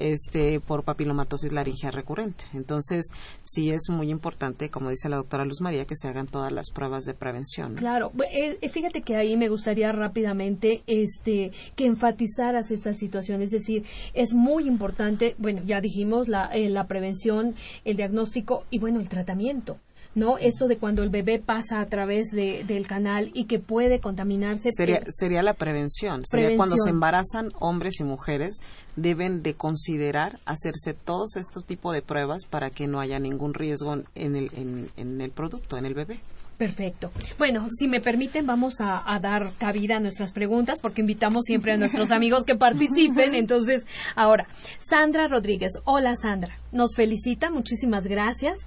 este, 0.00 0.60
por 0.60 0.84
papilomatosis 0.84 1.52
laringea 1.52 1.90
recurrente. 1.90 2.44
Entonces, 2.54 3.06
sí 3.42 3.70
es 3.70 3.82
muy 3.90 4.10
importante, 4.10 4.70
como 4.70 4.90
dice 4.90 5.08
la 5.08 5.16
doctora 5.16 5.44
Luz 5.44 5.60
María, 5.60 5.84
que 5.84 5.96
se 5.96 6.08
hagan 6.08 6.26
todas 6.26 6.52
las 6.52 6.70
pruebas 6.70 7.04
de 7.04 7.14
prevención. 7.14 7.74
Claro, 7.74 8.12
eh, 8.30 8.58
eh, 8.60 8.68
fíjate 8.68 9.02
que 9.02 9.16
ahí 9.16 9.36
me 9.36 9.48
gustaría 9.48 9.92
rápidamente 9.92 10.82
este, 10.86 11.52
que 11.76 11.86
enfatizaras 11.86 12.70
esta 12.70 12.94
situación. 12.94 13.42
Es 13.42 13.50
decir, 13.50 13.84
es 14.14 14.32
muy 14.32 14.66
importante, 14.66 15.34
bueno, 15.38 15.62
ya 15.64 15.80
dijimos, 15.80 16.28
la, 16.28 16.46
eh, 16.46 16.68
la 16.70 16.86
prevención, 16.86 17.54
el 17.84 17.96
diagnóstico 17.96 18.64
y, 18.70 18.78
bueno, 18.78 19.00
el 19.00 19.08
tratamiento. 19.08 19.78
¿No? 20.14 20.38
Esto 20.38 20.68
de 20.68 20.76
cuando 20.76 21.02
el 21.02 21.10
bebé 21.10 21.38
pasa 21.38 21.80
a 21.80 21.86
través 21.86 22.30
de, 22.30 22.64
del 22.64 22.86
canal 22.86 23.30
y 23.34 23.44
que 23.44 23.58
puede 23.58 24.00
contaminarse. 24.00 24.70
Sería, 24.72 25.02
sería 25.08 25.42
la 25.42 25.54
prevención. 25.54 26.22
Sería 26.24 26.56
cuando 26.56 26.76
se 26.76 26.90
embarazan 26.90 27.48
hombres 27.58 28.00
y 28.00 28.04
mujeres, 28.04 28.56
deben 28.96 29.42
de 29.42 29.54
considerar 29.54 30.38
hacerse 30.44 30.94
todos 30.94 31.36
estos 31.36 31.64
tipos 31.64 31.94
de 31.94 32.02
pruebas 32.02 32.44
para 32.46 32.70
que 32.70 32.86
no 32.86 33.00
haya 33.00 33.18
ningún 33.18 33.54
riesgo 33.54 33.94
en 34.14 34.36
el, 34.36 34.50
en, 34.54 34.88
en 34.96 35.20
el 35.20 35.30
producto, 35.30 35.76
en 35.76 35.86
el 35.86 35.94
bebé. 35.94 36.20
Perfecto. 36.60 37.10
Bueno, 37.38 37.68
si 37.70 37.88
me 37.88 38.02
permiten, 38.02 38.44
vamos 38.44 38.82
a, 38.82 39.18
dar 39.18 39.50
cabida 39.56 39.96
a 39.96 40.00
nuestras 40.00 40.30
preguntas 40.30 40.80
porque 40.82 41.00
invitamos 41.00 41.46
siempre 41.46 41.72
a 41.72 41.78
nuestros 41.78 42.10
amigos 42.10 42.44
que 42.44 42.54
participen. 42.54 43.34
Entonces, 43.34 43.86
ahora, 44.14 44.46
Sandra 44.78 45.26
Rodríguez. 45.26 45.72
Hola, 45.84 46.16
Sandra. 46.16 46.54
Nos 46.70 46.94
felicita, 46.94 47.50
muchísimas 47.50 48.06
gracias. 48.06 48.58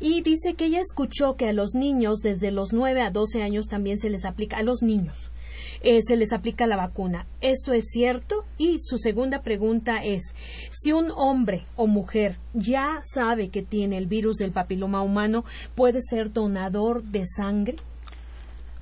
Y 0.00 0.22
dice 0.22 0.54
que 0.54 0.64
ella 0.64 0.80
escuchó 0.80 1.36
que 1.36 1.50
a 1.50 1.52
los 1.52 1.74
niños 1.74 2.20
desde 2.20 2.52
los 2.52 2.72
9 2.72 3.02
a 3.02 3.10
12 3.10 3.42
años 3.42 3.66
también 3.68 3.98
se 3.98 4.08
les 4.08 4.24
aplica, 4.24 4.56
a 4.56 4.62
los 4.62 4.80
niños, 4.82 5.30
eh, 5.82 6.00
se 6.02 6.16
les 6.16 6.32
aplica 6.32 6.66
la 6.66 6.76
vacuna. 6.76 7.26
¿Esto 7.40 7.72
es 7.72 7.90
cierto? 7.90 8.44
Y 8.58 8.78
su 8.78 8.98
segunda 8.98 9.42
pregunta 9.42 10.02
es, 10.02 10.34
si 10.70 10.92
un 10.92 11.12
hombre 11.14 11.64
o 11.76 11.86
mujer 11.86 12.36
ya 12.54 13.00
sabe 13.02 13.48
que 13.48 13.62
tiene 13.62 13.98
el 13.98 14.06
virus 14.06 14.36
del 14.36 14.52
papiloma 14.52 15.02
humano, 15.02 15.44
¿puede 15.74 16.00
ser 16.00 16.32
donador 16.32 17.02
de 17.02 17.26
sangre? 17.26 17.76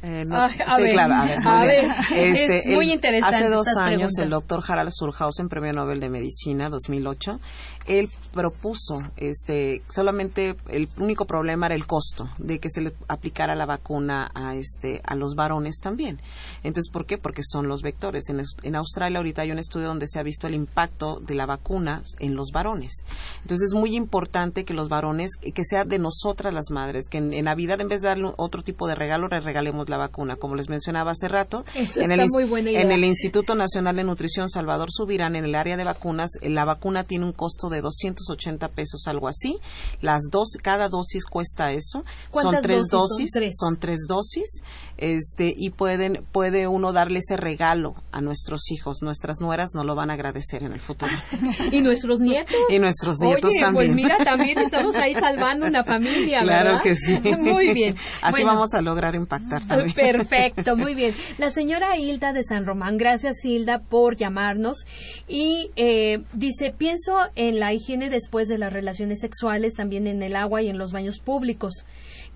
Eh, 0.03 0.24
sí, 0.26 0.90
claro, 0.92 1.14
a 1.14 1.64
ver, 1.64 1.84
es 2.14 2.66
muy 2.66 2.90
interesante. 2.90 3.36
Hace 3.36 3.48
dos 3.51 3.68
años 3.76 4.16
el 4.18 4.30
doctor 4.30 4.62
Harald 4.66 4.90
Surhausen, 4.90 5.48
Premio 5.48 5.72
Nobel 5.72 6.01
de 6.01 6.09
Medicina 6.09 6.70
2008, 6.70 7.38
él 7.86 8.09
propuso, 8.32 9.03
este, 9.16 9.82
solamente 9.88 10.57
el 10.68 10.88
único 10.98 11.24
problema 11.26 11.66
era 11.66 11.74
el 11.74 11.86
costo 11.86 12.28
de 12.38 12.59
que 12.59 12.70
se 12.70 12.80
le 12.80 12.92
aplicara 13.09 13.55
la 13.57 13.66
vacuna 13.66 14.30
a 14.34 14.55
este, 14.55 15.01
a 15.05 15.16
los 15.16 15.34
varones 15.34 15.80
también. 15.82 16.20
Entonces, 16.62 16.90
¿por 16.92 17.05
qué? 17.05 17.18
Porque 17.18 17.42
son 17.42 17.68
los 17.68 17.82
vectores. 17.82 18.28
En, 18.28 18.40
en 18.62 18.76
Australia 18.76 19.18
ahorita 19.18 19.42
hay 19.42 19.51
un 19.51 19.59
estudio 19.59 19.88
donde 19.88 20.07
se 20.07 20.18
ha 20.18 20.22
visto 20.22 20.46
el 20.46 20.55
impacto 20.55 21.20
de 21.20 21.34
la 21.34 21.46
vacuna 21.46 22.03
en 22.20 22.36
los 22.36 22.51
varones. 22.53 23.05
Entonces, 23.42 23.68
es 23.68 23.74
muy 23.74 23.96
importante 23.96 24.64
que 24.64 24.74
los 24.74 24.88
varones, 24.88 25.32
que 25.36 25.64
sea 25.64 25.84
de 25.84 25.98
nosotras 25.98 26.55
las 26.55 26.70
madres, 26.70 27.09
que 27.09 27.18
en, 27.18 27.44
Navidad 27.44 27.80
en 27.80 27.88
vez 27.88 28.03
de 28.03 28.09
darle 28.09 28.32
otro 28.36 28.62
tipo 28.62 28.86
de 28.86 28.94
regalo, 28.94 29.28
le 29.28 29.40
regalemos 29.40 29.88
la 29.91 29.99
vacuna. 29.99 30.36
Como 30.36 30.55
les 30.55 30.68
mencionaba 30.68 31.11
hace 31.11 31.28
rato, 31.28 31.64
en, 31.74 32.11
el, 32.11 32.28
muy 32.30 32.45
buena 32.45 32.70
idea. 32.70 32.82
en 32.82 32.93
el 32.93 33.05
Instituto 33.05 33.55
Nacional 33.55 33.97
de 33.97 34.05
Nutrición 34.05 34.49
Salvador 34.49 34.91
Subirán, 34.91 35.36
en 35.36 35.45
el 35.45 35.55
área 35.55 35.76
de 35.76 35.84
vacunas, 35.84 36.30
la 36.43 36.64
vacuna 36.64 37.05
tiene 37.05 37.26
un 37.26 37.32
costo 37.32 37.68
de 37.68 37.80
280 37.80 38.68
pesos, 38.68 39.07
algo 39.07 39.28
así. 39.28 39.59
Las 40.01 40.22
dos, 40.30 40.53
cada 40.62 40.88
dosis 40.88 41.24
cuesta 41.24 41.72
eso. 41.72 42.05
Son 42.32 42.57
tres 42.62 42.88
dosis, 42.88 43.30
son 43.59 43.78
tres. 43.78 44.07
dosis, 44.09 44.62
este, 45.01 45.53
y 45.57 45.70
pueden, 45.70 46.24
puede 46.30 46.68
uno 46.68 46.92
darle 46.92 47.20
ese 47.20 47.36
regalo 47.36 47.94
a 48.12 48.20
nuestros 48.20 48.70
hijos. 48.70 48.98
Nuestras 49.03 49.40
nueras 49.40 49.70
no 49.74 49.82
lo 49.82 49.94
van 49.94 50.11
a 50.11 50.12
agradecer 50.12 50.62
en 50.62 50.72
el 50.72 50.80
futuro. 50.80 51.11
y 51.72 51.80
nuestros 51.80 52.20
nietos. 52.20 52.55
Y 52.68 52.78
nuestros 52.78 53.18
nietos 53.18 53.51
Oye, 53.51 53.61
también. 53.61 53.94
Pues 53.94 53.96
mira, 53.96 54.18
también 54.22 54.59
estamos 54.70 54.94
ahí 54.96 55.14
salvando 55.14 55.66
una 55.66 55.84
familia, 55.84 56.42
Claro 56.42 56.80
que 56.82 56.94
sí. 56.96 57.18
Muy 57.38 57.72
bien. 57.72 57.96
Así 58.20 58.44
vamos 58.44 58.74
a 58.74 58.82
lograr 58.82 59.14
impactar 59.14 59.66
también. 59.66 59.94
Perfecto, 59.94 60.76
muy 60.76 60.94
bien. 60.94 61.14
La 61.38 61.51
señora 61.51 61.96
Hilda 61.96 62.32
de 62.32 62.44
San 62.44 62.66
Román, 62.66 62.96
gracias 62.96 63.44
Hilda 63.44 63.80
por 63.80 64.16
llamarnos 64.16 64.84
y 65.26 65.70
eh, 65.76 66.22
dice, 66.32 66.74
pienso 66.76 67.16
en 67.34 67.59
la 67.59 67.72
higiene 67.72 68.11
después 68.11 68.48
de 68.48 68.59
las 68.59 68.72
relaciones 68.72 69.20
sexuales, 69.20 69.74
también 69.74 70.07
en 70.07 70.22
el 70.22 70.36
agua 70.36 70.62
y 70.62 70.68
en 70.68 70.78
los 70.78 70.92
baños 70.92 71.20
públicos 71.20 71.84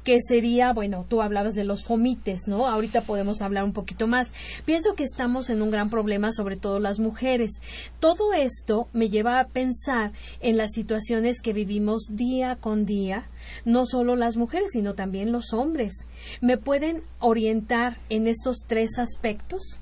que 0.04 0.20
sería, 0.20 0.72
bueno, 0.72 1.06
tú 1.08 1.22
hablabas 1.22 1.54
de 1.54 1.64
los 1.64 1.82
fomites, 1.82 2.46
¿no? 2.46 2.66
Ahorita 2.66 3.02
podemos 3.02 3.42
hablar 3.42 3.64
un 3.64 3.72
poquito 3.72 4.06
más. 4.06 4.32
Pienso 4.64 4.94
que 4.94 5.02
estamos 5.02 5.50
en 5.50 5.62
un 5.62 5.70
gran 5.70 5.90
problema, 5.90 6.32
sobre 6.32 6.56
todo 6.56 6.78
las 6.78 7.00
mujeres. 7.00 7.60
Todo 8.00 8.34
esto 8.34 8.88
me 8.92 9.08
lleva 9.08 9.40
a 9.40 9.48
pensar 9.48 10.12
en 10.40 10.56
las 10.56 10.72
situaciones 10.72 11.40
que 11.40 11.54
vivimos 11.54 12.08
día 12.10 12.56
con 12.56 12.84
día, 12.84 13.28
no 13.64 13.86
solo 13.86 14.14
las 14.14 14.36
mujeres, 14.36 14.72
sino 14.72 14.94
también 14.94 15.32
los 15.32 15.52
hombres. 15.52 16.06
¿Me 16.40 16.58
pueden 16.58 17.02
orientar 17.18 17.98
en 18.10 18.26
estos 18.26 18.64
tres 18.66 18.98
aspectos? 18.98 19.80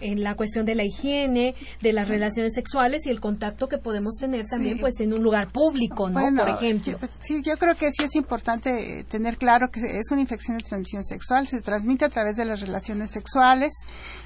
En 0.00 0.22
la 0.22 0.34
cuestión 0.34 0.64
de 0.66 0.74
la 0.74 0.84
higiene, 0.84 1.54
de 1.80 1.92
las 1.92 2.08
relaciones 2.08 2.54
sexuales 2.54 3.06
y 3.06 3.10
el 3.10 3.20
contacto 3.20 3.68
que 3.68 3.78
podemos 3.78 4.16
tener 4.18 4.44
también 4.46 4.78
pues 4.78 5.00
en 5.00 5.12
un 5.12 5.22
lugar 5.22 5.50
público, 5.50 6.10
¿no? 6.10 6.20
Por 6.36 6.50
ejemplo. 6.50 6.98
sí, 7.20 7.42
yo 7.44 7.56
creo 7.56 7.74
que 7.74 7.90
sí 7.90 8.04
es 8.04 8.14
importante 8.14 9.04
tener 9.08 9.36
claro 9.36 9.70
que 9.70 9.80
es 9.80 10.10
una 10.10 10.20
infección 10.20 10.58
de 10.58 10.64
transmisión 10.64 11.04
sexual, 11.04 11.46
se 11.48 11.60
transmite 11.60 12.04
a 12.04 12.08
través 12.08 12.36
de 12.36 12.44
las 12.44 12.60
relaciones 12.60 13.10
sexuales. 13.10 13.72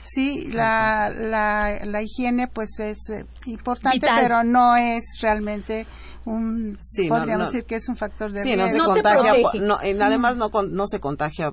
Sí, 0.05 0.49
la, 0.53 1.11
la, 1.11 2.03
higiene 2.03 2.49
pues 2.49 2.79
es 2.81 3.09
eh, 3.11 3.25
importante, 3.47 4.07
pero 4.21 4.43
no 4.43 4.77
es 4.77 5.05
realmente 5.21 5.87
un 6.25 6.79
podríamos 7.09 7.47
decir 7.49 7.65
que 7.65 7.75
es 7.75 7.89
un 7.89 7.97
factor 7.97 8.31
de 8.31 8.43
sí, 8.43 8.55
no 8.55 8.69
se 8.69 8.79
contagia 8.79 9.35
no, 9.61 9.79
además 10.05 10.37
no, 10.37 10.51
no 10.51 10.87
se 10.87 11.01
contagia. 11.01 11.53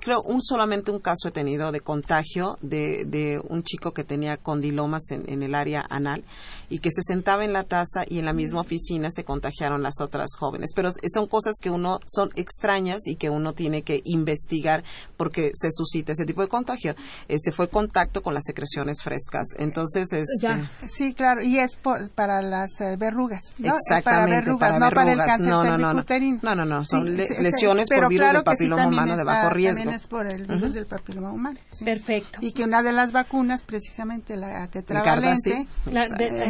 Creo 0.00 0.22
un 0.22 0.40
solamente 0.40 0.90
un 0.90 1.00
caso 1.00 1.28
he 1.28 1.30
tenido 1.30 1.72
de 1.72 1.80
contagio 1.80 2.58
de, 2.62 3.04
de 3.06 3.40
un 3.48 3.62
chico 3.62 3.92
que 3.92 4.04
tenía 4.04 4.36
condilomas 4.36 5.10
en, 5.10 5.28
en, 5.28 5.42
el 5.42 5.54
área 5.54 5.84
anal 5.88 6.24
y 6.68 6.78
que 6.78 6.90
se 6.90 7.02
sentaba 7.02 7.44
en 7.44 7.52
la 7.52 7.64
taza 7.64 8.04
y 8.08 8.18
en 8.18 8.24
la 8.24 8.32
misma 8.32 8.60
oficina 8.60 9.10
se 9.10 9.24
contagiaron 9.24 9.82
las 9.82 10.00
otras 10.00 10.30
jóvenes. 10.38 10.70
Pero 10.74 10.92
son 11.12 11.26
cosas 11.26 11.54
que 11.60 11.70
uno 11.70 12.00
son 12.06 12.30
extrañas 12.36 13.06
y 13.06 13.16
que 13.16 13.30
uno 13.30 13.52
tiene 13.52 13.82
que 13.82 14.00
investigar 14.04 14.84
porque 15.16 15.50
se 15.54 15.68
suscita 15.70 16.12
ese 16.12 16.24
tipo 16.24 16.42
de 16.42 16.48
contagio. 16.48 16.94
Este 17.28 17.52
fue 17.52 17.68
contacto 17.68 18.22
con 18.22 18.34
las 18.34 18.44
secreciones 18.44 19.02
frescas. 19.02 19.48
Entonces, 19.58 20.12
este, 20.12 20.68
sí, 20.88 21.14
claro, 21.14 21.42
y 21.42 21.58
es 21.58 21.78
para 22.14 22.42
las 22.42 22.80
eh, 22.80 22.96
verrugas. 22.96 23.42
Exactamente, 23.58 24.02
para 24.02 24.26
verrugas, 24.26 24.80
no 24.80 24.90
para 24.90 25.12
el 25.12 25.18
cáncer 25.18 25.48
no, 25.48 25.64
no, 25.64 25.78
no, 25.78 25.92
no, 25.94 26.54
no, 26.54 26.64
no, 26.64 26.84
son 26.84 27.16
lesiones 27.16 27.88
por 27.88 28.08
virus 28.08 28.32
del 28.32 28.42
papiloma 28.42 28.86
humano 28.86 29.16
de 29.16 29.24
bajo 29.24 29.50
riesgo 29.50 29.74
también 29.74 30.00
es 30.00 30.06
por 30.06 30.26
el 30.26 30.46
virus 30.46 30.74
del 30.74 30.86
papiloma 30.86 31.32
humano. 31.32 31.58
Perfecto. 31.84 32.38
Y 32.40 32.52
que 32.52 32.64
una 32.64 32.82
de 32.82 32.92
las 32.92 33.12
vacunas, 33.12 33.62
precisamente 33.62 34.36
la 34.36 34.66
tetravalente, 34.68 35.66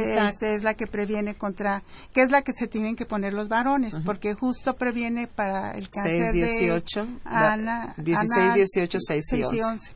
este, 0.05 0.55
es 0.55 0.63
la 0.63 0.75
que 0.75 0.87
previene 0.87 1.35
contra, 1.35 1.83
que 2.13 2.23
es 2.23 2.31
la 2.31 2.43
que 2.43 2.53
se 2.53 2.67
tienen 2.67 2.97
que 2.97 3.07
poner 3.07 3.33
los 3.33 3.49
varones, 3.49 3.97
porque 4.05 4.35
justo 4.35 4.75
previene 4.75 5.27
para 5.27 5.73
el 5.73 5.89
cáncer 5.91 6.33
6, 6.33 6.33
18, 6.33 7.05
de 7.05 7.11
Ana, 7.25 7.95
16, 7.97 8.55
18, 8.55 8.99
6 9.01 9.33
y 9.33 9.43
11. 9.43 9.93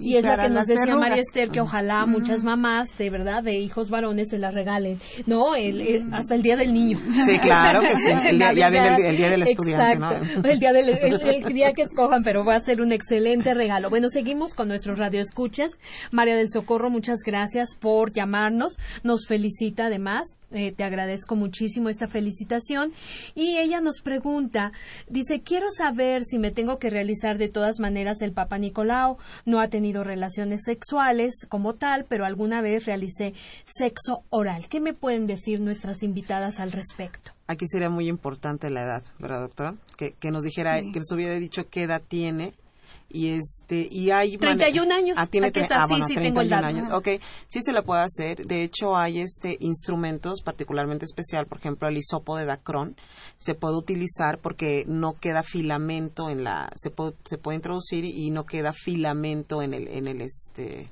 y, 0.00 0.16
es 0.16 0.24
la 0.24 0.36
que 0.36 0.48
nos 0.48 0.66
decía 0.66 0.96
María 0.96 1.20
Esther, 1.20 1.50
que 1.50 1.60
ojalá 1.60 2.06
muchas 2.06 2.44
mamás, 2.44 2.96
de 2.96 3.10
verdad, 3.10 3.42
de 3.42 3.54
hijos 3.54 3.90
varones 3.90 4.30
se 4.30 4.38
la 4.38 4.50
regalen, 4.50 5.00
¿no? 5.26 5.54
El, 5.54 6.12
hasta 6.12 6.34
el 6.34 6.42
Día 6.42 6.56
del 6.56 6.72
Niño. 6.72 7.00
Sí, 7.26 7.38
claro 7.38 7.80
que 7.80 7.96
sí. 7.96 8.10
El 8.26 8.38
día, 8.38 8.52
ya 8.52 8.70
viene 8.70 9.08
el, 9.08 9.16
Día 9.16 9.30
del 9.30 9.42
Estudiante, 9.42 9.92
Exacto. 9.92 10.48
El, 10.48 10.58
día 10.58 10.72
del, 10.72 10.88
el, 10.88 11.54
día 11.54 11.72
que 11.72 11.82
escojan, 11.82 12.22
pero 12.22 12.44
va 12.44 12.56
a 12.56 12.60
ser 12.60 12.80
un 12.80 12.92
excelente 12.92 13.54
regalo. 13.54 13.90
Bueno, 13.90 14.08
seguimos 14.08 14.54
con 14.54 14.68
nuestros 14.68 14.98
radioescuchas. 14.98 15.78
María 16.10 16.36
del 16.36 16.50
Socorro, 16.50 16.90
muchas 16.90 17.20
gracias 17.24 17.76
por 17.76 18.12
llamarnos. 18.12 18.76
Nos 19.02 19.26
felicita 19.44 19.86
además. 19.86 20.36
Eh, 20.52 20.72
te 20.72 20.84
agradezco 20.84 21.36
muchísimo 21.36 21.90
esta 21.90 22.08
felicitación. 22.08 22.92
Y 23.34 23.58
ella 23.58 23.80
nos 23.80 24.00
pregunta, 24.00 24.72
dice, 25.08 25.42
quiero 25.42 25.70
saber 25.70 26.24
si 26.24 26.38
me 26.38 26.50
tengo 26.50 26.78
que 26.78 26.88
realizar 26.88 27.36
de 27.36 27.48
todas 27.48 27.78
maneras 27.78 28.22
el 28.22 28.32
Papa 28.32 28.56
Nicolau. 28.56 29.18
No 29.44 29.60
ha 29.60 29.68
tenido 29.68 30.02
relaciones 30.02 30.62
sexuales 30.64 31.46
como 31.48 31.74
tal, 31.74 32.06
pero 32.08 32.24
alguna 32.24 32.62
vez 32.62 32.86
realicé 32.86 33.34
sexo 33.66 34.22
oral. 34.30 34.68
¿Qué 34.68 34.80
me 34.80 34.94
pueden 34.94 35.26
decir 35.26 35.60
nuestras 35.60 36.02
invitadas 36.02 36.58
al 36.58 36.72
respecto? 36.72 37.32
Aquí 37.46 37.66
sería 37.68 37.90
muy 37.90 38.08
importante 38.08 38.70
la 38.70 38.82
edad, 38.82 39.02
¿verdad, 39.18 39.40
doctora? 39.40 39.74
Que, 39.98 40.30
nos 40.30 40.42
dijera, 40.42 40.80
que 40.80 41.00
nos 41.00 41.12
hubiera 41.12 41.34
dicho 41.34 41.68
qué 41.68 41.82
edad 41.82 42.00
tiene 42.06 42.54
y 43.08 43.28
este 43.28 43.88
y 43.90 44.10
hay 44.10 44.36
31 44.36 44.92
años 44.92 45.16
ah, 45.18 45.26
tiene 45.26 45.52
ah, 45.70 45.86
sí, 45.86 46.02
sí 46.06 46.14
tengo 46.16 46.40
el 46.40 46.52
años. 46.52 46.92
Okay 46.92 47.20
sí 47.48 47.60
se 47.62 47.72
lo 47.72 47.84
puede 47.84 48.02
hacer. 48.02 48.46
De 48.46 48.62
hecho 48.62 48.96
hay 48.96 49.20
este 49.20 49.56
instrumentos 49.60 50.42
particularmente 50.42 51.04
especial 51.04 51.46
por 51.46 51.58
ejemplo 51.58 51.88
el 51.88 51.96
hisopo 51.96 52.36
de 52.36 52.44
Dacron 52.44 52.96
se 53.38 53.54
puede 53.54 53.76
utilizar 53.76 54.38
porque 54.38 54.84
no 54.88 55.14
queda 55.14 55.42
filamento 55.42 56.28
en 56.28 56.44
la 56.44 56.70
se 56.74 56.90
puede 56.90 57.14
se 57.24 57.38
puede 57.38 57.56
introducir 57.56 58.04
y 58.04 58.30
no 58.30 58.44
queda 58.44 58.72
filamento 58.72 59.62
en 59.62 59.74
el 59.74 59.88
en 59.88 60.08
el 60.08 60.20
este 60.20 60.90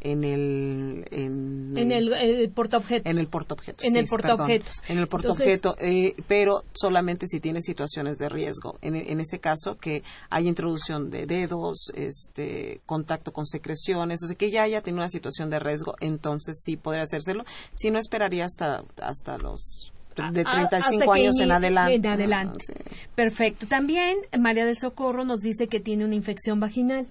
en 0.00 0.24
el 0.24 1.06
en, 1.10 1.76
en 1.76 1.92
el, 1.92 2.12
el 2.12 2.50
portaobjetos. 2.50 3.10
En 3.10 3.18
el 3.18 3.26
portaobjetos 3.26 3.84
en 3.84 3.96
el 3.96 4.06
portaobjetos. 4.06 4.82
En 4.88 4.98
el 4.98 5.06
portaobjeto 5.06 5.76
eh, 5.78 6.14
pero 6.26 6.64
solamente 6.72 7.26
si 7.26 7.40
tiene 7.40 7.60
situaciones 7.60 8.16
de 8.16 8.28
riesgo. 8.28 8.78
En, 8.80 8.94
en 8.96 9.20
este 9.20 9.38
caso 9.38 9.76
que 9.76 10.02
hay 10.30 10.48
introducción 10.48 11.10
de 11.10 11.26
dedos 11.26 11.92
este 11.94 12.80
contacto 12.86 13.32
con 13.32 13.46
secreciones 13.46 14.22
o 14.22 14.26
sea 14.26 14.36
que 14.36 14.50
ya 14.50 14.62
haya 14.62 14.80
tenido 14.80 15.02
una 15.02 15.08
situación 15.08 15.50
de 15.50 15.58
riesgo 15.58 15.94
entonces 16.00 16.60
sí 16.62 16.76
podría 16.76 17.02
hacérselo. 17.02 17.44
Si 17.74 17.90
no 17.90 17.98
esperaría 17.98 18.46
hasta 18.46 18.84
hasta 19.00 19.38
los 19.38 19.92
de 20.32 20.44
35 20.44 21.12
años 21.12 21.38
en 21.38 21.52
adelante. 21.52 21.94
En 21.94 22.06
adelante. 22.06 22.74
Perfecto. 23.14 23.66
También 23.66 24.18
María 24.38 24.66
del 24.66 24.76
Socorro 24.76 25.24
nos 25.24 25.40
dice 25.40 25.68
que 25.68 25.80
tiene 25.80 26.04
una 26.04 26.14
infección 26.14 26.60
vaginal 26.60 27.06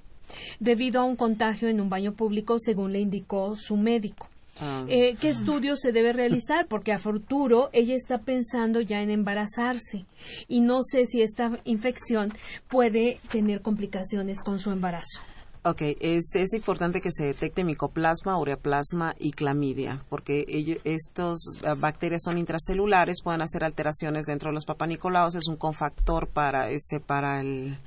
debido 0.60 1.02
a 1.02 1.06
un 1.06 1.16
contagio 1.16 1.68
en 1.68 1.82
un 1.82 1.90
baño 1.90 2.14
público, 2.14 2.60
según 2.60 2.94
le 2.94 3.00
indicó 3.00 3.56
su 3.56 3.78
médico. 3.78 4.28
Ah. 4.62 4.86
Eh, 4.90 5.16
¿Qué 5.20 5.30
estudios 5.30 5.80
se 5.80 5.92
debe 5.92 6.12
realizar? 6.12 6.68
Porque 6.68 6.92
a 6.92 7.00
futuro 7.00 7.70
ella 7.72 7.96
está 7.96 8.20
pensando 8.20 8.82
ya 8.82 9.02
en 9.02 9.10
embarazarse 9.10 10.06
y 10.48 10.62
no 10.62 10.84
sé 10.84 11.06
si 11.06 11.22
esta 11.22 11.58
infección 11.64 12.34
puede 12.68 13.20
tener 13.32 13.62
complicaciones 13.62 14.42
con 14.42 14.60
su 14.60 14.72
embarazo. 14.72 15.22
Ok, 15.64 15.82
este, 16.00 16.42
es 16.42 16.54
importante 16.54 17.02
que 17.02 17.12
se 17.12 17.26
detecte 17.26 17.66
micoplasma, 17.66 18.38
ureaplasma 18.40 19.14
y 19.20 19.32
clamidia, 19.32 20.02
porque 20.08 20.46
ellos, 20.48 20.78
estos 20.86 21.62
eh, 21.64 21.74
bacterias 21.78 22.22
son 22.24 22.38
intracelulares, 22.38 23.22
pueden 23.22 23.42
hacer 23.42 23.66
alteraciones 23.66 24.26
dentro 24.26 24.50
de 24.50 24.54
los 24.54 24.66
papanicolaos, 24.66 25.36
es 25.36 25.48
un 25.50 25.58
cofactor 25.58 26.30
para, 26.30 26.70
este, 26.70 27.02
para 27.02 27.42
el, 27.42 27.78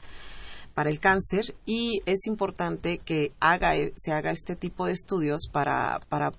para 0.75 0.91
el 0.91 1.01
cáncer 1.01 1.55
y 1.67 2.03
es 2.07 2.27
importante 2.27 2.99
que 2.99 3.33
haga, 3.41 3.73
se 3.97 4.13
haga 4.13 4.31
este 4.31 4.57
tipo 4.57 4.87
de 4.87 4.93
estudios 4.93 5.49
para, 5.51 6.01
para 6.09 6.33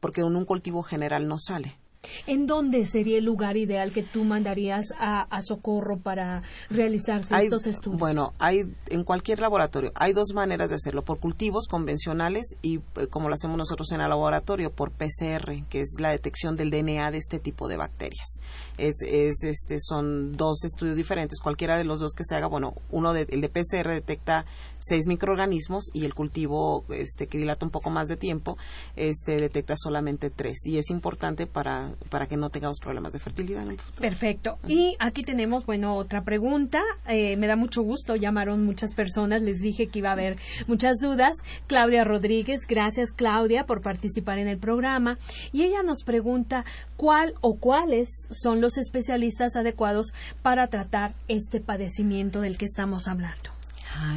porque 0.00 0.20
en 0.20 0.36
un 0.36 0.44
cultivo 0.44 0.82
general 0.82 1.26
no 1.26 1.38
sale. 1.38 1.76
¿En 2.26 2.46
dónde 2.46 2.86
sería 2.86 3.18
el 3.18 3.24
lugar 3.24 3.56
ideal 3.56 3.92
que 3.92 4.02
tú 4.02 4.24
mandarías 4.24 4.92
a, 4.98 5.26
Socorro 5.42 5.98
para 5.98 6.42
realizarse 6.70 7.34
estos 7.36 7.66
estudios? 7.66 7.98
Bueno, 7.98 8.34
hay 8.38 8.72
en 8.88 9.04
cualquier 9.04 9.40
laboratorio. 9.40 9.92
Hay 9.94 10.12
dos 10.12 10.32
maneras 10.34 10.70
de 10.70 10.76
hacerlo, 10.76 11.02
por 11.02 11.18
cultivos 11.18 11.66
convencionales 11.68 12.56
y 12.62 12.78
eh, 12.78 13.06
como 13.08 13.28
lo 13.28 13.34
hacemos 13.34 13.56
nosotros 13.56 13.90
en 13.92 14.00
el 14.00 14.08
laboratorio, 14.08 14.70
por 14.70 14.90
PCR, 14.90 15.64
que 15.68 15.80
es 15.80 15.96
la 16.00 16.10
detección 16.10 16.56
del 16.56 16.70
DNA 16.70 17.10
de 17.10 17.18
este 17.18 17.38
tipo 17.38 17.68
de 17.68 17.76
bacterias. 17.76 18.40
Es, 18.76 19.02
este, 19.02 19.78
son 19.80 20.36
dos 20.36 20.64
estudios 20.64 20.96
diferentes. 20.96 21.40
Cualquiera 21.40 21.76
de 21.76 21.84
los 21.84 22.00
dos 22.00 22.12
que 22.14 22.24
se 22.24 22.34
haga, 22.36 22.46
bueno, 22.46 22.74
uno 22.90 23.12
de, 23.12 23.26
el 23.30 23.40
de 23.40 23.48
PCR 23.48 23.88
detecta 23.88 24.44
seis 24.78 25.06
microorganismos 25.06 25.90
y 25.92 26.04
el 26.04 26.14
cultivo 26.14 26.84
este, 26.90 27.26
que 27.26 27.38
dilata 27.38 27.64
un 27.64 27.70
poco 27.70 27.90
más 27.90 28.08
de 28.08 28.16
tiempo 28.16 28.56
este, 28.96 29.36
detecta 29.36 29.74
solamente 29.76 30.30
tres. 30.30 30.66
Y 30.66 30.78
es 30.78 30.90
importante 30.90 31.46
para 31.46 31.88
para 32.10 32.26
que 32.26 32.36
no 32.36 32.50
tengamos 32.50 32.78
problemas 32.80 33.12
de 33.12 33.18
fertilidad 33.18 33.62
en 33.62 33.70
el 33.70 33.78
futuro. 33.78 34.00
Perfecto. 34.00 34.58
Y 34.66 34.96
aquí 34.98 35.22
tenemos, 35.22 35.66
bueno, 35.66 35.94
otra 35.96 36.22
pregunta. 36.22 36.82
Eh, 37.08 37.36
me 37.36 37.46
da 37.46 37.56
mucho 37.56 37.82
gusto, 37.82 38.16
llamaron 38.16 38.64
muchas 38.64 38.94
personas, 38.94 39.42
les 39.42 39.60
dije 39.60 39.88
que 39.88 40.00
iba 40.00 40.10
a 40.10 40.12
haber 40.12 40.36
muchas 40.66 40.98
dudas. 40.98 41.36
Claudia 41.66 42.04
Rodríguez, 42.04 42.66
gracias 42.66 43.12
Claudia 43.12 43.66
por 43.66 43.82
participar 43.82 44.38
en 44.38 44.48
el 44.48 44.58
programa. 44.58 45.18
Y 45.52 45.62
ella 45.62 45.82
nos 45.82 46.04
pregunta 46.04 46.64
cuál 46.96 47.34
o 47.40 47.56
cuáles 47.56 48.28
son 48.30 48.60
los 48.60 48.78
especialistas 48.78 49.56
adecuados 49.56 50.12
para 50.42 50.66
tratar 50.68 51.14
este 51.28 51.60
padecimiento 51.60 52.40
del 52.40 52.58
que 52.58 52.64
estamos 52.64 53.08
hablando. 53.08 53.57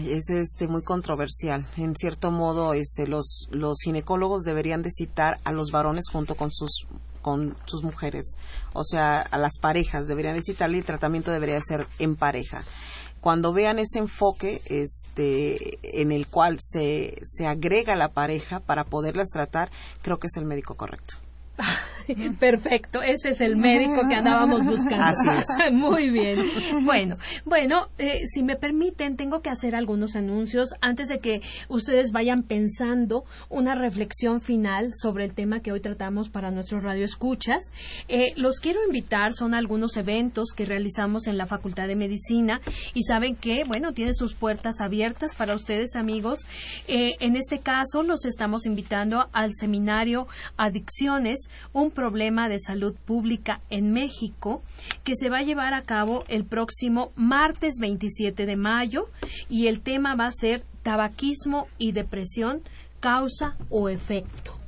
Es 0.05 0.29
este 0.29 0.67
muy 0.67 0.83
controversial. 0.83 1.65
En 1.77 1.95
cierto 1.95 2.31
modo, 2.31 2.73
este 2.73 3.07
los 3.07 3.47
los 3.51 3.77
ginecólogos 3.83 4.43
deberían 4.43 4.81
de 4.81 4.91
citar 4.91 5.37
a 5.43 5.51
los 5.51 5.71
varones 5.71 6.05
junto 6.11 6.35
con 6.35 6.51
sus 6.51 6.87
con 7.21 7.55
sus 7.65 7.83
mujeres, 7.83 8.35
o 8.73 8.83
sea, 8.83 9.21
a 9.21 9.37
las 9.37 9.59
parejas 9.59 10.07
deberían 10.07 10.35
visitarle 10.35 10.77
y 10.77 10.79
el 10.79 10.85
tratamiento 10.85 11.31
debería 11.31 11.61
ser 11.61 11.85
en 11.99 12.15
pareja. 12.15 12.63
cuando 13.21 13.53
vean 13.53 13.77
ese 13.77 13.99
enfoque 13.99 14.59
este, 14.65 15.77
en 16.01 16.11
el 16.11 16.25
cual 16.25 16.57
se, 16.59 17.19
se 17.21 17.45
agrega 17.45 17.95
la 17.95 18.09
pareja 18.09 18.59
para 18.59 18.83
poderlas 18.83 19.29
tratar, 19.29 19.69
creo 20.01 20.17
que 20.17 20.25
es 20.25 20.37
el 20.37 20.45
médico 20.45 20.73
correcto. 20.73 21.17
Perfecto, 22.39 23.01
ese 23.01 23.29
es 23.29 23.41
el 23.41 23.57
médico 23.57 24.07
que 24.09 24.15
andábamos 24.15 24.65
buscando. 24.65 25.03
Así 25.03 25.29
es. 25.29 25.47
Muy 25.73 26.09
bien. 26.09 26.39
Bueno, 26.83 27.15
bueno, 27.45 27.89
eh, 27.97 28.21
si 28.27 28.43
me 28.43 28.55
permiten, 28.55 29.15
tengo 29.15 29.41
que 29.41 29.49
hacer 29.49 29.75
algunos 29.75 30.15
anuncios 30.15 30.73
antes 30.81 31.07
de 31.07 31.19
que 31.19 31.41
ustedes 31.69 32.11
vayan 32.11 32.43
pensando 32.43 33.23
una 33.49 33.75
reflexión 33.75 34.41
final 34.41 34.91
sobre 34.93 35.25
el 35.25 35.33
tema 35.33 35.61
que 35.61 35.71
hoy 35.71 35.79
tratamos 35.79 36.29
para 36.29 36.51
nuestros 36.51 36.83
radioescuchas. 36.83 37.71
Eh, 38.07 38.33
los 38.35 38.59
quiero 38.59 38.79
invitar, 38.85 39.33
son 39.33 39.53
algunos 39.53 39.97
eventos 39.97 40.49
que 40.55 40.65
realizamos 40.65 41.27
en 41.27 41.37
la 41.37 41.45
Facultad 41.45 41.87
de 41.87 41.95
Medicina 41.95 42.61
y 42.93 43.03
saben 43.03 43.35
que, 43.35 43.63
bueno, 43.63 43.93
tiene 43.93 44.13
sus 44.13 44.35
puertas 44.35 44.81
abiertas 44.81 45.35
para 45.35 45.55
ustedes, 45.55 45.95
amigos. 45.95 46.45
Eh, 46.87 47.15
en 47.19 47.35
este 47.35 47.59
caso, 47.59 48.03
los 48.03 48.25
estamos 48.25 48.65
invitando 48.65 49.29
al 49.33 49.53
seminario 49.53 50.27
Adicciones, 50.57 51.49
un 51.73 51.91
problema 51.91 52.49
de 52.49 52.59
salud 52.59 52.95
pública 53.05 53.61
en 53.69 53.91
México 53.91 54.61
que 55.03 55.15
se 55.15 55.29
va 55.29 55.39
a 55.39 55.43
llevar 55.43 55.73
a 55.73 55.83
cabo 55.83 56.23
el 56.27 56.45
próximo 56.45 57.11
martes 57.15 57.75
27 57.79 58.45
de 58.45 58.55
mayo 58.55 59.09
y 59.49 59.67
el 59.67 59.81
tema 59.81 60.15
va 60.15 60.27
a 60.27 60.31
ser 60.31 60.63
tabaquismo 60.83 61.67
y 61.77 61.91
depresión, 61.91 62.61
causa 62.99 63.55
o 63.69 63.89
efecto. 63.89 64.60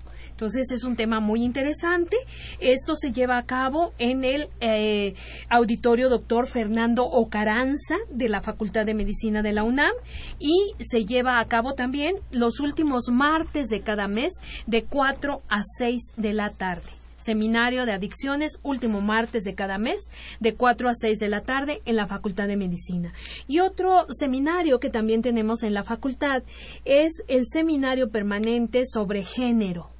Entonces 0.44 0.72
es 0.72 0.84
un 0.84 0.98
tema 0.98 1.22
muy 1.22 1.42
interesante. 1.42 2.18
Esto 2.60 2.98
se 2.98 3.14
lleva 3.14 3.38
a 3.38 3.46
cabo 3.46 3.94
en 3.98 4.26
el 4.26 4.50
eh, 4.60 5.14
auditorio 5.48 6.10
doctor 6.10 6.48
Fernando 6.48 7.06
Ocaranza 7.06 7.96
de 8.10 8.28
la 8.28 8.42
Facultad 8.42 8.86
de 8.86 8.94
Medicina 8.94 9.42
de 9.42 9.54
la 9.54 9.64
UNAM 9.64 9.94
y 10.40 10.74
se 10.84 11.06
lleva 11.06 11.40
a 11.40 11.48
cabo 11.48 11.76
también 11.76 12.18
los 12.32 12.60
últimos 12.60 13.06
martes 13.10 13.70
de 13.70 13.80
cada 13.80 14.10
mes 14.10 14.34
de 14.68 14.84
4 14.84 15.42
a 15.48 15.62
6 15.78 16.12
de 16.18 16.34
la 16.34 16.50
tarde. 16.50 16.90
Seminario 17.16 17.86
de 17.86 17.94
Adicciones, 17.94 18.60
último 18.64 19.00
martes 19.00 19.46
de 19.46 19.56
cada 19.56 19.78
mes, 19.78 20.10
de 20.42 20.56
4 20.56 20.90
a 20.90 20.94
6 20.94 21.20
de 21.20 21.30
la 21.30 21.40
tarde 21.40 21.82
en 21.86 21.96
la 21.96 22.06
Facultad 22.06 22.50
de 22.50 22.58
Medicina. 22.58 23.14
Y 23.48 23.62
otro 23.62 24.08
seminario 24.10 24.82
que 24.82 24.90
también 24.90 25.22
tenemos 25.22 25.64
en 25.64 25.74
la 25.74 25.86
facultad 25.86 26.44
es 26.84 27.24
el 27.30 27.46
Seminario 27.46 28.10
Permanente 28.10 28.84
sobre 28.86 29.24
Género. 29.24 29.94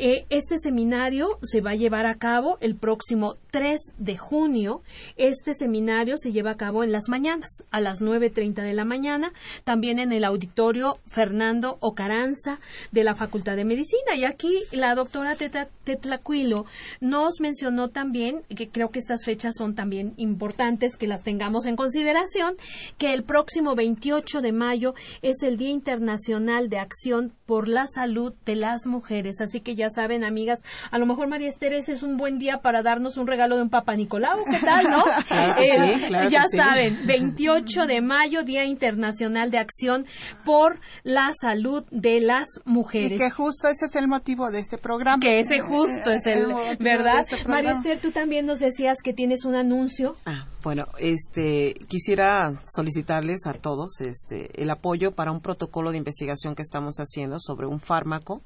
Eh, 0.00 0.26
este 0.30 0.58
seminario 0.58 1.38
se 1.42 1.60
va 1.60 1.70
a 1.70 1.74
llevar 1.74 2.06
a 2.06 2.14
cabo 2.14 2.56
el 2.60 2.76
próximo 2.76 3.34
3 3.50 3.94
de 3.98 4.16
junio. 4.16 4.82
Este 5.16 5.54
seminario 5.54 6.18
se 6.18 6.30
lleva 6.30 6.52
a 6.52 6.56
cabo 6.56 6.84
en 6.84 6.92
las 6.92 7.08
mañanas, 7.08 7.64
a 7.72 7.80
las 7.80 8.00
9.30 8.00 8.62
de 8.62 8.74
la 8.74 8.84
mañana, 8.84 9.32
también 9.64 9.98
en 9.98 10.12
el 10.12 10.22
auditorio 10.22 10.98
Fernando 11.04 11.78
Ocaranza 11.80 12.60
de 12.92 13.02
la 13.02 13.16
Facultad 13.16 13.56
de 13.56 13.64
Medicina. 13.64 14.14
Y 14.14 14.24
aquí 14.24 14.52
la 14.70 14.94
doctora 14.94 15.34
Tetlacuilo 15.34 16.66
nos 17.00 17.40
mencionó 17.40 17.88
también, 17.88 18.42
que 18.54 18.68
creo 18.68 18.90
que 18.90 19.00
estas 19.00 19.24
fechas 19.24 19.56
son 19.56 19.74
también 19.74 20.14
importantes 20.16 20.96
que 20.96 21.08
las 21.08 21.24
tengamos 21.24 21.66
en 21.66 21.74
consideración, 21.74 22.56
que 22.98 23.14
el 23.14 23.24
próximo 23.24 23.74
28 23.74 24.42
de 24.42 24.52
mayo 24.52 24.94
es 25.22 25.42
el 25.42 25.56
Día 25.56 25.70
Internacional 25.70 26.68
de 26.68 26.78
Acción 26.78 27.32
por 27.46 27.66
la 27.66 27.88
Salud 27.88 28.32
de 28.46 28.54
las 28.54 28.86
Mujeres. 28.86 29.40
Así 29.40 29.60
que 29.60 29.74
ya 29.74 29.87
saben, 29.90 30.24
amigas, 30.24 30.62
a 30.90 30.98
lo 30.98 31.06
mejor 31.06 31.28
María 31.28 31.48
Esther 31.48 31.72
es 31.72 32.02
un 32.02 32.16
buen 32.16 32.38
día 32.38 32.58
para 32.58 32.82
darnos 32.82 33.16
un 33.16 33.26
regalo 33.26 33.56
de 33.56 33.62
un 33.62 33.70
Papa 33.70 33.94
Nicolau, 33.94 34.44
¿qué 34.44 34.58
tal, 34.58 34.90
no? 34.90 35.04
Eh, 35.58 36.28
ya 36.30 36.44
saben, 36.54 37.06
28 37.06 37.86
de 37.86 38.00
mayo, 38.00 38.42
Día 38.42 38.64
Internacional 38.64 39.50
de 39.50 39.58
Acción 39.58 40.06
por 40.44 40.80
la 41.02 41.30
Salud 41.38 41.84
de 41.90 42.20
las 42.20 42.60
Mujeres. 42.64 43.12
Y 43.12 43.18
que 43.18 43.30
justo 43.30 43.68
ese 43.68 43.86
es 43.86 43.96
el 43.96 44.08
motivo 44.08 44.50
de 44.50 44.58
este 44.58 44.78
programa. 44.78 45.20
Que 45.20 45.40
ese 45.40 45.60
justo 45.60 46.10
es 46.10 46.26
el, 46.26 46.46
¿verdad? 46.80 47.26
Este 47.30 47.46
María 47.48 47.72
Esther, 47.72 47.98
tú 48.00 48.10
también 48.10 48.46
nos 48.46 48.58
decías 48.58 48.98
que 49.02 49.12
tienes 49.12 49.44
un 49.44 49.54
anuncio. 49.54 50.16
Ah, 50.26 50.46
bueno, 50.62 50.86
este, 50.98 51.74
quisiera 51.88 52.54
solicitarles 52.64 53.46
a 53.46 53.54
todos 53.54 54.00
este, 54.00 54.62
el 54.62 54.70
apoyo 54.70 55.12
para 55.12 55.32
un 55.32 55.40
protocolo 55.40 55.92
de 55.92 55.98
investigación 55.98 56.54
que 56.54 56.62
estamos 56.62 56.96
haciendo 56.98 57.38
sobre 57.38 57.66
un 57.66 57.80
fármaco 57.80 58.42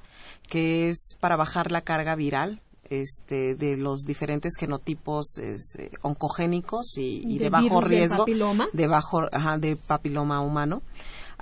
que 0.49 0.91
es 0.91 1.17
para 1.21 1.32
bajar 1.37 1.73
la 1.73 1.83
carga 1.83 2.15
viral 2.15 2.61
este, 2.91 3.55
de 3.55 3.77
los 3.77 4.03
diferentes 4.03 4.55
genotipos 4.59 5.39
este, 5.39 5.91
oncogénicos 6.03 6.99
y, 6.99 7.39
de, 7.39 7.49
bajo 7.49 7.81
riesgo 7.81 8.25
de 8.73 8.87
bajo 8.87 9.29
de 9.59 9.77
papiloma 9.77 10.41
humano 10.41 10.83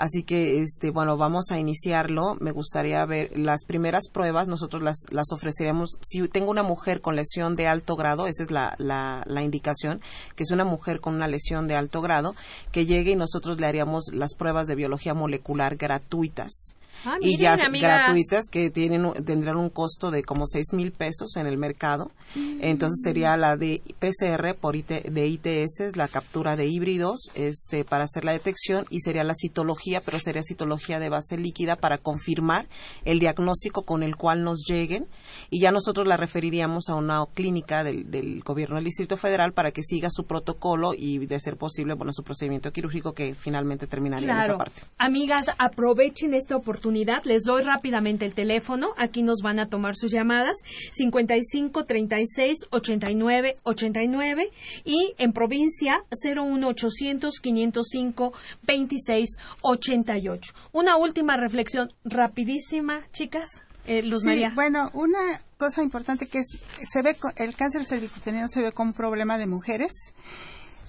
Así 0.01 0.23
que, 0.23 0.63
este, 0.63 0.91
bueno, 0.91 1.19
vamos 1.19 1.51
a 1.51 1.59
iniciarlo. 1.59 2.35
Me 2.41 2.53
gustaría 2.53 3.05
ver 3.05 3.39
las 3.39 3.67
primeras 3.67 4.09
pruebas. 4.09 4.49
Nosotros 4.49 4.83
las, 4.83 5.05
las 5.11 5.31
ofreceremos. 5.31 5.99
Si 6.01 6.27
tengo 6.29 6.51
una 6.51 6.63
mujer 6.63 7.03
con 7.03 7.17
lesión 7.17 7.55
de 7.55 7.67
alto 7.67 7.97
grado, 7.97 8.27
esa 8.27 8.43
es 8.45 8.51
la, 8.51 8.75
la, 8.79 9.23
la 9.27 9.43
indicación, 9.43 10.01
que 10.37 10.45
es 10.45 10.53
una 10.53 10.65
mujer 10.65 11.01
con 11.01 11.15
una 11.15 11.29
lesión 11.29 11.69
de 11.69 11.77
alto 11.77 12.01
grado, 12.01 12.35
que 12.73 12.87
llegue 12.87 13.11
y 13.11 13.17
nosotros 13.17 13.61
le 13.61 13.67
haríamos 13.67 14.05
las 14.15 14.35
pruebas 14.35 14.67
de 14.67 14.75
biología 14.75 15.13
molecular 15.13 15.77
gratuitas. 15.77 16.75
Ah, 17.05 17.17
y 17.21 17.39
ya 17.39 17.57
gratuitas 17.57 18.49
que 18.51 18.71
tienen 18.71 19.11
tendrán 19.25 19.57
un 19.57 19.71
costo 19.71 20.11
de 20.11 20.23
como 20.23 20.47
seis 20.47 20.67
mil 20.75 20.93
pesos 20.93 21.37
en 21.37 21.47
el 21.47 21.57
mercado. 21.57 22.11
Mm. 22.35 22.59
Entonces 22.61 23.01
sería 23.03 23.37
la 23.37 23.57
de 23.57 23.81
PCR 23.99 24.55
por 24.55 24.77
de 24.77 25.27
ITS, 25.27 25.97
la 25.97 26.09
captura 26.09 26.57
de 26.57 26.67
híbridos 26.67 27.31
este, 27.35 27.85
para 27.85 28.05
hacer 28.05 28.25
la 28.25 28.33
detección 28.33 28.85
y 28.91 29.01
sería 29.01 29.25
la 29.25 29.35
citología, 29.35 30.01
pero 30.01 30.19
sería 30.19 30.43
citología 30.43 30.99
de 30.99 31.09
base 31.09 31.39
líquida 31.39 31.77
para 31.77 31.99
confirmar 31.99 32.69
el 33.05 33.19
diagnóstico 33.19 33.83
con 33.83 34.03
el 34.03 34.17
cual 34.17 34.45
nos 34.45 34.65
lleguen 34.67 35.07
y 35.49 35.61
ya 35.61 35.73
nosotros 35.73 36.07
la 36.07 36.17
referiríamos 36.17 36.89
a 36.89 36.95
una 36.95 37.25
clínica 37.33 37.83
del, 37.83 38.11
del 38.11 38.43
gobierno 38.43 38.77
del 38.77 38.85
Distrito 38.85 39.17
Federal 39.17 39.53
para 39.53 39.71
que 39.71 39.83
siga 39.83 40.09
su 40.11 40.25
protocolo 40.25 40.93
y 40.97 41.27
de 41.27 41.41
ser 41.41 41.57
posible, 41.57 41.95
bueno, 41.95 42.13
su 42.13 42.23
procedimiento 42.23 42.73
quirúrgico 42.73 43.13
que 43.13 43.35
finalmente 43.35 43.87
terminaría 43.87 44.31
en 44.31 44.39
esa 44.39 44.59
parte. 44.59 44.83
Amigas, 44.99 45.47
aprovechen 45.59 46.35
esta 46.35 46.57
oportunidad 46.57 46.80
les 47.25 47.43
doy 47.43 47.63
rápidamente 47.63 48.27
el 48.27 48.35
teléfono. 48.35 48.95
Aquí 48.97 49.23
nos 49.23 49.41
van 49.43 49.59
a 49.59 49.69
tomar 49.69 49.97
sus 49.97 50.13
llamadas. 50.13 50.57
55 50.93 51.85
36 51.85 52.67
89 52.71 53.57
89 53.63 54.51
y 54.85 55.15
en 55.19 55.33
provincia 55.33 56.03
01 56.11 56.67
800 56.67 57.41
505 57.41 58.33
26 58.63 59.37
88. 59.63 60.53
Una 60.73 60.97
última 60.97 61.37
reflexión 61.37 61.93
rapidísima, 62.05 63.03
chicas. 63.13 63.63
Eh, 63.87 64.03
Luz 64.03 64.25
María. 64.25 64.53
Bueno, 64.55 64.91
una 64.93 65.41
cosa 65.57 65.83
importante 65.83 66.27
que 66.27 66.39
es, 66.39 66.67
se 66.89 67.03
ve 67.03 67.17
el 67.37 67.55
cáncer 67.57 67.85
cervicuterino 67.85 68.49
se 68.49 68.63
ve 68.63 68.73
como 68.73 68.91
un 68.91 68.95
problema 68.95 69.39
de 69.39 69.47
mujeres 69.47 69.93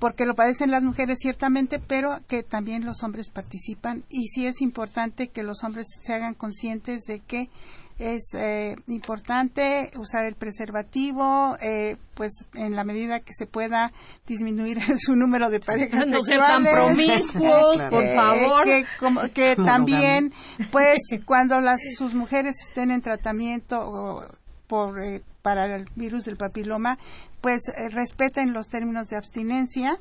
porque 0.02 0.26
lo 0.26 0.34
padecen 0.34 0.72
las 0.72 0.82
mujeres 0.82 1.20
ciertamente, 1.22 1.78
pero 1.78 2.22
que 2.28 2.41
también 2.41 2.86
los 2.86 3.04
hombres 3.04 3.30
participan. 3.30 4.04
Y 4.10 4.30
sí 4.30 4.47
es 4.47 4.60
importante 4.60 5.28
que 5.28 5.43
los 5.43 5.64
hombres 5.64 5.86
se 6.02 6.12
hagan 6.12 6.34
conscientes 6.34 7.04
de 7.04 7.20
que 7.20 7.52
es 7.99 8.34
eh, 8.34 8.76
importante 8.88 9.91
usar 9.95 10.26
el 10.26 10.34
preservativo, 10.34 11.56
eh, 11.62 11.97
pues 12.16 12.32
en 12.56 12.76
la 12.76 12.84
medida 12.84 13.20
que 13.20 13.34
se 13.34 13.45
pueda 13.45 13.93
disminuir 14.26 14.80
su 14.97 15.16
número 15.16 15.52
de 15.52 15.60
parejas 15.60 16.08
no 16.08 16.24
ser 16.24 16.39
tan 16.39 16.64
promiscuos, 16.64 17.80
por 17.91 18.04
eh, 18.04 18.16
favor. 18.16 18.64
que, 18.66 18.86
como, 18.99 19.22
que 19.32 19.56
también, 19.66 20.34
pues, 20.72 20.97
cuando 21.26 21.62
las 21.62 21.80
sus 21.95 22.16
mujeres 22.16 22.56
estén 22.68 22.89
en 22.89 23.04
tratamiento 23.04 24.28
por 24.66 24.99
para 25.42 25.76
el 25.76 25.89
virus 25.96 26.26
del 26.26 26.38
papiloma, 26.38 26.98
pues 27.42 27.62
eh, 27.70 27.89
respeten 27.89 28.54
los 28.54 28.68
términos 28.68 29.10
de 29.10 29.18
abstinencia 29.18 30.00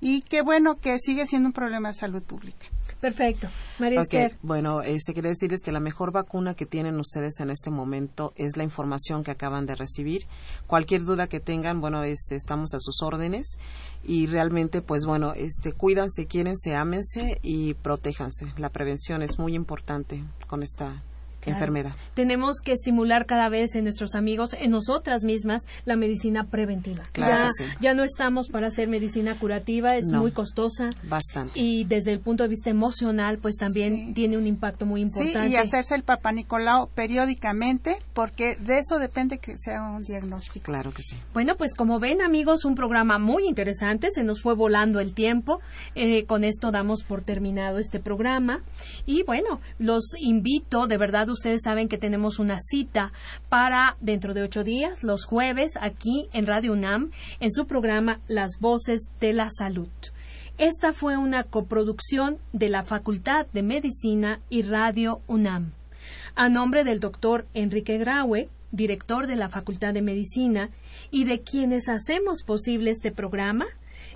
y 0.00 0.20
qué 0.22 0.42
bueno 0.42 0.78
que 0.78 0.98
sigue 0.98 1.26
siendo 1.26 1.48
un 1.48 1.52
problema 1.52 1.88
de 1.88 1.94
salud 1.94 2.22
pública. 2.22 2.66
Perfecto. 3.00 3.48
María 3.78 4.00
Esther. 4.00 4.36
Bueno, 4.42 4.82
este 4.82 5.12
quiere 5.12 5.30
decirles 5.30 5.62
que 5.62 5.72
la 5.72 5.80
mejor 5.80 6.12
vacuna 6.12 6.54
que 6.54 6.66
tienen 6.66 6.98
ustedes 6.98 7.40
en 7.40 7.50
este 7.50 7.70
momento 7.70 8.32
es 8.36 8.56
la 8.56 8.64
información 8.64 9.22
que 9.22 9.30
acaban 9.30 9.66
de 9.66 9.74
recibir. 9.74 10.26
Cualquier 10.66 11.04
duda 11.04 11.26
que 11.26 11.40
tengan, 11.40 11.80
bueno, 11.80 12.04
este, 12.04 12.36
estamos 12.36 12.74
a 12.74 12.78
sus 12.78 13.02
órdenes 13.02 13.58
y 14.02 14.26
realmente, 14.26 14.80
pues 14.82 15.04
bueno, 15.04 15.32
este, 15.34 15.72
cuídanse, 15.72 16.26
quiérense, 16.26 16.74
ámense 16.74 17.38
y 17.42 17.74
protéjanse. 17.74 18.46
La 18.56 18.70
prevención 18.70 19.22
es 19.22 19.38
muy 19.38 19.54
importante 19.54 20.24
con 20.46 20.62
esta 20.62 21.02
enfermedad. 21.50 21.92
Tenemos 22.14 22.60
que 22.60 22.72
estimular 22.72 23.26
cada 23.26 23.48
vez 23.48 23.74
en 23.74 23.84
nuestros 23.84 24.14
amigos, 24.14 24.54
en 24.58 24.70
nosotras 24.70 25.24
mismas, 25.24 25.62
la 25.84 25.96
medicina 25.96 26.44
preventiva. 26.44 27.04
Claro 27.12 27.46
ya, 27.58 27.76
ya 27.80 27.94
no 27.94 28.04
estamos 28.04 28.48
para 28.48 28.68
hacer 28.68 28.88
medicina 28.88 29.34
curativa, 29.38 29.96
es 29.96 30.06
muy 30.12 30.32
costosa. 30.32 30.90
Bastante. 31.04 31.58
Y 31.60 31.84
desde 31.84 32.12
el 32.12 32.20
punto 32.20 32.42
de 32.42 32.48
vista 32.48 32.70
emocional, 32.70 33.38
pues 33.38 33.56
también 33.56 34.14
tiene 34.14 34.36
un 34.38 34.46
impacto 34.46 34.86
muy 34.86 35.02
importante. 35.02 35.48
Sí, 35.48 35.54
y 35.54 35.56
hacerse 35.56 35.94
el 35.94 36.02
Papa 36.02 36.32
Nicolau 36.32 36.88
periódicamente, 36.88 37.96
porque 38.12 38.56
de 38.56 38.78
eso 38.78 38.98
depende 38.98 39.38
que 39.38 39.56
sea 39.58 39.82
un 39.82 40.02
diagnóstico. 40.02 40.64
Claro 40.64 40.92
que 40.92 41.02
sí. 41.02 41.16
Bueno, 41.32 41.56
pues 41.56 41.74
como 41.74 41.98
ven, 41.98 42.22
amigos, 42.22 42.64
un 42.64 42.74
programa 42.74 43.18
muy 43.18 43.46
interesante. 43.46 44.10
Se 44.10 44.24
nos 44.24 44.42
fue 44.42 44.54
volando 44.54 45.00
el 45.00 45.12
tiempo. 45.12 45.60
Eh, 45.94 46.24
con 46.24 46.44
esto 46.44 46.70
damos 46.70 47.02
por 47.04 47.22
terminado 47.22 47.78
este 47.78 48.00
programa. 48.00 48.62
Y 49.04 49.22
bueno, 49.24 49.60
los 49.78 50.12
invito, 50.18 50.86
de 50.86 50.96
verdad, 50.96 51.28
ustedes 51.36 51.62
saben 51.62 51.88
que 51.88 51.98
tenemos 51.98 52.38
una 52.38 52.58
cita 52.58 53.12
para 53.48 53.96
dentro 54.00 54.32
de 54.32 54.42
ocho 54.42 54.64
días, 54.64 55.04
los 55.04 55.26
jueves, 55.26 55.78
aquí 55.80 56.28
en 56.32 56.46
Radio 56.46 56.72
UNAM, 56.72 57.10
en 57.40 57.52
su 57.52 57.66
programa 57.66 58.20
Las 58.26 58.58
Voces 58.58 59.10
de 59.20 59.34
la 59.34 59.50
Salud. 59.50 59.88
Esta 60.56 60.94
fue 60.94 61.18
una 61.18 61.44
coproducción 61.44 62.38
de 62.54 62.70
la 62.70 62.82
Facultad 62.82 63.46
de 63.52 63.62
Medicina 63.62 64.40
y 64.48 64.62
Radio 64.62 65.20
UNAM. 65.26 65.72
A 66.34 66.48
nombre 66.48 66.82
del 66.84 67.00
doctor 67.00 67.46
Enrique 67.52 67.98
Graue, 67.98 68.48
director 68.72 69.26
de 69.26 69.36
la 69.36 69.50
Facultad 69.50 69.92
de 69.92 70.00
Medicina, 70.00 70.70
y 71.10 71.24
de 71.24 71.42
quienes 71.42 71.90
hacemos 71.90 72.42
posible 72.44 72.90
este 72.90 73.12
programa, 73.12 73.66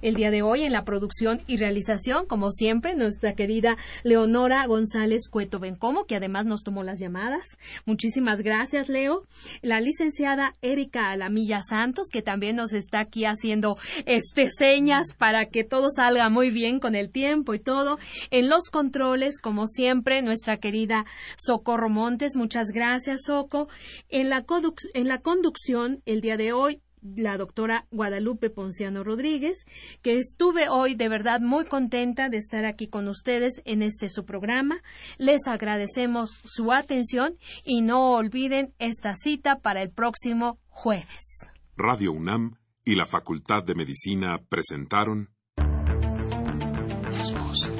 el 0.02 0.14
día 0.14 0.30
de 0.30 0.42
hoy 0.42 0.62
en 0.62 0.72
la 0.72 0.84
producción 0.84 1.40
y 1.46 1.56
realización, 1.56 2.26
como 2.26 2.50
siempre, 2.50 2.94
nuestra 2.94 3.34
querida 3.34 3.76
Leonora 4.02 4.66
González 4.66 5.28
Cueto 5.28 5.58
Bencomo, 5.58 6.04
que 6.04 6.16
además 6.16 6.46
nos 6.46 6.62
tomó 6.62 6.82
las 6.82 6.98
llamadas. 6.98 7.58
Muchísimas 7.84 8.42
gracias, 8.42 8.88
Leo. 8.88 9.24
La 9.62 9.80
licenciada 9.80 10.52
Erika 10.62 11.10
Alamilla 11.10 11.62
Santos, 11.62 12.08
que 12.12 12.22
también 12.22 12.56
nos 12.56 12.72
está 12.72 13.00
aquí 13.00 13.24
haciendo 13.24 13.76
este 14.06 14.50
señas 14.50 15.14
para 15.16 15.46
que 15.46 15.64
todo 15.64 15.88
salga 15.90 16.28
muy 16.28 16.50
bien 16.50 16.80
con 16.80 16.94
el 16.94 17.10
tiempo 17.10 17.54
y 17.54 17.58
todo. 17.58 17.98
En 18.30 18.48
los 18.48 18.70
controles, 18.70 19.38
como 19.38 19.66
siempre, 19.66 20.22
nuestra 20.22 20.58
querida 20.58 21.06
Socorro 21.36 21.88
Montes. 21.88 22.36
Muchas 22.36 22.68
gracias, 22.72 23.22
Soco. 23.26 23.68
En 24.08 24.30
la, 24.30 24.44
en 24.94 25.08
la 25.08 25.20
conducción, 25.20 26.02
el 26.06 26.20
día 26.20 26.36
de 26.36 26.52
hoy, 26.52 26.80
la 27.02 27.36
doctora 27.36 27.86
Guadalupe 27.90 28.50
Ponciano 28.50 29.04
Rodríguez, 29.04 29.64
que 30.02 30.18
estuve 30.18 30.68
hoy 30.68 30.94
de 30.94 31.08
verdad 31.08 31.40
muy 31.40 31.64
contenta 31.64 32.28
de 32.28 32.36
estar 32.36 32.64
aquí 32.64 32.88
con 32.88 33.08
ustedes 33.08 33.62
en 33.64 33.82
este 33.82 34.08
su 34.08 34.24
programa. 34.24 34.82
Les 35.18 35.46
agradecemos 35.46 36.30
su 36.44 36.72
atención 36.72 37.36
y 37.64 37.82
no 37.82 38.12
olviden 38.12 38.74
esta 38.78 39.14
cita 39.14 39.58
para 39.60 39.82
el 39.82 39.90
próximo 39.90 40.58
jueves. 40.68 41.50
Radio 41.76 42.12
UNAM 42.12 42.56
y 42.84 42.94
la 42.94 43.06
Facultad 43.06 43.62
de 43.64 43.74
Medicina 43.74 44.38
presentaron 44.48 45.30
Las 45.56 47.32
voces. 47.34 47.79